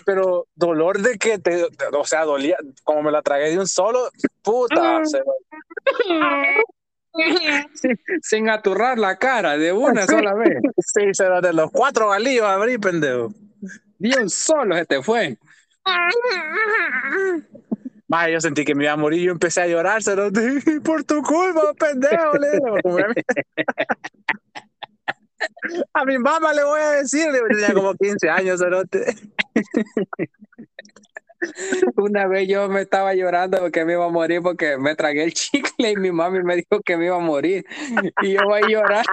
Pero 0.07 0.47
dolor 0.55 1.01
de 1.01 1.19
que 1.19 1.41
te, 1.41 1.65
o 1.65 2.05
sea, 2.05 2.25
dolía, 2.25 2.57
como 2.85 3.03
me 3.03 3.11
la 3.11 3.23
tragué 3.23 3.51
de 3.51 3.59
un 3.59 3.67
solo, 3.67 4.09
puta. 4.41 5.03
sin, 7.75 7.99
sin 8.23 8.49
aturrar 8.49 9.01
la 9.01 9.19
cara 9.19 9.59
de 9.59 9.73
una 9.73 10.07
sola 10.07 10.33
vez. 10.35 10.63
Sí, 10.79 11.13
cerote, 11.13 11.53
los 11.53 11.73
cuatro 11.73 12.11
galillos 12.11 12.45
abrí, 12.45 12.79
pendejo. 12.79 13.35
De 13.99 14.23
un 14.23 14.31
solo 14.31 14.77
se 14.77 14.87
te 14.87 15.03
fue. 15.03 15.37
Más 18.07 18.29
yo 18.31 18.41
sentí 18.41 18.65
que 18.65 18.77
me 18.77 18.85
iba 18.85 18.93
a 18.93 18.97
morir, 18.97 19.23
yo 19.23 19.33
empecé 19.33 19.63
a 19.63 19.67
llorar, 19.67 20.05
cerote, 20.05 20.61
por 20.85 21.03
tu 21.03 21.21
culpa, 21.21 21.75
pendejo. 21.75 22.39
le 22.39 22.61
a, 25.95 26.01
a 26.01 26.05
mi 26.05 26.19
mamá 26.19 26.53
le 26.53 26.65
voy 26.65 26.81
a 26.81 26.91
decir, 26.93 27.27
tenía 27.49 27.73
como 27.75 27.95
15 27.95 28.29
años, 28.31 28.61
cerote. 28.61 29.15
Una 31.97 32.27
vez 32.27 32.49
yo 32.49 32.69
me 32.69 32.83
estaba 32.83 33.15
llorando 33.15 33.59
porque 33.59 33.85
me 33.85 33.93
iba 33.93 34.07
a 34.07 34.09
morir 34.09 34.41
porque 34.43 34.79
me 34.79 34.95
tragué 34.97 35.25
el 35.25 35.35
chicle 35.35 35.91
y 35.93 35.97
mi 35.97 36.11
mami 36.11 36.43
me 36.43 36.57
dijo 36.57 36.81
que 36.85 36.97
me 36.97 37.07
iba 37.07 37.17
a 37.17 37.21
morir. 37.21 37.65
Y 38.23 38.33
yo 38.33 38.41
voy 38.45 38.63
a 38.63 38.69
llorar. 38.69 39.05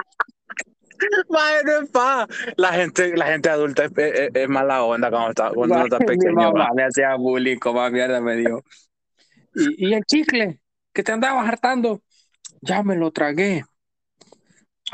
Madre 1.28 1.86
pa. 1.92 2.26
La 2.56 2.72
gente, 2.72 3.16
la 3.16 3.26
gente 3.26 3.48
adulta 3.50 3.84
es, 3.84 3.92
es, 3.96 4.30
es 4.32 4.48
mala 4.48 4.82
onda 4.84 5.10
cuando, 5.10 5.30
está, 5.30 5.50
cuando 5.50 5.76
está 5.84 5.98
Mi 5.98 6.06
pequeño. 6.06 6.52
mamá 6.52 6.52
va. 6.52 6.70
me 6.74 6.84
hacía 6.84 7.14
bullying, 7.16 7.58
como 7.58 7.88
mierda 7.90 8.20
me 8.20 8.36
dijo. 8.36 8.62
Y, 9.54 9.88
y 9.90 9.94
el 9.94 10.04
chicle 10.04 10.60
que 10.92 11.02
te 11.02 11.12
andabas 11.12 11.48
hartando, 11.48 12.02
ya 12.60 12.82
me 12.82 12.96
lo 12.96 13.10
tragué. 13.12 13.64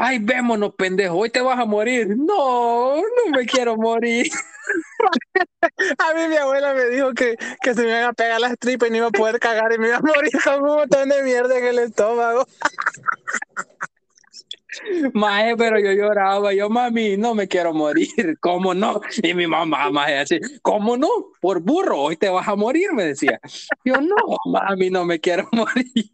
Ay, 0.02 0.18
vémonos, 0.18 0.74
pendejo, 0.76 1.14
hoy 1.14 1.28
te 1.28 1.42
vas 1.42 1.58
a 1.58 1.66
morir. 1.66 2.16
No, 2.16 2.96
no 2.96 3.36
me 3.36 3.44
quiero 3.44 3.76
morir. 3.76 4.32
A 5.98 6.14
mí 6.14 6.26
mi 6.26 6.36
abuela 6.36 6.72
me 6.72 6.86
dijo 6.86 7.12
que, 7.12 7.36
que 7.60 7.74
se 7.74 7.82
me 7.82 7.90
iban 7.90 8.04
a 8.04 8.12
pegar 8.14 8.40
las 8.40 8.56
tripas 8.58 8.88
y 8.88 8.92
no 8.92 8.96
iba 8.96 9.06
a 9.08 9.10
poder 9.10 9.38
cagar 9.38 9.74
y 9.74 9.78
me 9.78 9.88
iba 9.88 9.98
a 9.98 10.00
morir 10.00 10.32
con 10.42 10.62
un 10.62 10.76
montón 10.76 11.10
de 11.10 11.22
mierda 11.22 11.58
en 11.58 11.66
el 11.66 11.78
estómago. 11.80 12.46
Maje, 15.12 15.54
pero 15.58 15.78
yo 15.78 15.92
lloraba, 15.92 16.54
yo 16.54 16.70
mami, 16.70 17.18
no 17.18 17.34
me 17.34 17.46
quiero 17.46 17.74
morir, 17.74 18.38
¿cómo 18.40 18.72
no? 18.72 19.02
Y 19.22 19.34
mi 19.34 19.46
mamá, 19.46 19.90
maje, 19.90 20.18
así, 20.18 20.40
¿cómo 20.62 20.96
no? 20.96 21.08
Por 21.42 21.60
burro, 21.60 22.00
hoy 22.00 22.16
te 22.16 22.30
vas 22.30 22.48
a 22.48 22.56
morir, 22.56 22.94
me 22.94 23.04
decía. 23.04 23.38
Yo 23.84 24.00
no, 24.00 24.16
mami, 24.46 24.88
no 24.88 25.04
me 25.04 25.20
quiero 25.20 25.46
morir. 25.52 26.10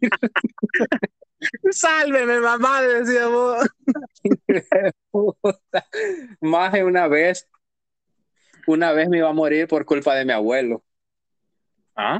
Sálveme, 1.71 2.39
mamá, 2.39 2.81
decía 2.81 3.27
vos. 3.27 3.67
Puta. 5.11 5.85
Maje, 6.41 6.83
una 6.83 7.07
vez, 7.07 7.47
una 8.65 8.91
vez 8.91 9.09
me 9.09 9.17
iba 9.19 9.29
a 9.29 9.33
morir 9.33 9.67
por 9.67 9.85
culpa 9.85 10.15
de 10.15 10.25
mi 10.25 10.31
abuelo. 10.33 10.83
¿Ah? 11.95 12.19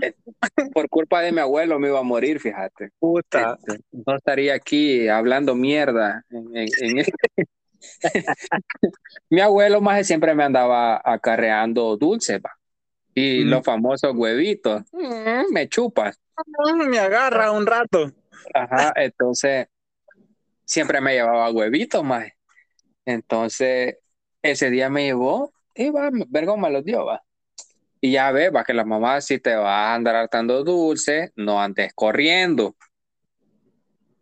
Por 0.73 0.89
culpa 0.89 1.21
de 1.21 1.31
mi 1.31 1.39
abuelo 1.39 1.77
me 1.79 1.87
iba 1.89 1.99
a 1.99 2.03
morir, 2.03 2.39
fíjate. 2.39 2.89
Puta. 2.99 3.57
Este, 3.59 3.79
no 3.91 4.15
estaría 4.15 4.55
aquí 4.55 5.07
hablando 5.07 5.53
mierda. 5.55 6.23
En, 6.31 6.55
en- 6.55 6.69
en- 6.97 7.05
Mi 9.29 9.39
abuelo 9.41 9.81
más 9.81 10.07
siempre 10.07 10.33
me 10.33 10.43
andaba 10.43 10.99
acarreando 11.03 11.95
dulces, 11.97 12.39
va. 12.43 12.51
Y 13.13 13.43
Mm. 13.45 13.49
los 13.49 13.63
famosos 13.63 14.13
huevitos. 14.15 14.81
Mm, 14.91 15.51
me 15.53 15.67
chupas. 15.69 16.19
Me 16.87 16.99
agarra 16.99 17.51
un 17.51 17.65
rato. 17.67 18.11
Ajá, 18.53 18.93
entonces 18.95 19.67
siempre 20.65 21.01
me 21.01 21.13
llevaba 21.13 21.51
huevitos, 21.51 22.03
más. 22.03 22.27
Entonces, 23.05 23.97
ese 24.41 24.69
día 24.69 24.89
me 24.89 25.05
llevó 25.05 25.51
y 25.73 25.89
va, 25.89 26.09
vergo 26.27 26.57
me 26.57 26.69
los 26.69 26.83
dio, 26.83 27.05
va. 27.05 27.23
Y 28.01 28.11
ya 28.11 28.31
ve, 28.31 28.49
va 28.49 28.63
que 28.63 28.73
la 28.73 28.85
mamá, 28.85 29.21
si 29.21 29.39
te 29.39 29.55
vas 29.55 29.65
a 29.65 29.95
andar 29.95 30.15
hartando 30.15 30.63
dulce, 30.63 31.31
no 31.35 31.61
andes 31.61 31.93
corriendo. 31.95 32.75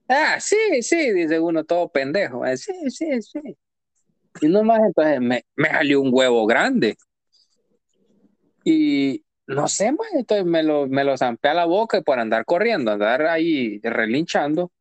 Ah, 0.08 0.40
sí, 0.40 0.82
sí, 0.82 1.12
dice 1.12 1.40
uno 1.40 1.64
todo 1.64 1.90
pendejo. 1.90 2.44
Sí, 2.56 2.90
sí, 2.90 3.22
sí. 3.22 3.58
Y 4.42 4.48
nomás 4.48 4.82
entonces 4.86 5.20
me, 5.20 5.46
me 5.56 5.70
salió 5.70 6.02
un 6.02 6.10
huevo 6.14 6.46
grande. 6.46 6.96
Y 8.64 9.25
no 9.48 9.68
sé, 9.68 9.92
más, 9.92 10.08
entonces 10.14 10.46
me 10.46 10.64
lo, 10.64 10.88
me 10.88 11.04
lo 11.04 11.18
zampé 11.18 11.54
la 11.54 11.66
boca 11.66 11.98
y 11.98 12.02
por 12.02 12.20
andar 12.20 12.46
corriendo, 12.46 12.92
andar 12.92 13.24
ahí 13.28 13.80
relinchando. 13.84 14.72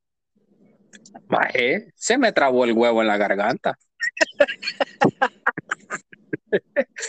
Maje, 1.28 1.92
se 1.96 2.18
me 2.18 2.32
trabó 2.32 2.64
el 2.64 2.72
huevo 2.72 3.02
en 3.02 3.08
la 3.08 3.16
garganta. 3.16 3.78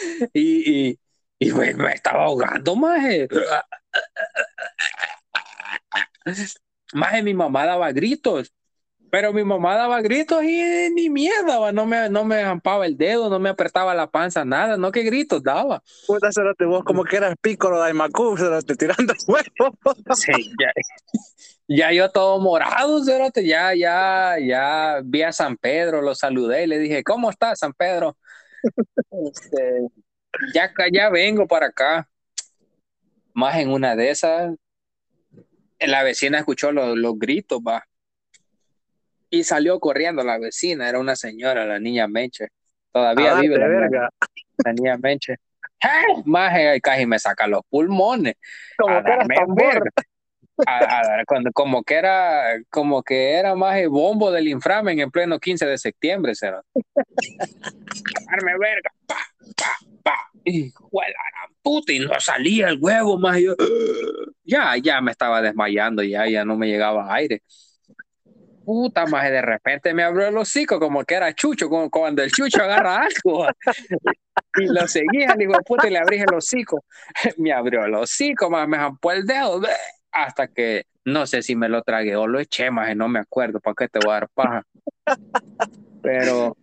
y, 0.34 0.90
y, 0.90 1.00
y 1.40 1.52
me, 1.54 1.74
me 1.74 1.94
estaba 1.94 2.26
ahogando, 2.26 2.76
maje. 2.76 3.28
Maje, 6.94 7.24
mi 7.24 7.34
mamá 7.34 7.66
daba 7.66 7.92
gritos. 7.92 8.54
Pero 9.16 9.32
mi 9.32 9.46
mamá 9.46 9.78
daba 9.78 10.02
gritos 10.02 10.44
y 10.44 10.90
ni 10.94 11.10
mierda, 11.10 11.72
no 11.72 11.86
me, 11.86 12.10
no 12.10 12.26
me 12.26 12.42
zampaba 12.44 12.86
el 12.86 12.98
dedo, 12.98 13.30
no 13.30 13.40
me 13.40 13.48
apretaba 13.48 13.96
la 13.96 14.12
panza, 14.12 14.44
nada, 14.44 14.76
no 14.76 14.92
que 14.92 15.04
gritos 15.04 15.42
daba. 15.42 15.82
Puta, 16.06 16.34
cerote, 16.34 16.66
vos 16.66 16.84
como 16.84 17.06
que 17.06 17.16
eras 17.16 17.34
pícoro 17.42 17.80
de 17.80 17.88
Aymacú, 17.88 18.36
cerote, 18.36 18.76
tirando 18.76 19.14
huevos. 19.26 20.20
Sí, 20.20 20.34
ya, 20.60 20.70
ya 21.66 21.94
yo 21.94 22.12
todo 22.12 22.42
morado, 22.42 23.02
cerote, 23.06 23.48
ya, 23.48 23.74
ya, 23.74 24.36
ya 24.38 25.00
vi 25.02 25.22
a 25.22 25.32
San 25.32 25.56
Pedro, 25.56 26.02
lo 26.02 26.14
saludé 26.14 26.66
y 26.66 26.68
le 26.68 26.78
dije, 26.78 27.02
¿cómo 27.02 27.30
estás, 27.30 27.60
San 27.60 27.72
Pedro? 27.72 28.18
Este, 29.32 29.88
ya, 30.54 30.74
ya 30.92 31.10
vengo 31.10 31.48
para 31.48 31.68
acá. 31.68 32.10
Más 33.34 33.56
en 33.56 33.72
una 33.72 33.96
de 33.96 34.10
esas, 34.10 34.54
la 35.80 36.04
vecina 36.04 36.40
escuchó 36.40 36.74
los, 36.74 36.98
los 36.98 37.18
gritos, 37.18 37.62
va. 37.66 37.88
Y 39.30 39.44
salió 39.44 39.80
corriendo 39.80 40.24
la 40.24 40.38
vecina, 40.38 40.88
era 40.90 41.00
una 41.00 41.16
señora, 41.16 41.66
la 41.66 41.80
niña 41.80 42.08
Menche. 42.08 42.48
Todavía 42.92 43.38
Ah, 43.38 43.42
vive 43.42 43.58
la, 43.58 43.68
niña- 43.68 43.80
verga. 43.80 44.10
la 44.64 44.74
niña 44.74 44.98
Menche. 44.98 45.34
¡Eh! 45.84 46.22
Maje, 46.26 46.80
casi 46.82 47.06
me 47.06 47.20
saca 47.20 47.48
los 47.48 47.62
pulmones 47.70 48.36
Como 48.78 48.96
a 48.96 49.04
que 49.04 49.10
darme 49.12 49.36
tambor. 49.36 49.92
A- 50.66 51.20
a 51.20 51.26
cuando- 51.26 51.52
como 51.52 51.84
que 51.84 51.96
era 51.96 52.58
como 52.70 53.04
que 53.04 53.34
era 53.34 53.56
más 53.56 53.78
el 53.78 53.90
bombo 53.90 54.32
del 54.32 54.48
inframen 54.48 55.02
en 55.02 55.12
pleno 55.12 55.38
15 55.38 55.66
de 55.66 55.78
septiembre 55.78 56.34
será 56.34 56.62
verga 58.58 58.90
pa 59.06 59.18
pa 60.02 60.16
gran 60.44 61.52
puta 61.62 61.92
y 61.92 62.00
no 62.00 62.18
salía 62.22 62.70
el 62.70 62.78
huevo 62.80 63.18
más 63.18 63.38
yo 63.42 63.54
ya 64.46 64.78
ya 64.78 65.02
me 65.02 65.12
estaba 65.12 65.42
desmayando 65.42 66.04
ya 66.04 66.26
ya 66.30 66.46
no 66.46 66.56
me 66.56 66.68
llegaba 66.68 67.14
aire 67.14 67.42
puta 68.66 69.06
más 69.06 69.30
de 69.30 69.42
repente 69.42 69.94
me 69.94 70.04
abrió 70.04 70.28
el 70.28 70.38
hocico 70.38 70.80
como 70.80 71.04
que 71.04 71.16
era 71.16 71.34
chucho 71.34 71.70
como 71.70 71.90
cuando 71.90 72.24
el 72.24 72.32
chucho 72.32 72.64
agarra 72.64 73.04
algo 73.04 73.48
y 74.58 74.66
lo 74.66 74.88
seguía 74.88 75.36
de 75.38 75.48
puta 75.66 75.88
y 75.88 75.92
le 75.92 76.00
abrí 76.00 76.20
el 76.20 76.34
hocico 76.34 76.84
me 77.38 77.54
abrió 77.54 77.86
el 77.86 77.94
hocico 77.94 78.50
más 78.50 78.68
me 78.68 78.78
jampó 78.78 79.12
el 79.12 79.26
dedo 79.26 79.62
hasta 80.12 80.48
que 80.48 80.86
no 81.06 81.28
sé 81.28 81.44
si 81.44 81.56
me 81.56 81.70
lo 81.70 81.84
tragué 81.84 82.16
o 82.16 82.26
lo 82.26 82.40
eché, 82.40 82.72
más 82.72 82.96
no 82.96 83.08
me 83.08 83.20
acuerdo, 83.20 83.60
¿para 83.60 83.76
qué 83.76 83.88
te 83.88 84.00
voy 84.00 84.12
a 84.12 84.14
dar 84.14 84.30
paja? 84.30 84.64
Pero 86.02 86.58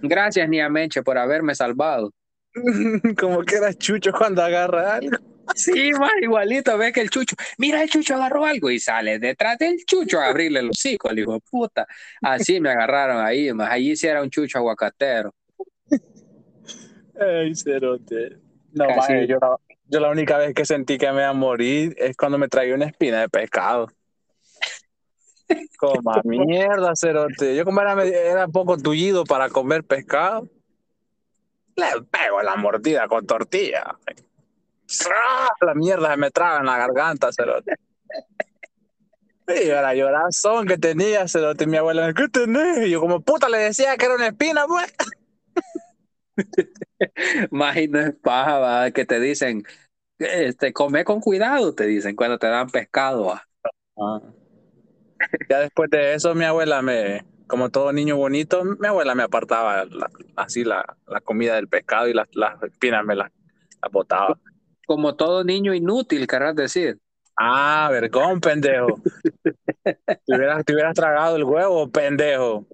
gracias, 0.00 0.48
Nia 0.48 0.68
Menche, 0.68 1.02
por 1.02 1.18
haberme 1.18 1.54
salvado. 1.54 2.12
Como 3.18 3.42
que 3.42 3.56
era 3.56 3.74
chucho 3.74 4.10
cuando 4.12 4.42
agarra 4.42 4.94
algo. 4.94 5.18
Sí, 5.58 5.90
más 5.92 6.12
igualito, 6.22 6.78
ves 6.78 6.92
que 6.92 7.00
el 7.00 7.10
chucho, 7.10 7.34
mira, 7.58 7.82
el 7.82 7.90
chucho 7.90 8.14
agarró 8.14 8.44
algo 8.44 8.70
y 8.70 8.78
sale 8.78 9.18
detrás 9.18 9.58
del 9.58 9.84
chucho 9.84 10.20
a 10.20 10.28
abrirle 10.28 10.62
los 10.62 10.78
hocico, 10.78 11.10
el 11.10 11.18
hijo 11.18 11.32
de 11.32 11.40
puta. 11.40 11.86
Así 12.22 12.60
me 12.60 12.70
agarraron 12.70 13.24
ahí, 13.24 13.52
más 13.52 13.70
allí 13.70 13.96
sí 13.96 14.06
era 14.06 14.22
un 14.22 14.30
chucho 14.30 14.58
aguacatero. 14.58 15.34
Ay, 17.20 17.54
cerote. 17.56 18.38
No, 18.72 18.88
maje, 18.94 19.26
yo, 19.26 19.38
la, 19.40 19.56
yo 19.86 19.98
la 19.98 20.10
única 20.10 20.38
vez 20.38 20.54
que 20.54 20.64
sentí 20.64 20.96
que 20.96 21.10
me 21.10 21.22
iba 21.22 21.28
a 21.30 21.32
morir 21.32 21.92
es 21.98 22.16
cuando 22.16 22.38
me 22.38 22.46
traía 22.46 22.76
una 22.76 22.86
espina 22.86 23.20
de 23.20 23.28
pescado. 23.28 23.88
Como 25.76 26.12
mierda, 26.24 26.92
cerote. 26.94 27.56
Yo 27.56 27.64
como 27.64 27.80
era, 27.80 28.00
era 28.04 28.46
poco 28.46 28.76
tullido 28.76 29.24
para 29.24 29.48
comer 29.48 29.82
pescado, 29.82 30.48
le 31.74 32.02
pego 32.10 32.42
la 32.42 32.54
mordida 32.54 33.08
con 33.08 33.26
tortilla. 33.26 33.96
La 35.60 35.74
mierda 35.74 36.10
se 36.10 36.16
me 36.16 36.30
traba 36.30 36.58
en 36.58 36.66
la 36.66 36.78
garganta, 36.78 37.32
cerote. 37.32 37.74
Y 39.48 39.68
era 39.68 39.94
llorazón 39.94 40.66
que 40.66 40.76
tenía, 40.76 41.26
cerote. 41.26 41.66
Mi 41.66 41.78
abuela, 41.78 42.12
¿qué 42.12 42.28
tenés? 42.28 42.86
Y 42.86 42.90
yo 42.90 43.00
como 43.00 43.20
puta 43.20 43.48
le 43.48 43.58
decía 43.58 43.96
que 43.96 44.06
era 44.06 44.14
una 44.14 44.28
espina, 44.28 44.66
pues. 44.66 44.94
Más 47.50 47.76
y 47.76 47.88
no 47.88 48.00
es 48.00 48.14
paja, 48.14 48.90
que 48.90 49.04
te 49.04 49.20
dicen, 49.20 49.64
este, 50.18 50.72
come 50.72 51.04
con 51.04 51.20
cuidado, 51.20 51.74
te 51.74 51.86
dicen 51.86 52.16
cuando 52.16 52.38
te 52.38 52.48
dan 52.48 52.68
pescado. 52.68 53.32
Ah. 53.96 54.20
Ya 55.48 55.60
después 55.60 55.90
de 55.90 56.14
eso, 56.14 56.34
mi 56.34 56.44
abuela 56.44 56.82
me, 56.82 57.24
como 57.46 57.70
todo 57.70 57.92
niño 57.92 58.16
bonito, 58.16 58.64
mi 58.64 58.86
abuela 58.86 59.14
me 59.14 59.24
apartaba 59.24 59.84
así 60.36 60.64
la, 60.64 60.96
la, 61.06 61.20
comida 61.20 61.56
del 61.56 61.68
pescado 61.68 62.08
y 62.08 62.14
las, 62.14 62.28
las 62.34 62.62
espinas 62.62 63.04
me 63.04 63.16
las, 63.16 63.30
botaba. 63.90 64.38
Como 64.88 65.14
todo 65.16 65.44
niño 65.44 65.74
inútil, 65.74 66.26
querrás 66.26 66.56
decir. 66.56 66.98
Ah, 67.36 67.90
vergón, 67.92 68.40
pendejo. 68.40 69.02
te, 69.84 69.98
hubieras, 70.34 70.64
te 70.64 70.72
hubieras 70.72 70.94
tragado 70.94 71.36
el 71.36 71.44
huevo, 71.44 71.90
pendejo. 71.90 72.66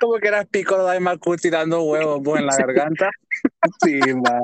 como 0.00 0.16
que 0.16 0.26
eras 0.26 0.46
pico 0.48 0.84
de 0.90 0.98
Macu 0.98 1.36
tirando 1.36 1.84
huevos 1.84 2.36
en 2.36 2.46
la 2.46 2.56
garganta. 2.56 3.10
Sí, 3.80 4.00
man. 4.12 4.42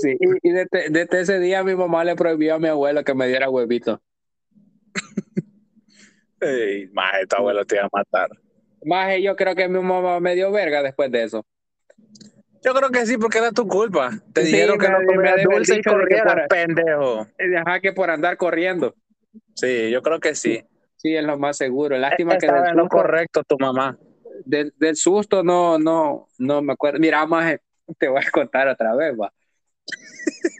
Sí, 0.00 0.16
y 0.42 0.50
desde, 0.50 0.88
desde, 0.88 1.20
ese 1.20 1.38
día 1.40 1.62
mi 1.62 1.74
mamá 1.76 2.04
le 2.04 2.16
prohibió 2.16 2.54
a 2.54 2.58
mi 2.58 2.68
abuelo 2.68 3.04
que 3.04 3.12
me 3.12 3.28
diera 3.28 3.50
huevito. 3.50 4.00
Ey, 6.40 6.88
maje, 6.94 7.26
tu 7.26 7.36
abuelo 7.36 7.66
te 7.66 7.76
iba 7.76 7.84
a 7.84 7.90
matar. 7.92 8.30
Maje, 8.84 9.22
yo 9.22 9.36
creo 9.36 9.54
que 9.54 9.68
mi 9.68 9.80
mamá 9.80 10.20
me 10.20 10.34
dio 10.34 10.50
verga 10.50 10.82
después 10.82 11.10
de 11.10 11.24
eso. 11.24 11.44
Yo 12.62 12.72
creo 12.72 12.90
que 12.90 13.04
sí, 13.04 13.18
porque 13.18 13.38
era 13.38 13.52
tu 13.52 13.68
culpa. 13.68 14.10
Te 14.32 14.42
dijeron 14.42 14.78
que 14.78 14.88
no 14.88 14.98
comieras 15.06 15.42
dulce 15.42 15.76
y 15.76 15.82
corrieras, 15.82 16.46
pendejo. 16.48 17.26
Deja 17.36 17.80
que 17.80 17.92
por 17.92 18.10
andar 18.10 18.38
corriendo. 18.38 18.94
Sí, 19.54 19.90
yo 19.90 20.00
creo 20.00 20.18
que 20.18 20.34
sí. 20.34 20.64
Sí, 20.96 21.14
es 21.14 21.24
lo 21.24 21.38
más 21.38 21.58
seguro. 21.58 21.98
Lástima 21.98 22.38
que 22.38 22.46
del 22.46 22.72
susto, 22.72 22.88
correcto 22.88 23.42
tu 23.46 23.58
mamá. 23.58 23.98
Del, 24.46 24.72
del, 24.78 24.96
susto 24.96 25.42
no, 25.42 25.78
no, 25.78 26.28
no 26.38 26.62
me 26.62 26.72
acuerdo. 26.72 26.98
Mira, 26.98 27.26
más 27.26 27.56
te 27.98 28.08
voy 28.08 28.22
a 28.26 28.30
contar 28.30 28.68
otra 28.68 28.94
vez, 28.94 29.14
va. 29.14 29.30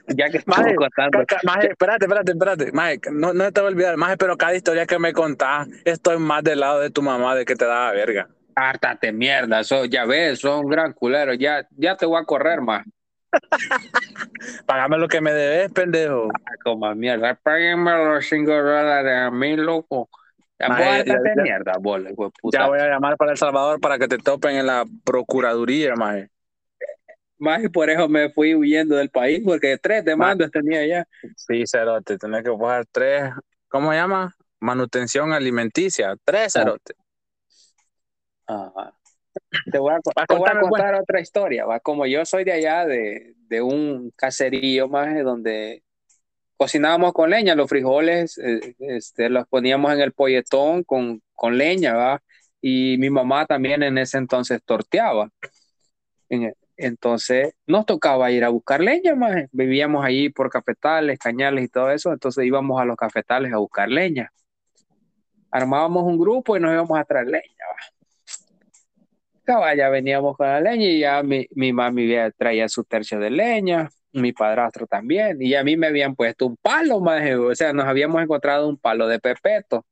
Ya 0.07 0.29
que 0.29 0.37
estamos 0.37 0.73
contando. 0.75 1.23
Maje, 1.43 1.67
espérate, 1.67 2.05
espérate, 2.05 2.31
espérate. 2.31 2.71
Maje, 2.71 2.99
no, 3.11 3.33
no 3.33 3.51
te 3.51 3.61
voy 3.61 3.69
a 3.69 3.71
olvidar, 3.73 3.97
Maje, 3.97 4.17
pero 4.17 4.37
cada 4.37 4.55
historia 4.55 4.85
que 4.85 4.99
me 4.99 5.13
contás, 5.13 5.67
estoy 5.83 6.17
más 6.17 6.43
del 6.43 6.59
lado 6.59 6.79
de 6.79 6.89
tu 6.89 7.01
mamá 7.01 7.35
de 7.35 7.45
que 7.45 7.55
te 7.55 7.65
daba 7.65 7.91
verga. 7.91 8.27
Hártate 8.55 9.11
mierda, 9.11 9.59
eso, 9.59 9.85
ya 9.85 10.05
ves, 10.05 10.39
son 10.39 10.65
un 10.65 10.71
gran 10.71 10.93
culero. 10.93 11.33
Ya, 11.33 11.67
ya 11.71 11.97
te 11.97 12.05
voy 12.05 12.21
a 12.21 12.25
correr 12.25 12.61
más. 12.61 12.85
Págame 14.65 14.97
lo 14.97 15.07
que 15.07 15.19
me 15.19 15.33
debes, 15.33 15.71
pendejo. 15.71 16.29
Ah, 16.33 16.53
como 16.63 16.93
mierda, 16.95 17.37
págame 17.43 18.05
los 18.05 18.25
5 18.27 18.51
dólares 18.51 19.13
a 19.13 19.31
mí, 19.31 19.57
loco. 19.57 20.09
Ya, 20.57 20.69
Maje, 20.69 21.03
ya, 21.05 21.15
ya, 21.15 21.43
mierda, 21.43 21.73
bola, 21.79 22.11
puta. 22.15 22.59
Ya 22.59 22.67
voy 22.67 22.79
a 22.79 22.87
llamar 22.87 23.17
para 23.17 23.31
El 23.31 23.37
Salvador 23.37 23.81
para 23.81 23.99
que 23.99 24.07
te 24.07 24.17
topen 24.17 24.55
en 24.55 24.67
la 24.67 24.85
procuraduría, 25.03 25.95
maje. 25.95 26.29
Más 27.45 27.63
y 27.63 27.69
por 27.69 27.91
eso 27.91 28.09
me 28.09 28.31
fui 28.31 28.55
huyendo 28.55 28.95
del 28.95 29.11
país, 29.11 29.39
porque 29.45 29.77
tres 29.77 30.03
demandas 30.03 30.49
tenía 30.49 30.83
ya. 30.87 31.07
Sí, 31.37 31.63
cerote, 31.67 32.17
tenés 32.17 32.43
que 32.43 32.49
pagar 32.49 32.87
tres, 32.91 33.31
¿cómo 33.67 33.91
se 33.91 33.97
llama? 33.97 34.35
Manutención 34.59 35.31
alimenticia, 35.31 36.15
tres 36.23 36.53
cerote. 36.53 36.95
Ajá. 38.47 38.97
Te 39.71 39.77
voy 39.77 39.93
a, 39.93 39.99
te 39.99 40.35
voy 40.35 40.49
a 40.49 40.59
contar 40.59 40.95
otra 40.95 41.21
historia, 41.21 41.67
va. 41.67 41.79
Como 41.79 42.07
yo 42.07 42.25
soy 42.25 42.45
de 42.45 42.53
allá, 42.53 42.83
de, 42.87 43.35
de 43.47 43.61
un 43.61 44.09
caserío 44.15 44.87
más 44.87 45.23
donde 45.23 45.83
cocinábamos 46.57 47.13
con 47.13 47.29
leña, 47.29 47.53
los 47.53 47.69
frijoles 47.69 48.39
eh, 48.39 48.75
este, 48.79 49.29
los 49.29 49.47
poníamos 49.47 49.93
en 49.93 50.01
el 50.01 50.13
polletón 50.13 50.83
con, 50.83 51.21
con 51.35 51.59
leña, 51.59 51.93
va. 51.93 52.23
Y 52.59 52.97
mi 52.97 53.11
mamá 53.11 53.45
también 53.45 53.83
en 53.83 53.99
ese 53.99 54.17
entonces 54.17 54.63
torteaba. 54.65 55.29
En, 56.29 56.51
entonces 56.77 57.53
nos 57.67 57.85
tocaba 57.85 58.31
ir 58.31 58.43
a 58.43 58.49
buscar 58.49 58.81
leña, 58.81 59.15
más. 59.15 59.45
Vivíamos 59.51 60.05
allí 60.05 60.29
por 60.29 60.49
cafetales, 60.49 61.19
cañales 61.19 61.65
y 61.65 61.67
todo 61.67 61.91
eso, 61.91 62.11
entonces 62.11 62.45
íbamos 62.45 62.81
a 62.81 62.85
los 62.85 62.95
cafetales 62.95 63.53
a 63.53 63.57
buscar 63.57 63.89
leña. 63.89 64.31
Armábamos 65.51 66.03
un 66.03 66.17
grupo 66.17 66.57
y 66.57 66.59
nos 66.59 66.73
íbamos 66.73 66.97
a 66.99 67.03
traer 67.05 67.27
leña. 67.27 67.43
Ya 69.77 69.89
veníamos 69.89 70.35
con 70.35 70.47
la 70.47 70.59
leña 70.59 70.85
y 70.85 70.99
ya 70.99 71.21
mi, 71.21 71.47
mi 71.51 71.71
mami 71.71 72.09
traía 72.35 72.67
su 72.67 72.83
tercio 72.83 73.19
de 73.19 73.29
leña, 73.29 73.89
mi 74.11 74.33
padrastro 74.33 74.87
también, 74.87 75.39
y 75.39 75.53
a 75.53 75.63
mí 75.63 75.77
me 75.77 75.87
habían 75.87 76.15
puesto 76.15 76.47
un 76.47 76.57
palo, 76.57 76.99
más, 76.99 77.21
o 77.35 77.53
sea, 77.53 77.73
nos 77.73 77.85
habíamos 77.85 78.23
encontrado 78.23 78.67
un 78.67 78.77
palo 78.77 79.07
de 79.07 79.19
pepeto 79.19 79.85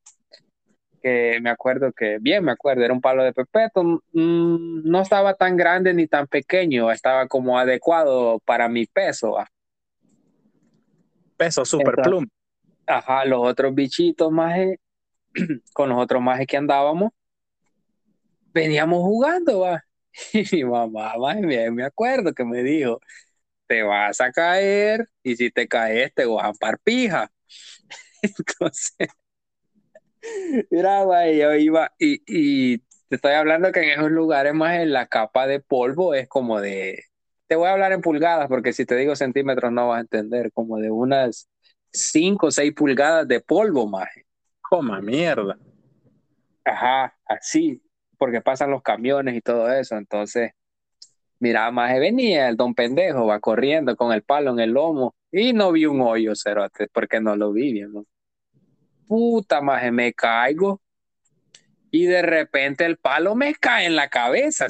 que 1.03 1.39
me 1.41 1.49
acuerdo 1.49 1.91
que, 1.91 2.17
bien 2.19 2.45
me 2.45 2.53
acuerdo, 2.53 2.83
era 2.83 2.93
un 2.93 3.01
palo 3.01 3.23
de 3.23 3.33
pepeto, 3.33 3.83
mm, 3.83 4.89
no 4.89 5.01
estaba 5.01 5.33
tan 5.33 5.57
grande 5.57 5.93
ni 5.93 6.07
tan 6.07 6.27
pequeño, 6.27 6.89
estaba 6.91 7.27
como 7.27 7.59
adecuado 7.59 8.39
para 8.45 8.69
mi 8.69 8.85
peso. 8.85 9.35
Peso 11.35 11.65
super 11.65 11.95
plum. 11.95 12.25
Ajá, 12.87 13.25
los 13.25 13.41
otros 13.45 13.75
bichitos 13.75 14.31
más, 14.31 14.57
con 15.73 15.89
los 15.89 15.99
otros 15.99 16.21
más 16.21 16.39
que 16.47 16.55
andábamos, 16.57 17.11
veníamos 18.53 18.99
jugando, 19.01 19.59
va. 19.59 19.83
Y 20.33 20.57
mi 20.57 20.63
mamá, 20.63 21.15
bien 21.41 21.73
me 21.73 21.83
acuerdo 21.83 22.33
que 22.33 22.45
me 22.45 22.63
dijo, 22.63 22.99
te 23.67 23.83
vas 23.83 24.21
a 24.21 24.31
caer 24.31 25.09
y 25.23 25.35
si 25.35 25.49
te 25.51 25.67
caes 25.67 26.13
te 26.13 26.25
vas 26.25 26.45
a 26.45 26.53
parpija. 26.53 27.31
Entonces, 28.21 29.09
Mira, 30.71 31.03
güey, 31.03 31.37
yo 31.37 31.53
iba 31.53 31.91
y, 31.99 32.21
y 32.27 32.77
te 33.09 33.15
estoy 33.15 33.33
hablando 33.33 33.71
que 33.71 33.81
en 33.81 33.99
esos 33.99 34.11
lugares 34.11 34.53
más 34.53 34.79
en 34.79 34.93
la 34.93 35.07
capa 35.07 35.47
de 35.47 35.59
polvo 35.59 36.13
es 36.13 36.27
como 36.27 36.59
de, 36.61 37.03
te 37.47 37.55
voy 37.55 37.67
a 37.67 37.73
hablar 37.73 37.91
en 37.91 38.01
pulgadas 38.01 38.47
porque 38.47 38.73
si 38.73 38.85
te 38.85 38.95
digo 38.95 39.15
centímetros 39.15 39.71
no 39.71 39.89
vas 39.89 39.97
a 39.97 40.01
entender, 40.01 40.51
como 40.51 40.77
de 40.77 40.89
unas 40.89 41.49
5 41.91 42.47
o 42.47 42.51
6 42.51 42.73
pulgadas 42.73 43.27
de 43.27 43.41
polvo, 43.41 43.87
más. 43.87 44.09
Coma 44.61 45.01
mierda. 45.01 45.57
Ajá, 46.65 47.15
así, 47.25 47.81
porque 48.17 48.41
pasan 48.41 48.71
los 48.71 48.81
camiones 48.81 49.35
y 49.35 49.41
todo 49.41 49.71
eso, 49.71 49.97
entonces, 49.97 50.51
mira, 51.39 51.69
más 51.71 51.93
venía 51.99 52.47
el 52.47 52.55
don 52.55 52.73
pendejo, 52.73 53.27
va 53.27 53.39
corriendo 53.39 53.95
con 53.95 54.13
el 54.13 54.23
palo 54.23 54.51
en 54.51 54.59
el 54.59 54.71
lomo 54.71 55.13
y 55.31 55.53
no 55.53 55.71
vi 55.71 55.85
un 55.85 56.01
hoyo, 56.01 56.33
cerote, 56.35 56.87
porque 56.93 57.19
no 57.19 57.35
lo 57.35 57.51
vi, 57.51 57.81
¿no? 57.81 58.05
Puta, 59.07 59.61
maje, 59.61 59.91
me 59.91 60.13
caigo. 60.13 60.81
Y 61.91 62.05
de 62.05 62.23
repente 62.23 62.85
el 62.85 62.97
palo 62.97 63.35
me 63.35 63.53
cae 63.53 63.85
en 63.85 63.95
la 63.95 64.09
cabeza, 64.09 64.65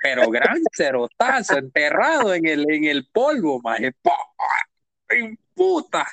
pero 0.00 0.30
gran 0.30 0.58
cerotazo, 0.72 1.58
enterrado 1.58 2.32
en 2.32 2.46
el, 2.46 2.70
en 2.70 2.84
el 2.84 3.08
polvo, 3.08 3.60
maje. 3.60 3.92
Puta. 5.54 6.06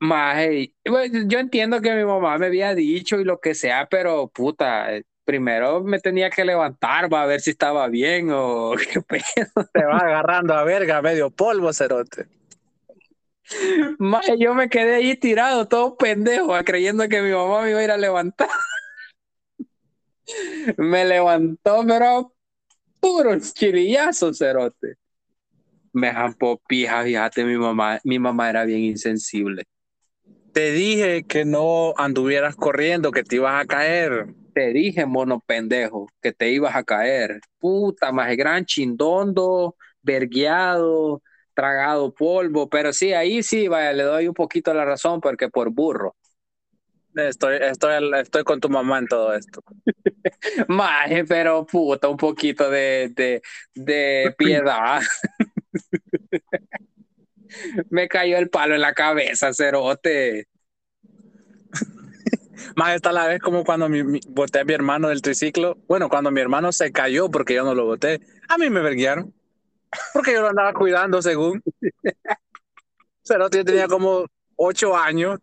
Maje, 0.00 0.74
yo 0.84 1.38
entiendo 1.38 1.80
que 1.80 1.94
mi 1.94 2.04
mamá 2.04 2.36
me 2.36 2.46
había 2.46 2.74
dicho 2.74 3.20
y 3.20 3.24
lo 3.24 3.40
que 3.40 3.54
sea, 3.54 3.86
pero 3.86 4.28
puta, 4.28 4.88
primero 5.24 5.82
me 5.82 6.00
tenía 6.00 6.28
que 6.28 6.44
levantar 6.44 7.08
para 7.08 7.26
ver 7.26 7.40
si 7.40 7.50
estaba 7.50 7.86
bien 7.88 8.28
o 8.32 8.72
qué 8.92 9.00
pedo. 9.00 9.68
Te 9.72 9.84
va 9.84 9.98
agarrando 9.98 10.52
a 10.52 10.64
verga 10.64 11.00
medio 11.00 11.30
polvo, 11.30 11.72
cerote 11.72 12.26
yo 14.38 14.54
me 14.54 14.68
quedé 14.68 14.96
ahí 14.96 15.16
tirado, 15.16 15.66
todo 15.66 15.96
pendejo, 15.96 16.52
creyendo 16.64 17.08
que 17.08 17.22
mi 17.22 17.30
mamá 17.30 17.62
me 17.62 17.70
iba 17.70 17.80
a 17.80 17.84
ir 17.84 17.90
a 17.90 17.96
levantar. 17.96 18.48
me 20.78 21.04
levantó, 21.04 21.84
pero 21.86 22.32
puro 23.00 23.38
chilillazo, 23.38 24.32
cerote. 24.32 24.96
Me 25.92 26.10
jampó 26.10 26.60
pija, 26.66 27.04
fíjate, 27.04 27.44
mi 27.44 27.56
mamá, 27.56 28.00
mi 28.02 28.18
mamá 28.18 28.50
era 28.50 28.64
bien 28.64 28.80
insensible. 28.80 29.64
Te 30.52 30.72
dije 30.72 31.24
que 31.24 31.44
no 31.44 31.94
anduvieras 31.96 32.56
corriendo, 32.56 33.10
que 33.12 33.24
te 33.24 33.36
ibas 33.36 33.62
a 33.62 33.66
caer. 33.66 34.34
Te 34.54 34.72
dije, 34.72 35.04
mono 35.04 35.40
pendejo, 35.40 36.08
que 36.22 36.32
te 36.32 36.50
ibas 36.50 36.74
a 36.76 36.84
caer. 36.84 37.40
Puta, 37.58 38.12
más 38.12 38.36
gran 38.36 38.64
chindondo, 38.64 39.76
vergueado, 40.02 41.22
tragado 41.54 42.12
polvo. 42.14 42.68
Pero 42.68 42.92
sí, 42.92 43.12
ahí 43.14 43.42
sí, 43.42 43.68
vaya, 43.68 43.92
le 43.92 44.04
doy 44.04 44.28
un 44.28 44.34
poquito 44.34 44.74
la 44.74 44.84
razón, 44.84 45.20
porque 45.20 45.48
por 45.48 45.70
burro. 45.70 46.16
Estoy, 47.16 47.58
estoy, 47.60 48.10
estoy 48.20 48.42
con 48.44 48.60
tu 48.60 48.68
mamá 48.68 48.98
en 48.98 49.06
todo 49.06 49.34
esto. 49.34 49.62
Maje, 50.68 51.24
pero 51.24 51.64
puta, 51.66 52.08
un 52.08 52.16
poquito 52.16 52.70
de, 52.70 53.10
de, 53.14 53.42
de 53.74 54.34
piedad. 54.36 55.00
Me 57.90 58.08
cayó 58.08 58.38
el 58.38 58.50
palo 58.50 58.74
en 58.74 58.80
la 58.80 58.94
cabeza, 58.94 59.52
cerote. 59.52 60.46
Más 62.76 62.94
esta 62.94 63.12
la 63.12 63.26
vez 63.26 63.40
como 63.40 63.64
cuando 63.64 63.88
mi, 63.88 64.02
mi- 64.02 64.20
boté 64.28 64.60
a 64.60 64.64
mi 64.64 64.72
hermano 64.72 65.08
del 65.08 65.22
triciclo. 65.22 65.76
Bueno, 65.88 66.08
cuando 66.08 66.30
mi 66.30 66.40
hermano 66.40 66.72
se 66.72 66.92
cayó 66.92 67.30
porque 67.30 67.54
yo 67.54 67.64
no 67.64 67.74
lo 67.74 67.84
boté, 67.86 68.20
a 68.48 68.58
mí 68.58 68.70
me 68.70 68.80
verguiaron. 68.80 69.32
Porque 70.12 70.32
yo 70.32 70.42
lo 70.42 70.48
andaba 70.48 70.72
cuidando 70.72 71.20
según. 71.22 71.62
Cerote, 73.22 73.58
yo 73.58 73.64
tenía 73.64 73.88
como 73.88 74.26
ocho 74.56 74.96
años. 74.96 75.38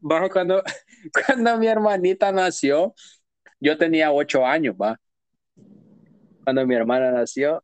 Bajo 0.00 0.28
cuando, 0.30 0.62
cuando 1.26 1.58
mi 1.58 1.66
hermanita 1.66 2.30
nació, 2.32 2.94
yo 3.60 3.76
tenía 3.76 4.12
ocho 4.12 4.46
años, 4.46 4.76
va. 4.80 4.98
Cuando 6.44 6.66
mi 6.66 6.74
hermana 6.74 7.10
nació. 7.10 7.62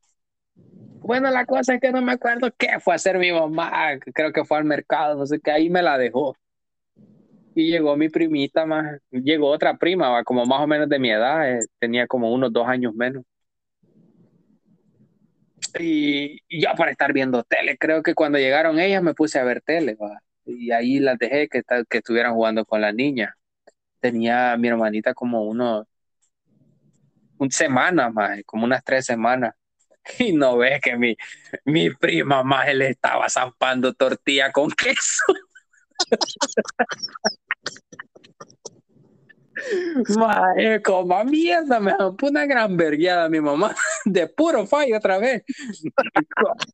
Bueno, 0.55 1.31
la 1.31 1.47
cosa 1.47 1.75
es 1.75 1.81
que 1.81 1.93
no 1.93 2.01
me 2.01 2.13
acuerdo 2.13 2.49
qué 2.57 2.79
fue 2.81 2.95
hacer 2.95 3.19
mi 3.19 3.33
mamá. 3.33 3.99
Creo 4.15 4.33
que 4.33 4.45
fue 4.45 4.59
al 4.59 4.65
mercado, 4.65 5.17
no 5.17 5.27
sé 5.27 5.41
qué, 5.41 5.51
ahí 5.51 5.71
me 5.71 5.83
la 5.83 5.99
dejó. 5.99 6.37
Y 7.55 7.71
llegó 7.71 7.97
mi 7.97 8.09
primita 8.09 8.65
más, 8.65 8.99
llegó 9.11 9.49
otra 9.51 9.77
prima, 9.77 10.09
va, 10.09 10.25
como 10.25 10.47
más 10.47 10.61
o 10.63 10.67
menos 10.67 10.89
de 10.89 10.99
mi 10.99 11.11
edad, 11.11 11.51
eh, 11.51 11.61
tenía 11.79 12.07
como 12.07 12.33
unos 12.33 12.53
dos 12.53 12.67
años 12.67 12.95
menos. 12.95 13.25
Y, 15.79 16.41
y 16.49 16.61
ya 16.61 16.75
para 16.75 16.91
estar 16.91 17.13
viendo 17.13 17.43
tele, 17.45 17.77
creo 17.79 18.03
que 18.03 18.15
cuando 18.15 18.39
llegaron 18.39 18.79
ellas 18.79 19.03
me 19.03 19.15
puse 19.15 19.39
a 19.39 19.45
ver 19.45 19.63
tele. 19.63 19.97
Y 20.45 20.71
ahí 20.73 20.99
las 20.99 21.19
dejé 21.19 21.49
que, 21.49 21.63
estuvieran 21.91 22.35
jugando 22.35 22.65
con 22.65 22.81
la 22.81 22.93
niña. 22.93 23.37
Tenía 24.01 24.57
mi 24.57 24.69
hermanita 24.69 25.15
como 25.15 25.45
unos, 25.45 25.87
un 27.39 27.51
semana 27.51 28.11
más, 28.11 28.41
como 28.47 28.65
unas 28.65 28.83
tres 28.85 29.07
semanas. 29.07 29.55
Y 30.19 30.33
no 30.33 30.57
ves 30.59 30.81
que 30.81 30.97
mi, 30.97 31.17
mi 31.65 31.91
prima 31.91 32.43
más 32.43 32.75
le 32.75 32.89
estaba 32.89 33.29
zampando 33.29 33.95
tortilla 33.95 34.51
con 34.51 34.69
queso. 34.71 35.23
Mae, 40.17 40.83
como 40.83 41.25
mierda, 41.25 41.81
me 41.81 41.93
zampó 41.93 42.27
una 42.29 42.47
gran 42.47 42.77
vergueada 42.77 43.29
mi 43.29 43.41
mamá, 43.41 43.75
de 44.05 44.27
puro 44.27 44.67
fallo 44.67 44.97
otra 44.97 45.19
vez. 45.19 45.43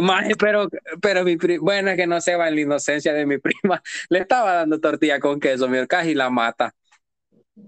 Mae, 0.00 0.34
pero, 0.36 0.68
pero 1.02 1.22
mi 1.22 1.36
pri- 1.36 1.58
bueno, 1.58 1.90
es 1.90 1.96
que 1.96 2.06
no 2.06 2.20
se 2.20 2.34
va 2.34 2.48
en 2.48 2.54
la 2.54 2.60
inocencia 2.62 3.12
de 3.12 3.26
mi 3.26 3.38
prima. 3.38 3.82
Le 4.08 4.20
estaba 4.20 4.54
dando 4.54 4.80
tortilla 4.80 5.20
con 5.20 5.38
queso, 5.38 5.68
mi 5.68 5.86
casi 5.86 6.14
la 6.14 6.30
mata. 6.30 6.74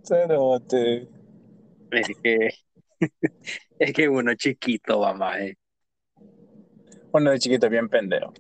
Cerote. 0.03 1.07
Es 1.91 2.09
que, 2.23 2.49
es 3.79 3.93
que 3.93 4.09
uno 4.09 4.35
chiquito, 4.35 5.01
mamá. 5.01 5.41
eh. 5.41 5.57
Bueno, 7.13 7.31
de 7.31 7.39
chiquito 7.39 7.69
bien 7.69 7.89
pendejo. 7.89 8.33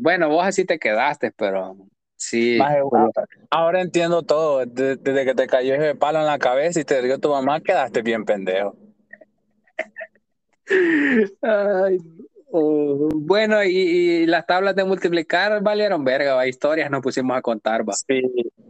Bueno, 0.00 0.28
vos 0.28 0.44
así 0.44 0.64
te 0.64 0.78
quedaste, 0.78 1.30
pero 1.32 1.76
sí. 2.18 2.56
Maje, 2.58 2.82
Ahora 3.50 3.80
entiendo 3.80 4.22
todo. 4.22 4.66
De- 4.66 4.96
Desde 4.96 5.24
que 5.24 5.34
te 5.34 5.46
cayó 5.46 5.74
ese 5.74 5.94
palo 5.94 6.18
en 6.20 6.26
la 6.26 6.38
cabeza 6.38 6.80
y 6.80 6.84
te 6.84 7.00
dio 7.00 7.18
tu 7.18 7.30
mamá, 7.30 7.60
quedaste 7.60 8.02
bien 8.02 8.24
pendejo. 8.26 8.76
Ay, 11.40 11.98
oh, 12.50 13.08
bueno, 13.14 13.64
y, 13.64 13.70
y 13.70 14.26
las 14.26 14.44
tablas 14.46 14.76
de 14.76 14.84
multiplicar 14.84 15.62
valieron 15.62 16.04
verga, 16.04 16.34
va, 16.34 16.46
historias 16.46 16.90
nos 16.90 17.00
pusimos 17.00 17.36
a 17.36 17.40
contar, 17.42 17.88
va. 17.88 17.94
Sí. 17.94 18.20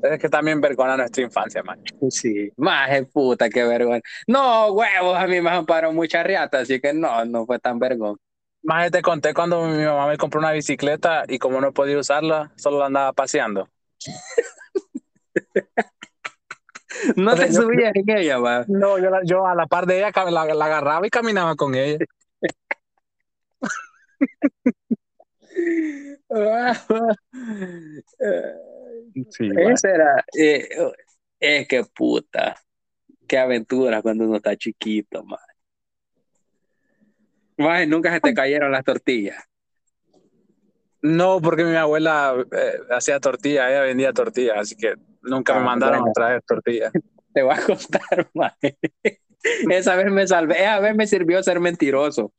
Es 0.02 0.20
que 0.20 0.28
también 0.28 0.60
vergona 0.60 0.96
nuestra 0.96 1.24
infancia, 1.24 1.62
man. 1.64 1.80
Sí, 2.08 2.50
maje 2.56 3.04
puta, 3.04 3.50
qué 3.50 3.64
vergüenza. 3.64 4.08
No, 4.28 4.70
huevos, 4.72 5.16
a 5.16 5.26
mí 5.26 5.40
me 5.40 5.50
amparon 5.50 5.94
mucha 5.96 6.22
riata, 6.22 6.60
así 6.60 6.80
que 6.80 6.92
no, 6.92 7.24
no 7.24 7.44
fue 7.46 7.58
tan 7.58 7.80
vergón. 7.80 8.16
Más 8.68 8.90
te 8.90 9.00
conté 9.00 9.32
cuando 9.32 9.64
mi 9.64 9.82
mamá 9.82 10.06
me 10.08 10.18
compró 10.18 10.40
una 10.40 10.52
bicicleta 10.52 11.24
y 11.26 11.38
como 11.38 11.58
no 11.58 11.72
podía 11.72 11.98
usarla, 11.98 12.52
solo 12.56 12.78
la 12.80 12.86
andaba 12.86 13.12
paseando. 13.14 13.66
No 17.16 17.32
O 17.32 17.36
sea, 17.36 17.46
te 17.46 17.52
yo- 17.52 17.62
subías 17.62 17.92
en 17.94 18.10
ella, 18.10 18.38
va. 18.38 18.64
No, 18.66 18.98
yo, 19.24 19.46
a 19.46 19.54
la 19.54 19.66
par 19.66 19.86
de 19.86 19.98
ella 19.98 20.10
la, 20.30 20.44
la 20.54 20.64
agarraba 20.66 21.06
y 21.06 21.10
caminaba 21.10 21.54
con 21.56 21.74
ella. 21.74 22.04
Sí, 29.30 29.48
Esa 29.56 29.90
era, 29.90 30.24
eh, 30.38 30.68
es 31.40 31.66
que 31.68 31.84
puta, 31.84 32.56
qué 33.26 33.38
aventura 33.38 34.02
cuando 34.02 34.24
uno 34.24 34.36
está 34.36 34.56
chiquito, 34.56 35.24
man. 35.24 35.38
Maje, 37.58 37.86
nunca 37.86 38.12
se 38.12 38.20
te 38.20 38.32
cayeron 38.34 38.72
las 38.72 38.84
tortillas. 38.84 39.42
No, 41.02 41.40
porque 41.40 41.64
mi 41.64 41.74
abuela 41.76 42.34
eh, 42.52 42.72
hacía 42.90 43.20
tortillas, 43.20 43.68
ella 43.70 43.82
vendía 43.82 44.12
tortillas, 44.12 44.58
así 44.58 44.76
que 44.76 44.94
nunca 45.22 45.54
Ah, 45.54 45.58
me 45.60 45.64
mandaron 45.64 45.98
bueno. 46.00 46.10
a 46.10 46.12
traer 46.12 46.42
tortillas. 46.42 46.92
Te 47.34 47.42
voy 47.42 47.54
a 47.54 47.60
contar, 47.62 48.30
maje. 48.34 48.78
Esa 49.70 49.94
vez 49.96 50.10
me 50.10 50.26
salvé, 50.26 50.62
esa 50.62 50.80
vez 50.80 50.96
me 50.96 51.06
sirvió 51.06 51.42
ser 51.42 51.60
mentiroso. 51.60 52.32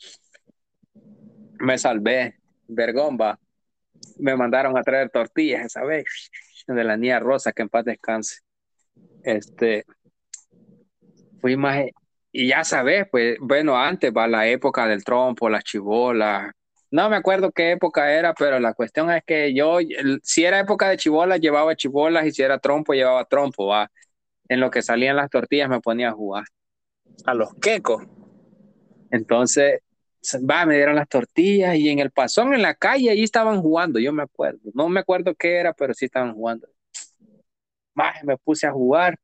Me 1.60 1.78
salvé, 1.78 2.40
vergón, 2.68 3.18
va. 3.20 3.40
Me 4.18 4.36
mandaron 4.36 4.78
a 4.78 4.82
traer 4.84 5.10
tortillas 5.10 5.66
esa 5.66 5.84
vez, 5.84 6.06
de 6.68 6.84
la 6.84 6.98
niña 6.98 7.20
Rosa, 7.20 7.52
que 7.54 7.62
en 7.62 7.70
paz 7.70 7.86
descanse. 7.86 8.40
Este, 9.24 9.86
fui 11.40 11.56
más, 11.56 11.86
y 12.32 12.48
ya 12.48 12.64
sabes, 12.64 13.08
pues, 13.12 13.38
bueno, 13.40 13.78
antes 13.78 14.12
va 14.16 14.28
la 14.28 14.48
época 14.48 14.88
del 14.88 15.04
trompo, 15.04 15.50
las 15.50 15.64
chibolas. 15.64 16.52
No 16.92 17.10
me 17.10 17.16
acuerdo 17.16 17.52
qué 17.52 17.72
época 17.72 18.12
era, 18.14 18.34
pero 18.34 18.60
la 18.60 18.74
cuestión 18.74 19.12
es 19.12 19.24
que 19.26 19.54
yo, 19.54 19.80
el- 19.80 20.20
si 20.24 20.46
era 20.46 20.60
época 20.60 20.90
de 20.90 20.98
chibolas, 20.98 21.40
llevaba 21.40 21.76
chibolas, 21.76 22.26
y 22.26 22.32
si 22.32 22.42
era 22.44 22.60
trompo, 22.60 22.94
llevaba 22.94 23.26
trompo, 23.26 23.68
va. 23.68 23.90
En 24.50 24.60
lo 24.60 24.72
que 24.72 24.82
salían 24.82 25.16
las 25.16 25.30
tortillas 25.30 25.70
me 25.70 25.82
ponía 25.82 26.10
a 26.10 26.14
jugar. 26.14 26.46
A 27.26 27.34
los 27.34 27.54
quecos. 27.56 28.04
Entonces, 29.12 29.82
va, 30.50 30.66
me 30.66 30.76
dieron 30.76 30.96
las 30.96 31.08
tortillas 31.08 31.76
y 31.76 31.90
en 31.90 32.00
el 32.00 32.12
pasón 32.12 32.54
en 32.54 32.62
la 32.62 32.76
calle 32.76 33.10
ahí 33.10 33.24
estaban 33.24 33.62
jugando, 33.62 34.00
yo 34.00 34.14
me 34.14 34.24
acuerdo. 34.24 34.60
No 34.74 34.90
me 34.90 35.00
acuerdo 35.00 35.34
qué 35.36 35.56
era, 35.58 35.74
pero 35.74 35.94
sí 35.94 36.06
estaban 36.06 36.34
jugando. 36.34 36.68
Maje, 37.94 38.26
me 38.26 38.38
puse 38.38 38.68
a 38.68 38.72
jugar. 38.72 39.18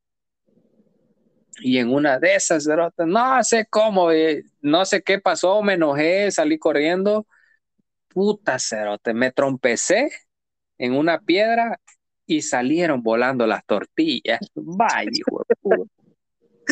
Y 1.61 1.77
en 1.77 1.93
una 1.93 2.19
de 2.19 2.35
esas, 2.35 2.67
no 2.97 3.43
sé 3.43 3.65
cómo, 3.69 4.11
eh, 4.11 4.43
no 4.61 4.85
sé 4.85 5.01
qué 5.01 5.19
pasó, 5.19 5.61
me 5.61 5.73
enojé, 5.73 6.29
salí 6.31 6.57
corriendo. 6.59 7.27
Puta 8.09 8.59
cerote, 8.59 9.13
me 9.13 9.31
trompecé 9.31 10.09
en 10.77 10.93
una 10.93 11.19
piedra 11.19 11.79
y 12.25 12.41
salieron 12.41 13.03
volando 13.03 13.45
las 13.47 13.65
tortillas. 13.65 14.39
Vaya, 14.55 15.09
hijo 15.11 15.43
de 15.47 15.55
puta. 15.61 15.91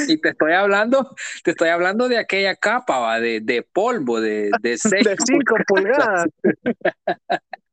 Y 0.08 0.18
te 0.18 0.30
estoy 0.30 0.54
hablando, 0.54 1.16
te 1.44 1.52
estoy 1.52 1.70
hablando 1.70 2.08
de 2.08 2.18
aquella 2.18 2.56
capa, 2.56 3.00
va, 3.00 3.20
de, 3.20 3.42
de 3.42 3.62
polvo, 3.62 4.20
de, 4.20 4.50
de 4.62 4.78
seis 4.78 5.04
De 5.06 5.16
cinco 5.26 5.56
pulgadas. 5.68 6.26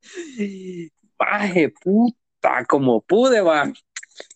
Maje, 1.19 1.73
puta, 1.83 2.65
como 2.67 3.01
pude, 3.03 3.41
va. 3.41 3.71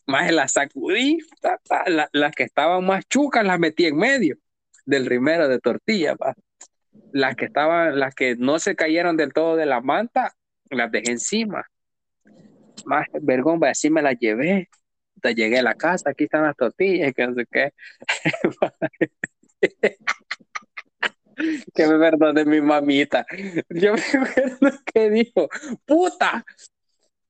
Maje, 0.07 0.33
las 0.33 0.53
sacudí, 0.53 1.19
ta, 1.41 1.61
la- 1.87 2.09
las 2.13 2.35
que 2.35 2.45
estaban 2.45 2.85
más 2.85 3.07
chucas 3.09 3.45
las 3.45 3.59
metí 3.59 3.87
en 3.87 3.97
medio 3.97 4.37
del 4.87 5.07
rimero 5.07 5.49
de 5.49 5.59
tortilla. 5.59 6.15
Las 7.13 7.37
que 7.37 7.47
estaban, 7.47 7.99
las 7.99 8.15
que 8.15 8.37
no 8.37 8.59
se 8.59 8.77
cayeron 8.77 9.17
del 9.17 9.33
todo 9.33 9.57
de 9.57 9.67
la 9.67 9.81
manta, 9.81 10.35
las 10.71 10.91
dejé 10.91 11.13
encima. 11.13 11.65
Maje, 12.85 13.11
vergón, 13.23 13.61
va, 13.63 13.71
así 13.71 13.91
me 13.91 14.03
las 14.03 14.19
llevé. 14.19 14.69
Hasta 15.17 15.31
Llegué 15.31 15.59
a 15.61 15.63
la 15.63 15.75
casa, 15.75 16.11
aquí 16.11 16.25
están 16.25 16.43
las 16.43 16.57
tortillas, 16.57 17.13
que 17.15 17.27
no 17.27 17.35
sé 17.35 17.47
qué. 17.51 17.73
que 21.75 21.87
me 21.87 21.99
perdone 21.99 22.45
mi 22.45 22.61
mamita. 22.61 23.27
Yo 23.71 23.95
me 23.95 24.01
acuerdo 24.01 24.79
que 24.93 25.11
dijo, 25.11 25.49
puta, 25.85 26.45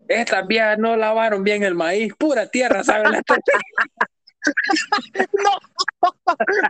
estas 0.09 0.47
viejas 0.47 0.79
no 0.79 0.97
lavaron 0.97 1.43
bien 1.45 1.63
el 1.63 1.75
maíz, 1.75 2.13
pura 2.19 2.47
tierra, 2.47 2.83
¿saben? 2.85 3.13
La 3.13 3.23
tortilla?" 3.23 3.59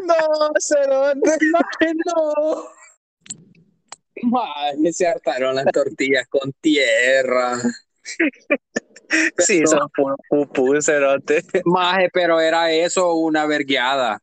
No, 0.06 0.52
cerote. 0.60 1.36
no. 2.06 2.68
Maje, 4.22 4.92
se 4.92 5.06
hartaron 5.08 5.56
las 5.56 5.66
tortillas 5.72 6.26
con 6.28 6.52
tierra. 6.60 7.56
Sí, 9.38 9.58
Pero- 9.58 9.66
son 9.66 9.88
puro 9.94 10.16
pupú, 10.28 10.80
cerote. 10.80 11.42
Maje, 11.64 12.08
pero 12.12 12.40
era 12.40 12.70
eso 12.70 13.14
una 13.14 13.44
vergueada. 13.46 14.20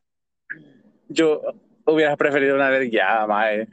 Yo 1.08 1.42
hubiera 1.84 2.16
preferido 2.16 2.54
una 2.54 2.70
vergueada, 2.70 3.26
mae. 3.26 3.68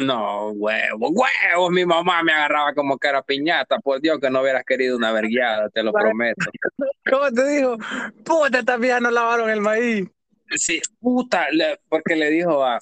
No, 0.00 0.50
huevos, 0.50 1.10
huevos. 1.12 1.70
Mi 1.70 1.84
mamá 1.84 2.22
me 2.22 2.32
agarraba 2.32 2.74
como 2.74 2.98
que 2.98 3.08
era 3.08 3.22
piñata. 3.22 3.78
Por 3.78 4.00
Dios 4.00 4.18
que 4.18 4.30
no 4.30 4.40
hubieras 4.40 4.64
querido 4.64 4.96
una 4.96 5.12
vergueada, 5.12 5.68
te 5.68 5.82
lo 5.82 5.92
prometo. 5.92 6.46
¿Cómo 7.10 7.30
te 7.30 7.48
dijo? 7.48 7.76
Puta, 8.24 8.60
estas 8.60 8.80
viejas 8.80 9.02
no 9.02 9.10
lavaron 9.10 9.50
el 9.50 9.60
maíz. 9.60 10.08
Sí, 10.56 10.80
puta, 11.00 11.48
le- 11.50 11.78
porque 11.88 12.16
le 12.16 12.30
dijo 12.30 12.64
a 12.64 12.80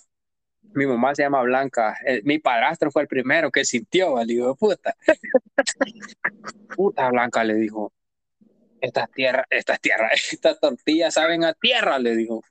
mi 0.74 0.86
mamá 0.86 1.14
se 1.14 1.22
llama 1.22 1.42
Blanca, 1.42 1.96
eh, 2.06 2.20
mi 2.24 2.38
padrastro 2.38 2.90
fue 2.90 3.02
el 3.02 3.08
primero 3.08 3.50
que 3.50 3.64
sintió, 3.64 4.16
le 4.18 4.26
digo, 4.26 4.54
puta. 4.54 4.94
Puta 6.76 7.08
Blanca 7.08 7.42
le 7.42 7.54
dijo, 7.54 7.92
estas 8.80 9.10
tierras, 9.10 9.46
estas 9.50 9.80
tierras, 9.80 10.12
estas 10.32 10.60
tortillas 10.60 11.14
saben 11.14 11.44
a 11.44 11.54
tierra, 11.54 11.98
le 11.98 12.14
dijo. 12.14 12.42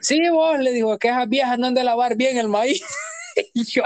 Sí, 0.00 0.28
vos, 0.30 0.58
le 0.58 0.72
dijo, 0.72 0.96
que 0.98 1.08
esas 1.08 1.28
viejas 1.28 1.58
no 1.58 1.66
han 1.66 1.74
de 1.74 1.84
lavar 1.84 2.16
bien 2.16 2.38
el 2.38 2.48
maíz. 2.48 2.82
Yo, 3.54 3.82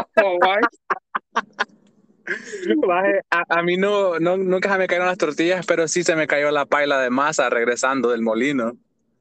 A, 3.31 3.45
a 3.49 3.63
mí 3.63 3.77
no, 3.77 4.19
no, 4.21 4.37
nunca 4.37 4.73
se 4.73 4.79
me 4.79 4.87
cayeron 4.87 5.09
las 5.09 5.19
tortillas, 5.19 5.67
pero 5.67 5.89
sí 5.89 6.05
se 6.05 6.15
me 6.15 6.27
cayó 6.27 6.51
la 6.51 6.67
paila 6.67 7.01
de 7.01 7.11
masa 7.11 7.51
regresando 7.51 8.11
del 8.11 8.23
molino. 8.23 8.73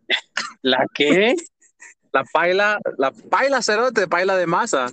¿la 0.62 0.86
qué? 0.94 1.36
La 2.12 2.24
paila, 2.24 2.80
la 2.98 3.12
paila 3.12 3.62
cerote, 3.62 4.08
paila 4.08 4.36
de 4.36 4.46
masa. 4.46 4.88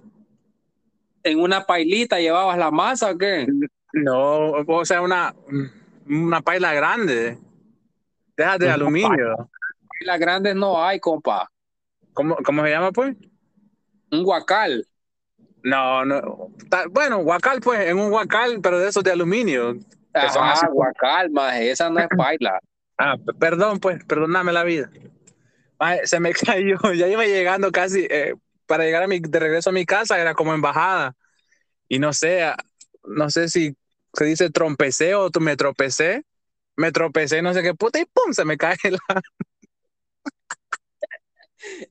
¿En 1.23 1.41
una 1.41 1.65
pailita 1.65 2.19
llevabas 2.19 2.57
la 2.59 2.71
masa 2.71 3.11
o 3.11 3.19
qué? 3.19 3.47
No, 3.93 4.53
o 4.67 4.85
sea, 4.85 5.03
una, 5.03 5.35
una 6.09 6.41
paila 6.41 6.73
grande. 6.73 7.39
Deja 8.37 8.57
de 8.57 8.71
aluminio. 8.71 9.51
Las 10.01 10.21
grandes 10.21 10.55
no 10.55 10.83
hay, 10.83 11.01
compa. 11.01 11.51
¿Cómo, 12.15 12.37
¿Cómo 12.37 12.63
se 12.63 12.71
llama, 12.71 12.93
pues? 12.93 13.17
Un 14.13 14.23
guacal. 14.23 14.87
No, 15.63 16.05
no. 16.05 16.51
bueno, 16.91 17.19
guacal, 17.19 17.61
pues, 17.61 17.89
en 17.89 17.99
un 17.99 18.11
guacal, 18.11 18.61
pero 18.63 18.79
de 18.79 18.89
esos 18.89 19.03
de 19.05 19.13
aluminio. 19.13 19.75
Que 20.15 20.29
son 20.31 20.45
así 20.45 20.65
Ajá, 20.65 20.69
guacal, 20.73 21.31
maje, 21.31 21.71
esa 21.71 21.91
no 21.91 22.01
es 22.01 22.09
paila. 22.17 22.59
Ah, 23.01 23.15
perdón, 23.39 23.79
pues, 23.79 24.03
perdóname 24.07 24.53
la 24.53 24.65
vida. 24.65 24.91
Se 26.03 26.19
me 26.19 26.33
cayó, 26.35 26.77
ya 26.95 27.07
iba 27.07 27.25
llegando 27.25 27.71
casi, 27.71 28.09
eh, 28.11 28.35
para 28.67 28.83
llegar 28.83 29.05
a 29.05 29.07
mi, 29.07 29.21
de 29.21 29.39
regreso 29.39 29.71
a 29.71 29.73
mi 29.73 29.87
casa, 29.87 30.21
era 30.21 30.35
como 30.35 30.53
embajada. 30.53 31.15
Y 31.87 32.01
no 32.01 32.13
sé, 32.13 32.43
ah, 32.43 32.57
no 33.05 33.31
sé 33.31 33.49
si 33.49 33.77
se 34.13 34.25
dice 34.25 34.51
trompecé 34.51 35.15
o 35.15 35.31
me 35.41 35.57
tropecé. 35.57 36.25
Me 36.77 36.93
tropecé, 36.93 37.43
no 37.43 37.55
sé 37.55 37.63
qué 37.63 37.75
puta, 37.75 38.01
y 38.01 38.05
pum, 38.05 38.33
se 38.33 38.45
me 38.45 38.57
cae 38.57 38.77
la. 38.91 39.21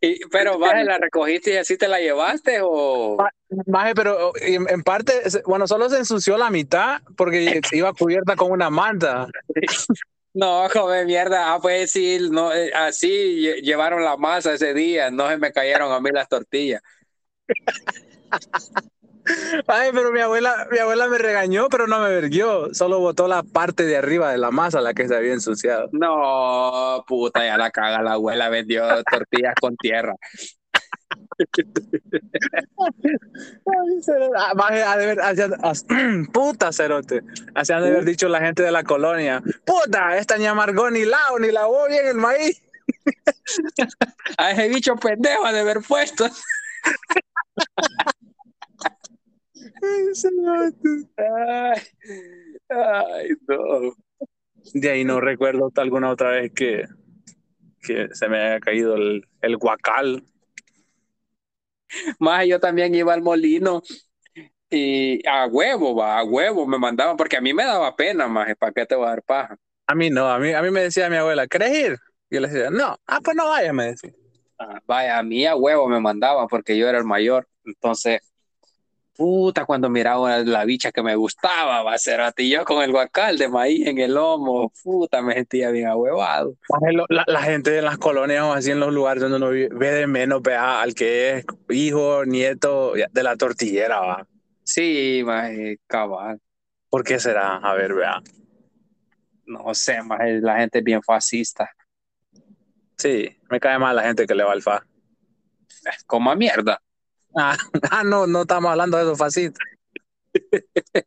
Y, 0.01 0.19
pero 0.27 0.57
baje, 0.59 0.83
la 0.83 0.97
recogiste 0.97 1.53
y 1.53 1.57
así 1.57 1.77
te 1.77 1.87
la 1.87 1.99
llevaste 1.99 2.59
o 2.61 3.17
Maje, 3.65 3.95
pero 3.95 4.33
en, 4.41 4.69
en 4.69 4.83
parte, 4.83 5.13
bueno, 5.45 5.67
solo 5.67 5.89
se 5.89 5.97
ensució 5.97 6.37
la 6.37 6.49
mitad 6.49 7.01
porque 7.15 7.61
iba 7.71 7.93
cubierta 7.93 8.35
con 8.35 8.51
una 8.51 8.69
manta. 8.69 9.27
no, 10.33 10.67
joven 10.69 11.07
mierda, 11.07 11.53
ah 11.53 11.59
pues 11.61 11.91
sí, 11.91 12.19
no, 12.29 12.53
eh, 12.53 12.71
así 12.73 13.41
lle- 13.41 13.61
llevaron 13.61 14.03
la 14.03 14.17
masa 14.17 14.53
ese 14.53 14.73
día, 14.73 15.09
no 15.11 15.29
se 15.29 15.37
me 15.37 15.51
cayeron 15.51 15.91
a 15.91 15.99
mí 15.99 16.09
las 16.11 16.27
tortillas. 16.27 16.81
Ay, 19.67 19.91
pero 19.93 20.11
mi 20.11 20.19
abuela, 20.19 20.67
mi 20.71 20.77
abuela 20.77 21.07
me 21.07 21.17
regañó, 21.17 21.69
pero 21.69 21.87
no 21.87 21.99
me 21.99 22.09
verguió. 22.09 22.73
Solo 22.73 22.99
botó 22.99 23.27
la 23.27 23.43
parte 23.43 23.85
de 23.85 23.97
arriba 23.97 24.31
de 24.31 24.37
la 24.37 24.51
masa, 24.51 24.81
la 24.81 24.93
que 24.93 25.07
se 25.07 25.15
había 25.15 25.33
ensuciado. 25.33 25.89
No, 25.91 27.03
puta, 27.07 27.45
ya 27.45 27.57
la 27.57 27.71
caga 27.71 28.01
la 28.01 28.13
abuela 28.13 28.49
vendió 28.49 28.83
tortillas 29.03 29.55
con 29.59 29.75
tierra. 29.77 30.13
Ah, 34.35 34.53
ha 34.57 35.33
de 35.33 36.27
puta 36.33 36.71
cerote. 36.71 37.21
Así 37.53 37.73
han 37.73 37.83
de 37.83 37.89
haber 37.89 38.05
dicho 38.05 38.27
la 38.27 38.39
gente 38.39 38.63
de 38.63 38.71
la 38.71 38.83
colonia. 38.83 39.43
Puta, 39.65 40.17
esta 40.17 40.37
ni 40.37 40.45
amargó 40.45 40.89
ni 40.89 41.05
lao, 41.05 41.39
ni 41.39 41.51
lavó 41.51 41.87
bien 41.87 42.07
el 42.07 42.15
maíz. 42.15 42.61
A 44.37 44.51
ese 44.51 44.67
bicho 44.69 44.95
pendejo 44.95 45.45
ha 45.45 45.51
de 45.51 45.59
haber 45.59 45.81
puesto. 45.81 46.27
Ay, 51.17 51.81
ay, 52.69 53.29
no. 53.47 53.93
De 54.73 54.89
ahí 54.91 55.03
no 55.05 55.21
recuerdo 55.21 55.71
alguna 55.77 56.09
otra 56.11 56.31
vez 56.31 56.51
que, 56.53 56.85
que 57.81 58.09
se 58.13 58.29
me 58.29 58.39
haya 58.39 58.59
caído 58.59 58.95
el, 58.95 59.23
el 59.41 59.57
guacal. 59.57 60.23
Más 62.19 62.45
yo 62.47 62.59
también 62.59 62.93
iba 62.95 63.13
al 63.13 63.21
molino 63.21 63.81
y 64.69 65.27
a 65.27 65.47
huevo, 65.47 65.95
va, 65.95 66.19
a 66.19 66.23
huevo 66.23 66.67
me 66.67 66.79
mandaban, 66.79 67.17
porque 67.17 67.37
a 67.37 67.41
mí 67.41 67.53
me 67.53 67.65
daba 67.65 67.95
pena, 67.95 68.27
más, 68.27 68.55
¿para 68.57 68.73
qué 68.73 68.85
te 68.85 68.95
voy 68.95 69.05
a 69.07 69.09
dar 69.11 69.23
paja? 69.23 69.57
A 69.87 69.95
mí 69.95 70.09
no, 70.09 70.29
a 70.29 70.39
mí, 70.39 70.53
a 70.53 70.61
mí 70.61 70.71
me 70.71 70.81
decía 70.81 71.09
mi 71.09 71.17
abuela, 71.17 71.47
¿querés 71.47 71.73
ir? 71.75 71.97
Y 72.29 72.35
yo 72.35 72.41
le 72.41 72.49
decía, 72.49 72.69
no, 72.69 72.97
ah, 73.07 73.19
pues 73.23 73.35
no 73.37 73.49
vayas, 73.49 73.73
me 73.73 73.85
decía. 73.87 74.11
Ah, 74.59 74.81
Vaya, 74.87 75.19
a 75.19 75.23
mí 75.23 75.45
a 75.45 75.55
huevo 75.55 75.87
me 75.87 75.99
mandaban 75.99 76.47
porque 76.47 76.77
yo 76.77 76.89
era 76.89 76.97
el 76.97 77.05
mayor. 77.05 77.47
Entonces, 77.65 78.21
puta, 79.17 79.65
cuando 79.65 79.89
miraba 79.89 80.39
la 80.39 80.63
bicha 80.63 80.91
que 80.91 81.01
me 81.01 81.15
gustaba, 81.15 81.83
va 81.83 81.93
a 81.93 81.97
ser 81.97 82.21
a 82.21 82.31
ti 82.31 82.49
yo 82.49 82.63
con 82.63 82.83
el 82.83 82.91
guacal 82.91 83.37
de 83.37 83.49
maíz 83.49 83.87
en 83.87 83.97
el 83.97 84.13
lomo, 84.13 84.71
puta, 84.83 85.21
me 85.21 85.33
sentía 85.33 85.71
bien 85.71 85.87
ahuevado. 85.87 86.55
La, 87.09 87.23
la 87.27 87.41
gente 87.41 87.77
en 87.77 87.85
las 87.85 87.97
colonias 87.97 88.43
o 88.43 88.53
así 88.53 88.71
en 88.71 88.79
los 88.79 88.93
lugares 88.93 89.21
donde 89.21 89.37
uno 89.37 89.49
vive, 89.49 89.69
ve 89.73 89.91
de 89.91 90.07
menos 90.07 90.41
vea, 90.41 90.81
al 90.81 90.93
que 90.93 91.37
es 91.37 91.45
hijo, 91.69 92.23
nieto 92.25 92.93
de 92.93 93.23
la 93.23 93.35
tortillera, 93.35 93.99
va. 93.99 94.27
Sí, 94.63 95.23
más 95.25 95.51
cabal. 95.87 96.39
¿Por 96.89 97.03
qué 97.03 97.19
será? 97.19 97.57
A 97.57 97.73
ver, 97.73 97.93
vea. 97.93 98.21
No 99.45 99.73
sé, 99.73 100.01
más 100.03 100.19
la 100.41 100.59
gente 100.59 100.79
es 100.79 100.83
bien 100.83 101.01
fascista. 101.01 101.69
Sí, 102.97 103.29
me 103.49 103.59
cae 103.59 103.79
mal 103.79 103.95
la 103.95 104.03
gente 104.03 104.25
que 104.25 104.35
le 104.35 104.43
va 104.43 104.53
al 104.53 104.61
fa. 104.61 104.85
Como 106.05 106.31
a 106.31 106.35
mierda. 106.35 106.81
Ah, 107.35 107.55
ah, 107.91 108.03
no, 108.03 108.27
no 108.27 108.41
estamos 108.41 108.71
hablando 108.71 108.97
de 108.97 109.03
eso 109.03 109.15
fácil. 109.15 109.53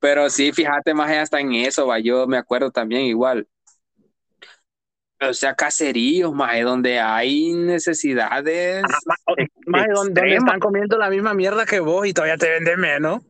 Pero 0.00 0.28
sí, 0.30 0.52
fíjate 0.52 0.94
más 0.94 1.10
hasta 1.10 1.40
en 1.40 1.54
eso, 1.54 1.86
va. 1.86 1.98
Yo 1.98 2.26
me 2.26 2.36
acuerdo 2.36 2.70
también 2.70 3.02
igual. 3.02 3.48
O 5.20 5.32
sea, 5.32 5.54
caseríos, 5.54 6.32
más 6.34 6.60
donde 6.62 7.00
hay 7.00 7.52
necesidades. 7.54 8.82
Más 9.66 9.86
donde, 9.94 10.36
están 10.36 10.60
comiendo 10.60 10.98
la 10.98 11.08
misma 11.08 11.32
mierda 11.32 11.64
que 11.64 11.80
vos 11.80 12.06
y 12.06 12.12
todavía 12.12 12.36
te 12.36 12.50
venden 12.50 12.78
menos. 12.78 13.22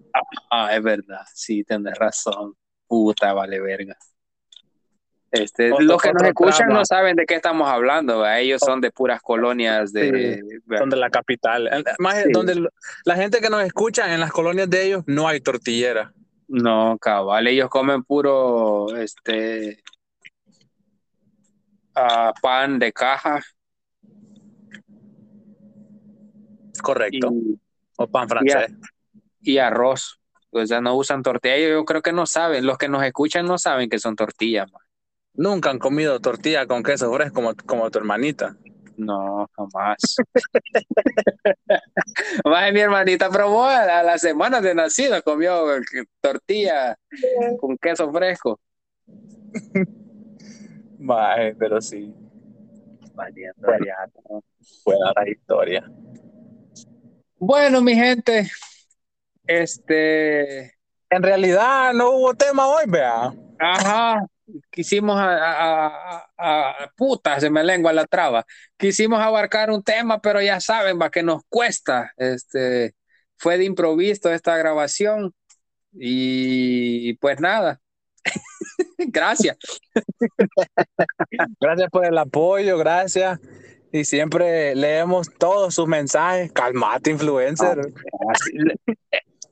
Ah, 0.51 0.75
es 0.75 0.83
verdad, 0.83 1.23
sí, 1.33 1.63
tenés 1.63 1.97
razón. 1.97 2.55
Puta, 2.89 3.33
vale 3.33 3.61
verga. 3.61 3.97
Este, 5.43 5.73
Otro- 5.73 5.85
los 5.85 6.03
que 6.03 6.13
nos 6.13 6.23
escuchan 6.25 6.57
trama. 6.69 6.75
no 6.75 6.85
saben 6.85 7.17
de 7.17 7.27
qué 7.27 7.35
estamos 7.35 7.69
hablando, 7.69 8.27
ellos 8.27 8.61
son 8.65 8.81
de 8.81 8.91
puras 8.91 9.21
colonias 9.23 9.93
de... 9.93 10.43
Donde 10.67 10.97
la 10.97 11.11
capital. 11.11 11.69
Más 11.99 12.17
Sí. 12.23 12.31
donde 12.33 12.69
la 13.05 13.15
gente 13.17 13.41
que 13.41 13.51
nos 13.51 13.63
escucha 13.63 14.13
en 14.15 14.21
las 14.21 14.33
colonias 14.33 14.69
de 14.71 14.85
ellos 14.87 15.03
no 15.07 15.29
hay 15.29 15.41
tortillera. 15.41 16.13
No, 16.49 16.97
cabal, 17.01 17.47
ellos 17.49 17.69
comen 17.69 18.05
puro, 18.05 18.95
este, 18.97 19.83
ah, 21.95 22.33
pan 22.41 22.79
de 22.79 22.93
caja 22.93 23.43
Correcto. 26.83 27.31
y, 27.33 27.59
O 27.97 28.07
pan 28.07 28.29
francés. 28.29 28.73
y 29.41 29.59
arroz. 29.59 30.21
O 30.51 30.65
sea, 30.65 30.81
no 30.81 30.95
usan 30.95 31.23
tortilla. 31.23 31.57
Ellos 31.57 31.71
yo 31.81 31.85
creo 31.85 32.03
que 32.03 32.13
no 32.13 32.27
saben, 32.27 32.65
los 32.65 32.79
que 32.79 32.89
nos 32.89 33.03
escuchan 33.03 33.47
no 33.47 33.59
saben 33.59 33.89
que 33.91 33.99
son 33.99 34.17
tortillas. 34.17 34.71
ma. 34.73 34.79
Nunca 35.37 35.71
han 35.71 35.79
comido 35.79 36.19
tortilla 36.21 36.67
con 36.67 36.83
queso 36.83 37.13
fresco 37.13 37.35
como, 37.35 37.55
como 37.67 37.91
tu 37.91 37.99
hermanita. 37.99 38.57
No, 38.97 39.47
jamás. 39.55 40.17
Más 42.45 42.73
mi 42.73 42.81
hermanita 42.81 43.29
probó 43.29 43.65
a 43.65 44.03
la 44.03 44.19
semana 44.19 44.61
de 44.61 44.75
nacido, 44.75 45.23
comió 45.23 45.65
tortilla 46.21 46.97
con 47.61 47.77
queso 47.77 48.11
fresco. 48.11 48.59
Maje, 50.99 51.55
pero 51.59 51.81
sí. 51.81 52.13
Valiendo 53.15 53.69
¿no? 54.29 54.43
Buena 54.85 55.13
la 55.15 55.29
historia. 55.29 55.91
Bueno, 57.39 57.83
mi 57.83 57.95
gente, 57.95 58.49
este, 59.47 60.73
En 61.11 61.23
realidad 61.23 61.93
no 61.93 62.11
hubo 62.11 62.35
tema 62.35 62.67
hoy, 62.67 62.85
vea. 62.89 63.33
ajá, 63.59 64.27
quisimos 64.71 65.19
a, 65.19 65.37
a, 65.37 66.31
a, 66.37 66.85
a, 66.85 66.93
puta, 66.97 67.41
se 67.41 67.51
me 67.51 67.65
lengua 67.65 67.93
la 67.93 68.07
traba. 68.07 68.45
Quisimos 68.77 69.21
abarcar 69.21 69.71
un 69.71 69.83
tema, 69.83 70.21
pero 70.21 70.41
ya 70.43 70.61
saben, 70.61 70.99
va 71.01 71.11
que 71.11 71.23
nos 71.23 71.43
cuesta. 71.49 72.13
Este 72.17 72.95
fue 73.37 73.59
de 73.59 73.65
improviso 73.65 74.33
esta 74.33 74.57
grabación 74.57 75.35
y 75.93 77.15
pues 77.15 77.41
nada. 77.41 77.81
gracias. 78.99 79.57
gracias 81.61 81.91
por 81.91 82.07
el 82.07 82.19
apoyo, 82.19 82.79
gracias. 82.79 83.41
Y 83.93 84.05
siempre 84.05 84.75
leemos 84.75 85.31
todos 85.39 85.75
sus 85.75 85.87
mensajes. 85.87 86.53
Calmate, 86.53 87.11
influencer. 87.11 87.79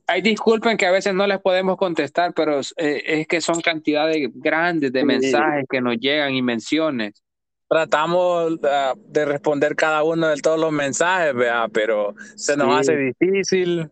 Ay, 0.07 0.21
disculpen 0.21 0.77
que 0.77 0.87
a 0.87 0.91
veces 0.91 1.15
no 1.15 1.27
les 1.27 1.41
podemos 1.41 1.77
contestar, 1.79 2.35
pero 2.35 2.61
eh, 2.77 3.03
es 3.07 3.27
que 3.27 3.41
son 3.41 3.61
cantidades 3.61 4.29
grandes 4.35 4.93
de 4.93 5.05
mensajes 5.05 5.65
que 5.69 5.81
nos 5.81 5.97
llegan 5.97 6.35
y 6.35 6.43
menciones. 6.43 7.23
Tratamos 7.69 8.53
uh, 8.53 8.99
de 9.09 9.25
responder 9.25 9.75
cada 9.75 10.03
uno 10.03 10.29
de 10.29 10.37
todos 10.37 10.61
los 10.61 10.73
mensajes, 10.73 11.35
¿vea? 11.35 11.67
pero 11.73 12.15
se 12.37 12.57
nos 12.57 12.69
sí. 12.69 12.93
hace 12.93 12.97
difícil. 12.97 13.91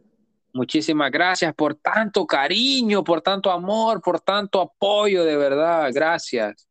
Muchísimas 0.53 1.11
gracias 1.11 1.55
por 1.55 1.77
tanto 1.77 2.27
cariño, 2.27 3.03
por 3.03 3.23
tanto 3.23 3.51
amor, 3.51 4.03
por 4.03 4.21
tanto 4.21 4.61
apoyo, 4.61 5.25
de 5.25 5.39
verdad. 5.39 5.91
Gracias. 5.95 6.69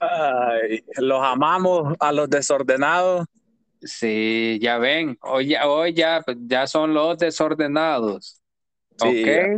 Ay, 0.00 0.84
los 0.98 1.22
amamos 1.22 1.94
a 2.00 2.10
los 2.10 2.28
desordenados. 2.28 3.26
Sí, 3.86 4.58
ya 4.60 4.78
ven, 4.78 5.16
hoy 5.22 5.48
ya, 5.48 5.68
hoy 5.68 5.94
ya, 5.94 6.22
ya 6.46 6.66
son 6.66 6.92
los 6.92 7.18
desordenados. 7.18 8.42
Sí. 8.98 9.22
Okay. 9.22 9.56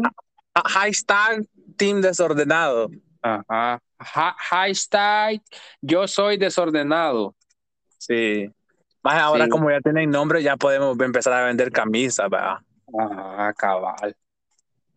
Hashtag 0.54 1.46
Team 1.76 2.00
Desordenado. 2.00 2.90
Ajá. 3.22 3.80
Ha 3.98 4.36
hashtag 4.38 5.40
Yo 5.80 6.06
soy 6.06 6.36
desordenado. 6.36 7.34
Sí. 7.98 8.48
Más 9.02 9.20
ahora, 9.20 9.44
sí. 9.44 9.50
como 9.50 9.70
ya 9.70 9.80
tienen 9.80 10.10
nombre, 10.10 10.42
ya 10.42 10.56
podemos 10.56 10.98
empezar 11.00 11.32
a 11.32 11.46
vender 11.46 11.72
camisas, 11.72 12.28
¿verdad? 12.30 12.58
Ajá, 12.98 13.52
cabal. 13.54 14.16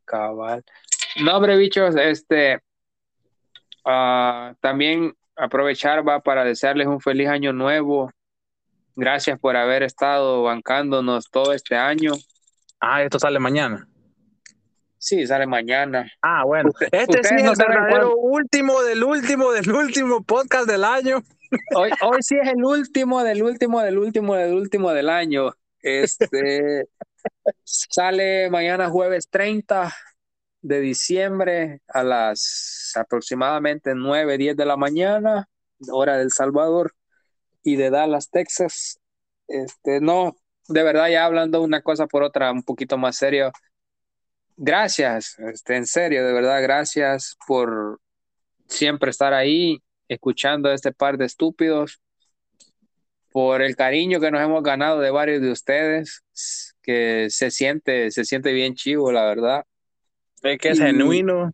Cabal. 0.06 0.64
No, 1.24 1.38
hombre, 1.38 1.58
bichos, 1.58 1.96
este. 1.96 2.60
Uh, 3.84 4.54
también 4.60 5.16
aprovechar 5.36 6.08
va 6.08 6.20
para 6.20 6.44
desearles 6.44 6.88
un 6.88 7.00
feliz 7.02 7.28
año 7.28 7.54
nuevo 7.54 8.12
Gracias 8.96 9.40
por 9.40 9.56
haber 9.56 9.84
estado 9.84 10.44
bancándonos 10.44 11.30
todo 11.30 11.54
este 11.54 11.76
año. 11.76 12.14
Ah, 12.80 13.04
esto 13.04 13.20
sale 13.20 13.40
mañana. 13.40 13.88
Sí, 14.98 15.26
sale 15.26 15.48
mañana. 15.48 16.12
Ah, 16.22 16.44
bueno. 16.46 16.70
Usted, 16.70 16.88
este 16.92 17.24
sí 17.24 17.36
es 17.36 17.60
el 17.60 17.68
verdadero 17.68 18.16
último 18.18 18.82
del 18.84 19.04
último 19.04 19.52
del 19.52 19.72
último 19.72 20.24
podcast 20.24 20.68
del 20.68 20.84
año. 20.84 21.24
Hoy, 21.76 21.90
hoy 22.02 22.22
sí 22.22 22.36
es 22.42 22.50
el 22.50 22.64
último 22.64 23.24
del 23.24 23.44
último 23.44 23.82
del 23.82 23.98
último 23.98 24.36
del 24.36 24.54
último 24.54 24.92
del 24.92 25.10
año. 25.10 25.54
Este 25.82 26.88
sale 27.64 28.50
mañana 28.50 28.90
jueves 28.90 29.28
30 29.30 29.94
de 30.62 30.80
diciembre 30.80 31.82
a 31.88 32.04
las 32.04 32.94
aproximadamente 32.96 33.96
9, 33.96 34.38
10 34.38 34.56
de 34.56 34.66
la 34.66 34.78
mañana, 34.78 35.50
hora 35.90 36.18
del 36.18 36.32
Salvador 36.32 36.94
y 37.64 37.76
de 37.76 37.90
Dallas, 37.90 38.30
Texas. 38.30 39.00
Este, 39.48 40.00
no, 40.00 40.36
de 40.68 40.84
verdad, 40.84 41.10
ya 41.10 41.26
hablando 41.26 41.62
una 41.62 41.82
cosa 41.82 42.08
por 42.08 42.24
otra, 42.24 42.52
un 42.52 42.64
poquito 42.64 42.98
más 42.98 43.18
serio. 43.18 43.52
Gracias, 44.58 45.38
este, 45.40 45.76
en 45.76 45.86
serio, 45.86 46.26
de 46.26 46.34
verdad, 46.34 46.62
gracias 46.62 47.38
por 47.48 48.00
siempre 48.68 49.10
estar 49.10 49.34
ahí, 49.34 49.82
escuchando 50.08 50.70
a 50.70 50.74
este 50.74 50.92
par 50.92 51.18
de 51.18 51.26
estúpidos, 51.26 52.02
por 53.32 53.62
el 53.62 53.76
cariño 53.76 54.20
que 54.20 54.30
nos 54.30 54.42
hemos 54.42 54.62
ganado 54.62 55.00
de 55.00 55.10
varios 55.10 55.42
de 55.42 55.52
ustedes, 55.52 56.24
que 56.82 57.28
se 57.30 57.50
siente, 57.50 58.12
se 58.12 58.26
siente 58.26 58.52
bien 58.52 58.76
chivo, 58.76 59.12
la 59.12 59.26
verdad. 59.26 59.66
Es 60.44 60.58
que 60.60 60.70
es 60.70 60.80
y, 60.80 60.84
genuino. 60.84 61.52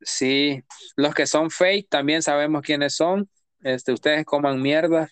Sí, 0.00 0.62
los 0.96 1.14
que 1.14 1.26
son 1.26 1.50
fake 1.50 1.88
también 1.88 2.22
sabemos 2.22 2.62
quiénes 2.62 2.94
son. 2.94 3.28
Este, 3.62 3.92
ustedes 3.92 4.24
coman 4.24 4.60
mierda. 4.60 5.08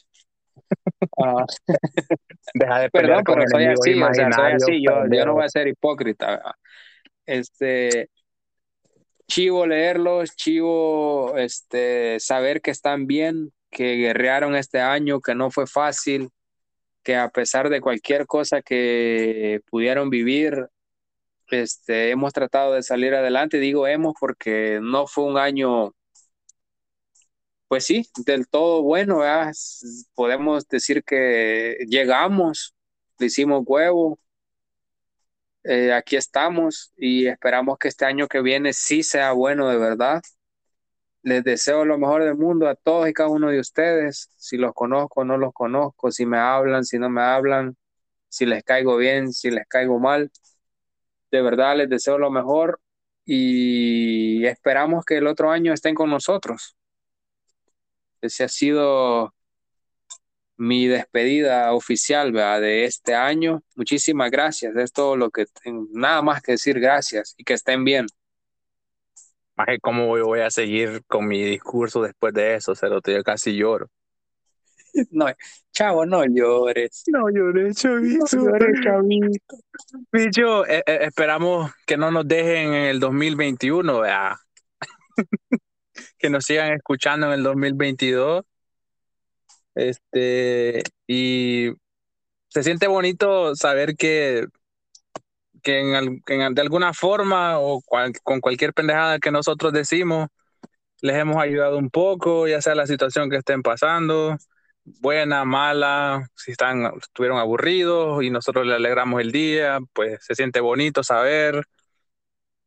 Uh, 1.16 1.44
Deja 2.54 2.78
de 2.80 2.90
Perdón, 2.90 3.22
pero 3.24 3.42
soy 3.48 3.64
así, 3.64 4.02
o 4.02 4.14
sea, 4.14 4.32
soy 4.32 4.52
así, 4.52 4.82
yo, 4.82 5.04
yo, 5.10 5.26
no 5.26 5.34
voy 5.34 5.44
a 5.44 5.48
ser 5.48 5.68
hipócrita. 5.68 6.56
Este, 7.26 8.10
chivo 9.26 9.66
leerlos, 9.66 10.36
chivo 10.36 11.36
este, 11.36 12.18
saber 12.20 12.60
que 12.60 12.70
están 12.70 13.06
bien, 13.06 13.52
que 13.70 13.96
guerrearon 13.96 14.56
este 14.56 14.80
año, 14.80 15.20
que 15.20 15.34
no 15.34 15.50
fue 15.50 15.66
fácil, 15.66 16.30
que 17.02 17.16
a 17.16 17.28
pesar 17.28 17.68
de 17.68 17.80
cualquier 17.80 18.26
cosa 18.26 18.62
que 18.62 19.60
pudieron 19.70 20.10
vivir, 20.10 20.68
este, 21.50 22.10
hemos 22.10 22.32
tratado 22.32 22.74
de 22.74 22.82
salir 22.82 23.14
adelante. 23.14 23.58
Digo 23.58 23.86
hemos 23.86 24.14
porque 24.18 24.80
no 24.82 25.06
fue 25.06 25.24
un 25.24 25.38
año 25.38 25.92
pues 27.68 27.84
sí, 27.86 28.08
del 28.26 28.48
todo 28.48 28.82
bueno, 28.82 29.18
¿verdad? 29.18 29.52
podemos 30.14 30.68
decir 30.68 31.02
que 31.04 31.76
llegamos, 31.88 32.74
le 33.18 33.26
hicimos 33.26 33.62
huevo, 33.66 34.18
eh, 35.64 35.92
aquí 35.92 36.16
estamos 36.16 36.92
y 36.96 37.26
esperamos 37.26 37.78
que 37.78 37.88
este 37.88 38.04
año 38.04 38.28
que 38.28 38.42
viene 38.42 38.72
sí 38.72 39.02
sea 39.02 39.32
bueno 39.32 39.68
de 39.68 39.78
verdad. 39.78 40.22
Les 41.22 41.42
deseo 41.42 41.84
lo 41.84 41.98
mejor 41.98 42.22
del 42.24 42.36
mundo 42.36 42.68
a 42.68 42.74
todos 42.74 43.08
y 43.08 43.12
cada 43.14 43.30
uno 43.30 43.48
de 43.50 43.58
ustedes, 43.60 44.30
si 44.36 44.56
los 44.58 44.74
conozco 44.74 45.22
o 45.22 45.24
no 45.24 45.38
los 45.38 45.52
conozco, 45.54 46.10
si 46.12 46.26
me 46.26 46.38
hablan, 46.38 46.84
si 46.84 46.98
no 46.98 47.08
me 47.10 47.22
hablan, 47.22 47.76
si 48.28 48.46
les 48.46 48.62
caigo 48.64 48.96
bien, 48.98 49.32
si 49.32 49.50
les 49.50 49.66
caigo 49.68 49.98
mal. 49.98 50.30
De 51.30 51.42
verdad 51.42 51.76
les 51.76 51.88
deseo 51.88 52.18
lo 52.18 52.30
mejor 52.30 52.80
y 53.24 54.44
esperamos 54.46 55.04
que 55.04 55.16
el 55.18 55.26
otro 55.26 55.50
año 55.50 55.72
estén 55.72 55.94
con 55.94 56.10
nosotros. 56.10 56.76
Ese 58.24 58.44
ha 58.44 58.48
sido 58.48 59.34
mi 60.56 60.86
despedida 60.86 61.72
oficial 61.72 62.32
¿verdad? 62.32 62.60
de 62.60 62.84
este 62.84 63.14
año. 63.14 63.62
Muchísimas 63.76 64.30
gracias. 64.30 64.74
Es 64.76 64.92
todo 64.92 65.16
lo 65.16 65.30
que 65.30 65.46
tengo. 65.62 65.86
Nada 65.92 66.22
más 66.22 66.42
que 66.42 66.52
decir 66.52 66.80
gracias 66.80 67.34
y 67.36 67.44
que 67.44 67.54
estén 67.54 67.84
bien. 67.84 68.06
¿Cómo 69.82 70.08
voy 70.08 70.40
a 70.40 70.50
seguir 70.50 71.04
con 71.06 71.26
mi 71.28 71.42
discurso 71.44 72.02
después 72.02 72.34
de 72.34 72.56
eso? 72.56 72.74
Se 72.74 72.88
lo 72.88 73.00
yo 73.00 73.22
casi 73.22 73.56
lloro. 73.56 73.88
No, 75.10 75.26
chavo, 75.72 76.06
no 76.06 76.24
llores. 76.24 77.02
No 77.08 77.28
llores, 77.28 77.76
chavito. 77.76 78.36
No 78.36 78.44
llores, 78.44 78.80
chavito. 78.80 79.56
Bicho, 80.12 80.64
eh, 80.66 80.84
eh, 80.86 80.98
esperamos 81.00 81.72
que 81.84 81.96
no 81.96 82.12
nos 82.12 82.28
dejen 82.28 82.72
en 82.74 82.84
el 82.84 83.00
2021, 83.00 84.00
¿verdad? 84.00 84.36
que 86.24 86.30
nos 86.30 86.46
sigan 86.46 86.72
escuchando 86.72 87.26
en 87.26 87.34
el 87.34 87.42
2022. 87.42 88.44
Este, 89.74 90.82
y 91.06 91.68
se 92.48 92.62
siente 92.62 92.86
bonito 92.86 93.54
saber 93.54 93.94
que, 93.94 94.46
que 95.62 95.80
en, 95.80 96.22
en, 96.26 96.54
de 96.54 96.62
alguna 96.62 96.94
forma 96.94 97.58
o 97.58 97.82
cual, 97.82 98.14
con 98.22 98.40
cualquier 98.40 98.72
pendejada 98.72 99.18
que 99.18 99.30
nosotros 99.30 99.74
decimos, 99.74 100.28
les 101.02 101.16
hemos 101.16 101.36
ayudado 101.36 101.76
un 101.76 101.90
poco, 101.90 102.48
ya 102.48 102.62
sea 102.62 102.74
la 102.74 102.86
situación 102.86 103.28
que 103.28 103.36
estén 103.36 103.62
pasando, 103.62 104.38
buena, 104.84 105.44
mala, 105.44 106.26
si 106.36 106.52
están, 106.52 106.86
estuvieron 107.02 107.38
aburridos 107.38 108.24
y 108.24 108.30
nosotros 108.30 108.66
les 108.66 108.76
alegramos 108.76 109.20
el 109.20 109.30
día, 109.30 109.78
pues 109.92 110.24
se 110.24 110.34
siente 110.34 110.60
bonito 110.60 111.02
saber. 111.04 111.66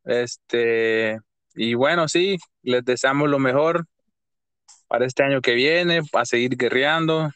Este, 0.05 1.19
y 1.57 1.73
bueno, 1.73 2.07
sí, 2.07 2.37
les 2.61 2.85
deseamos 2.85 3.29
lo 3.29 3.39
mejor 3.39 3.85
para 4.87 5.05
este 5.05 5.23
año 5.23 5.41
que 5.41 5.55
viene, 5.55 6.01
para 6.11 6.25
seguir 6.25 6.55
guerreando. 6.55 7.31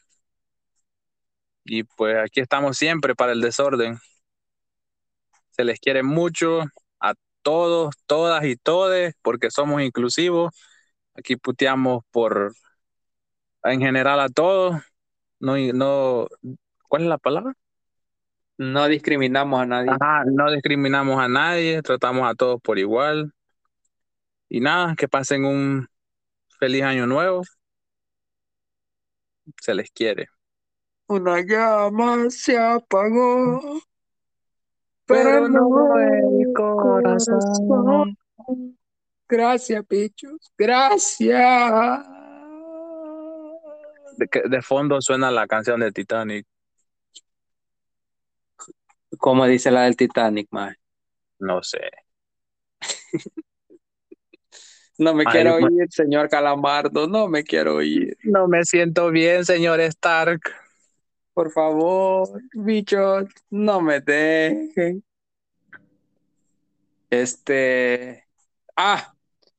Y 1.66 1.84
pues 1.84 2.18
aquí 2.18 2.40
estamos 2.40 2.78
siempre 2.78 3.16
para 3.16 3.32
el 3.32 3.42
desorden. 3.42 3.98
Se 5.50 5.64
les 5.64 5.80
quiere 5.80 6.04
mucho 6.04 6.62
a 7.00 7.14
todos, 7.42 7.96
todas 8.06 8.46
y 8.46 8.56
todes, 8.58 9.16
porque 9.24 9.50
somos 9.50 9.82
inclusivos. 9.82 10.54
Aquí 11.16 11.36
puteamos 11.36 12.04
por 12.12 12.54
en 13.64 13.82
general 13.82 14.20
a 14.20 14.30
todos. 14.30 14.82
No, 15.40 15.58
no, 15.58 16.28
¿cuál 16.88 17.04
es 17.04 17.08
la 17.08 17.18
palabra? 17.18 17.54
No 18.58 18.88
discriminamos 18.88 19.60
a 19.62 19.66
nadie. 19.66 19.90
Ajá, 19.90 20.24
no 20.26 20.52
discriminamos 20.52 21.20
a 21.20 21.28
nadie, 21.28 21.82
tratamos 21.82 22.30
a 22.30 22.36
todos 22.36 22.62
por 22.62 22.78
igual. 22.78 23.34
Y 24.54 24.60
nada, 24.60 24.96
que 24.98 25.08
pasen 25.08 25.46
un 25.46 25.88
feliz 26.60 26.84
año 26.84 27.08
nuevo. 27.08 27.42
Se 29.62 29.74
les 29.74 29.90
quiere. 29.92 30.28
Una 31.08 31.40
llama 31.40 32.30
se 32.30 32.58
apagó, 32.60 33.82
pero, 35.06 35.24
pero 35.24 35.48
no 35.48 35.98
el 35.98 36.54
corazón. 36.54 37.40
corazón. 37.66 38.78
Gracias, 39.30 39.88
bichos. 39.88 40.52
Gracias. 40.58 42.06
De, 44.18 44.28
que- 44.30 44.50
de 44.50 44.62
fondo 44.62 45.02
suena 45.02 45.32
la 45.32 45.48
canción 45.48 45.80
de 45.80 45.94
Titanic. 45.94 46.46
Como 49.18 49.46
dice 49.46 49.72
la 49.72 49.84
del 49.84 49.96
Titanic, 49.96 50.50
man. 50.52 50.76
No 51.40 51.64
sé. 51.64 51.90
No 55.02 55.16
me 55.16 55.24
Ay, 55.26 55.32
quiero 55.32 55.60
ma- 55.60 55.72
ir, 55.72 55.92
señor 55.92 56.30
Calamardo. 56.30 57.08
No 57.08 57.28
me 57.28 57.44
quiero 57.44 57.82
ir. 57.82 58.16
No 58.22 58.48
me 58.48 58.64
siento 58.64 59.10
bien, 59.10 59.44
señor 59.44 59.80
Stark. 59.80 60.42
Por 61.34 61.52
favor, 61.52 62.40
bichos, 62.54 63.26
no 63.50 63.82
me 63.82 64.00
dejen. 64.00 65.04
Este. 67.10 68.28
Ah, 68.76 69.12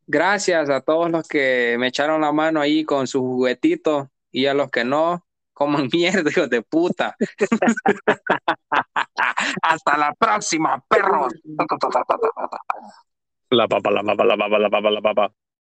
gracias 0.07 0.71
a 0.71 0.81
todos 0.81 1.11
los 1.11 1.27
que 1.27 1.75
me 1.77 1.89
echaron 1.89 2.21
la 2.21 2.31
mano 2.31 2.61
ahí 2.61 2.85
con 2.85 3.09
sus 3.09 3.23
juguetitos 3.23 4.07
y 4.31 4.47
a 4.47 4.55
los 4.55 4.71
que 4.71 4.85
no, 4.85 5.27
coman 5.53 5.89
mierda, 5.93 6.31
hijos 6.31 6.51
de 6.51 6.63
puta. 6.63 7.17
Hasta 9.61 9.99
la 9.99 10.15
próxima, 10.15 10.81
perros. 10.89 11.35
La 13.53 13.69
papa, 13.69 13.91
la 13.93 14.03
papa, 14.05 14.25
la 14.27 14.37
papa, 14.39 14.59
la 14.61 14.71
papa, 14.71 14.91
la 14.93 15.03
papa. 15.03 15.33